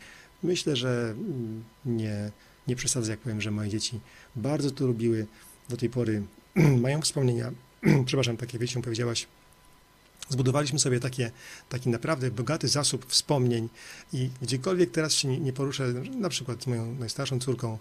myślę, 0.43 0.75
że 0.75 1.15
mm, 1.17 1.63
nie, 1.85 2.31
nie 2.67 2.75
przesadzę, 2.75 3.11
jak 3.11 3.19
powiem, 3.19 3.41
że 3.41 3.51
moje 3.51 3.69
dzieci 3.69 3.99
bardzo 4.35 4.71
to 4.71 4.87
lubiły. 4.87 5.27
Do 5.69 5.77
tej 5.77 5.89
pory 5.89 6.23
mają 6.81 7.01
wspomnienia, 7.01 7.51
przepraszam, 8.05 8.37
takie 8.37 8.59
wiecie, 8.59 8.81
powiedziałaś, 8.81 9.27
Zbudowaliśmy 10.31 10.79
sobie 10.79 10.99
takie, 10.99 11.31
taki 11.69 11.89
naprawdę 11.89 12.31
bogaty 12.31 12.67
zasób 12.67 13.05
wspomnień 13.05 13.69
i 14.13 14.29
gdziekolwiek 14.41 14.91
teraz 14.91 15.13
się 15.13 15.27
nie, 15.27 15.39
nie 15.39 15.53
poruszę, 15.53 15.93
na 16.19 16.29
przykład 16.29 16.63
z 16.63 16.67
moją 16.67 16.95
najstarszą 16.95 17.39
córką 17.39 17.77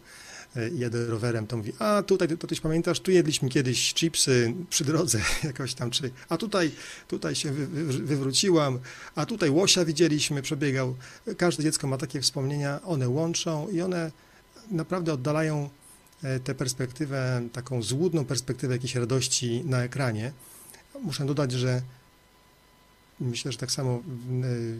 e, 0.57 0.71
jadę 0.71 1.07
rowerem, 1.07 1.47
to 1.47 1.57
mówi, 1.57 1.73
a 1.79 2.03
tutaj, 2.03 2.39
to 2.39 2.47
tyś 2.47 2.61
pamiętasz, 2.61 3.01
tu 3.01 3.11
jedliśmy 3.11 3.49
kiedyś 3.49 3.95
chipsy 3.95 4.55
przy 4.71 4.85
drodze 4.85 5.21
jakoś 5.45 5.75
tam, 5.75 5.91
czy, 5.91 6.11
a 6.29 6.37
tutaj, 6.37 6.71
tutaj 7.09 7.35
się 7.35 7.53
wy, 7.53 7.67
wy, 7.67 7.85
wywróciłam, 7.85 8.79
a 9.15 9.27
tutaj 9.27 9.51
łosia 9.51 9.85
widzieliśmy, 9.85 10.43
przebiegał. 10.43 10.97
Każde 11.37 11.63
dziecko 11.63 11.87
ma 11.87 11.97
takie 11.97 12.21
wspomnienia, 12.21 12.81
one 12.83 13.09
łączą 13.09 13.69
i 13.69 13.81
one 13.81 14.11
naprawdę 14.71 15.13
oddalają 15.13 15.71
e, 16.23 16.41
tę 16.41 16.55
perspektywę, 16.55 17.43
taką 17.53 17.83
złudną 17.83 18.25
perspektywę 18.25 18.75
jakiejś 18.75 18.95
radości 18.95 19.63
na 19.65 19.83
ekranie. 19.83 20.33
Muszę 21.03 21.27
dodać, 21.27 21.53
że 21.53 21.83
Myślę, 23.21 23.53
że 23.53 23.59
tak 23.59 23.71
samo 23.71 24.03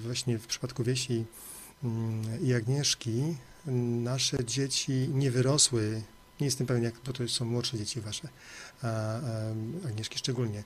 właśnie 0.03 0.39
w 0.39 0.47
przypadku 0.47 0.85
Wiesi 0.85 1.25
mm, 1.85 2.45
i 2.45 2.55
Agnieszki 2.55 3.37
nasze 4.05 4.45
dzieci 4.45 5.09
nie 5.13 5.31
wyrosły, 5.31 6.03
nie 6.41 6.45
jestem 6.47 6.67
pewien, 6.67 6.83
jak, 6.83 6.95
bo 7.07 7.13
to 7.13 7.29
są 7.29 7.45
młodsze 7.45 7.79
dzieci 7.79 8.01
wasze, 8.01 8.29
Agnieszki 9.89 10.19
szczególnie. 10.19 10.65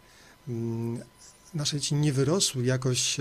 Nasze 1.54 1.80
dzieci 1.80 1.94
nie 1.94 2.12
wyrosły 2.12 2.64
jakoś 2.64 3.16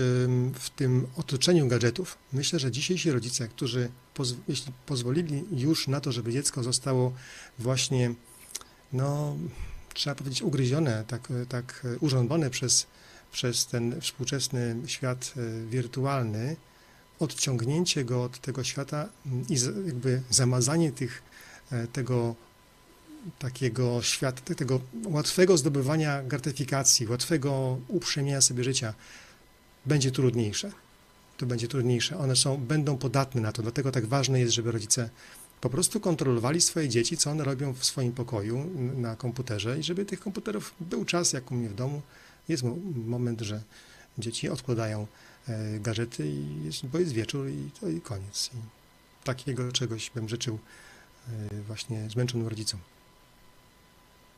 w 0.54 0.70
tym 0.76 1.06
otoczeniu 1.16 1.68
gadżetów. 1.68 2.18
Myślę, 2.32 2.58
że 2.58 2.70
dzisiejsi 2.70 3.10
rodzice, 3.10 3.48
którzy 3.48 3.90
poz, 4.14 4.34
jeśli 4.48 4.72
pozwolili 4.86 5.44
już 5.52 5.88
na 5.88 6.00
to, 6.00 6.12
żeby 6.12 6.32
dziecko 6.32 6.62
zostało 6.62 7.12
właśnie, 7.58 8.14
no, 8.92 9.36
trzeba 9.94 10.16
powiedzieć, 10.16 10.42
ugryzione, 10.42 11.04
tak, 11.06 11.28
tak 11.48 11.86
urządzone 12.00 12.50
przez 12.50 12.86
przez 13.34 13.66
ten 13.66 14.00
współczesny 14.00 14.76
świat 14.86 15.34
e, 15.36 15.66
wirtualny, 15.66 16.56
odciągnięcie 17.18 18.04
go 18.04 18.24
od 18.24 18.38
tego 18.38 18.64
świata 18.64 19.08
i 19.48 19.54
jakby 19.86 20.22
zamazanie 20.30 20.92
tych, 20.92 21.22
e, 21.70 21.86
tego 21.86 22.34
takiego 23.38 24.02
świata, 24.02 24.54
tego 24.54 24.80
łatwego 25.04 25.56
zdobywania 25.56 26.22
gratyfikacji, 26.22 27.06
łatwego 27.06 27.78
uprzemienia 27.88 28.40
sobie 28.40 28.64
życia 28.64 28.94
będzie 29.86 30.10
trudniejsze. 30.10 30.72
To 31.36 31.46
będzie 31.46 31.68
trudniejsze. 31.68 32.18
One 32.18 32.36
są, 32.36 32.56
będą 32.56 32.96
podatne 32.96 33.40
na 33.40 33.52
to, 33.52 33.62
dlatego 33.62 33.92
tak 33.92 34.06
ważne 34.06 34.40
jest, 34.40 34.52
żeby 34.52 34.72
rodzice 34.72 35.10
po 35.60 35.70
prostu 35.70 36.00
kontrolowali 36.00 36.60
swoje 36.60 36.88
dzieci, 36.88 37.16
co 37.16 37.30
one 37.30 37.44
robią 37.44 37.72
w 37.72 37.84
swoim 37.84 38.12
pokoju 38.12 38.70
na 38.96 39.16
komputerze 39.16 39.78
i 39.78 39.82
żeby 39.82 40.04
tych 40.04 40.20
komputerów 40.20 40.74
był 40.80 41.04
czas, 41.04 41.32
jak 41.32 41.50
u 41.50 41.54
mnie 41.54 41.68
w 41.68 41.74
domu, 41.74 42.02
jest 42.48 42.62
moment, 43.06 43.40
że 43.40 43.62
dzieci 44.18 44.48
odkładają 44.48 45.06
e, 45.48 45.80
gadżety, 45.80 46.28
i 46.28 46.70
bo 46.92 46.98
jest 46.98 47.12
wieczór 47.12 47.48
i 47.48 47.70
to 47.80 47.88
i 47.88 48.00
koniec. 48.00 48.50
I 48.54 48.56
takiego 49.24 49.72
czegoś 49.72 50.10
bym 50.14 50.28
życzył 50.28 50.58
e, 51.28 51.62
właśnie 51.62 52.10
zmęczonym 52.10 52.48
rodzicom. 52.48 52.80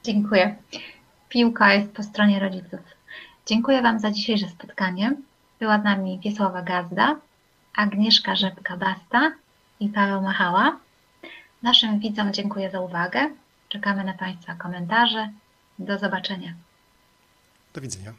Dziękuję. 0.07 0.57
Piłka 1.28 1.74
jest 1.74 1.92
po 1.92 2.02
stronie 2.02 2.40
rodziców. 2.40 2.80
Dziękuję 3.46 3.82
Wam 3.82 4.00
za 4.00 4.11
dzisiejsze 4.11 4.48
spotkanie. 4.48 5.12
Była 5.61 5.80
z 5.80 5.84
nami 5.84 6.20
Wiesława 6.24 6.62
Gazda, 6.62 7.16
Agnieszka 7.76 8.34
Rzepka-Basta 8.34 9.32
i 9.80 9.88
Paweł 9.88 10.22
Machała. 10.22 10.76
Naszym 11.62 11.98
widzom 11.98 12.32
dziękuję 12.32 12.70
za 12.70 12.80
uwagę. 12.80 13.30
Czekamy 13.68 14.04
na 14.04 14.14
Państwa 14.14 14.54
komentarze. 14.54 15.28
Do 15.78 15.98
zobaczenia. 15.98 16.54
Do 17.74 17.80
widzenia. 17.80 18.12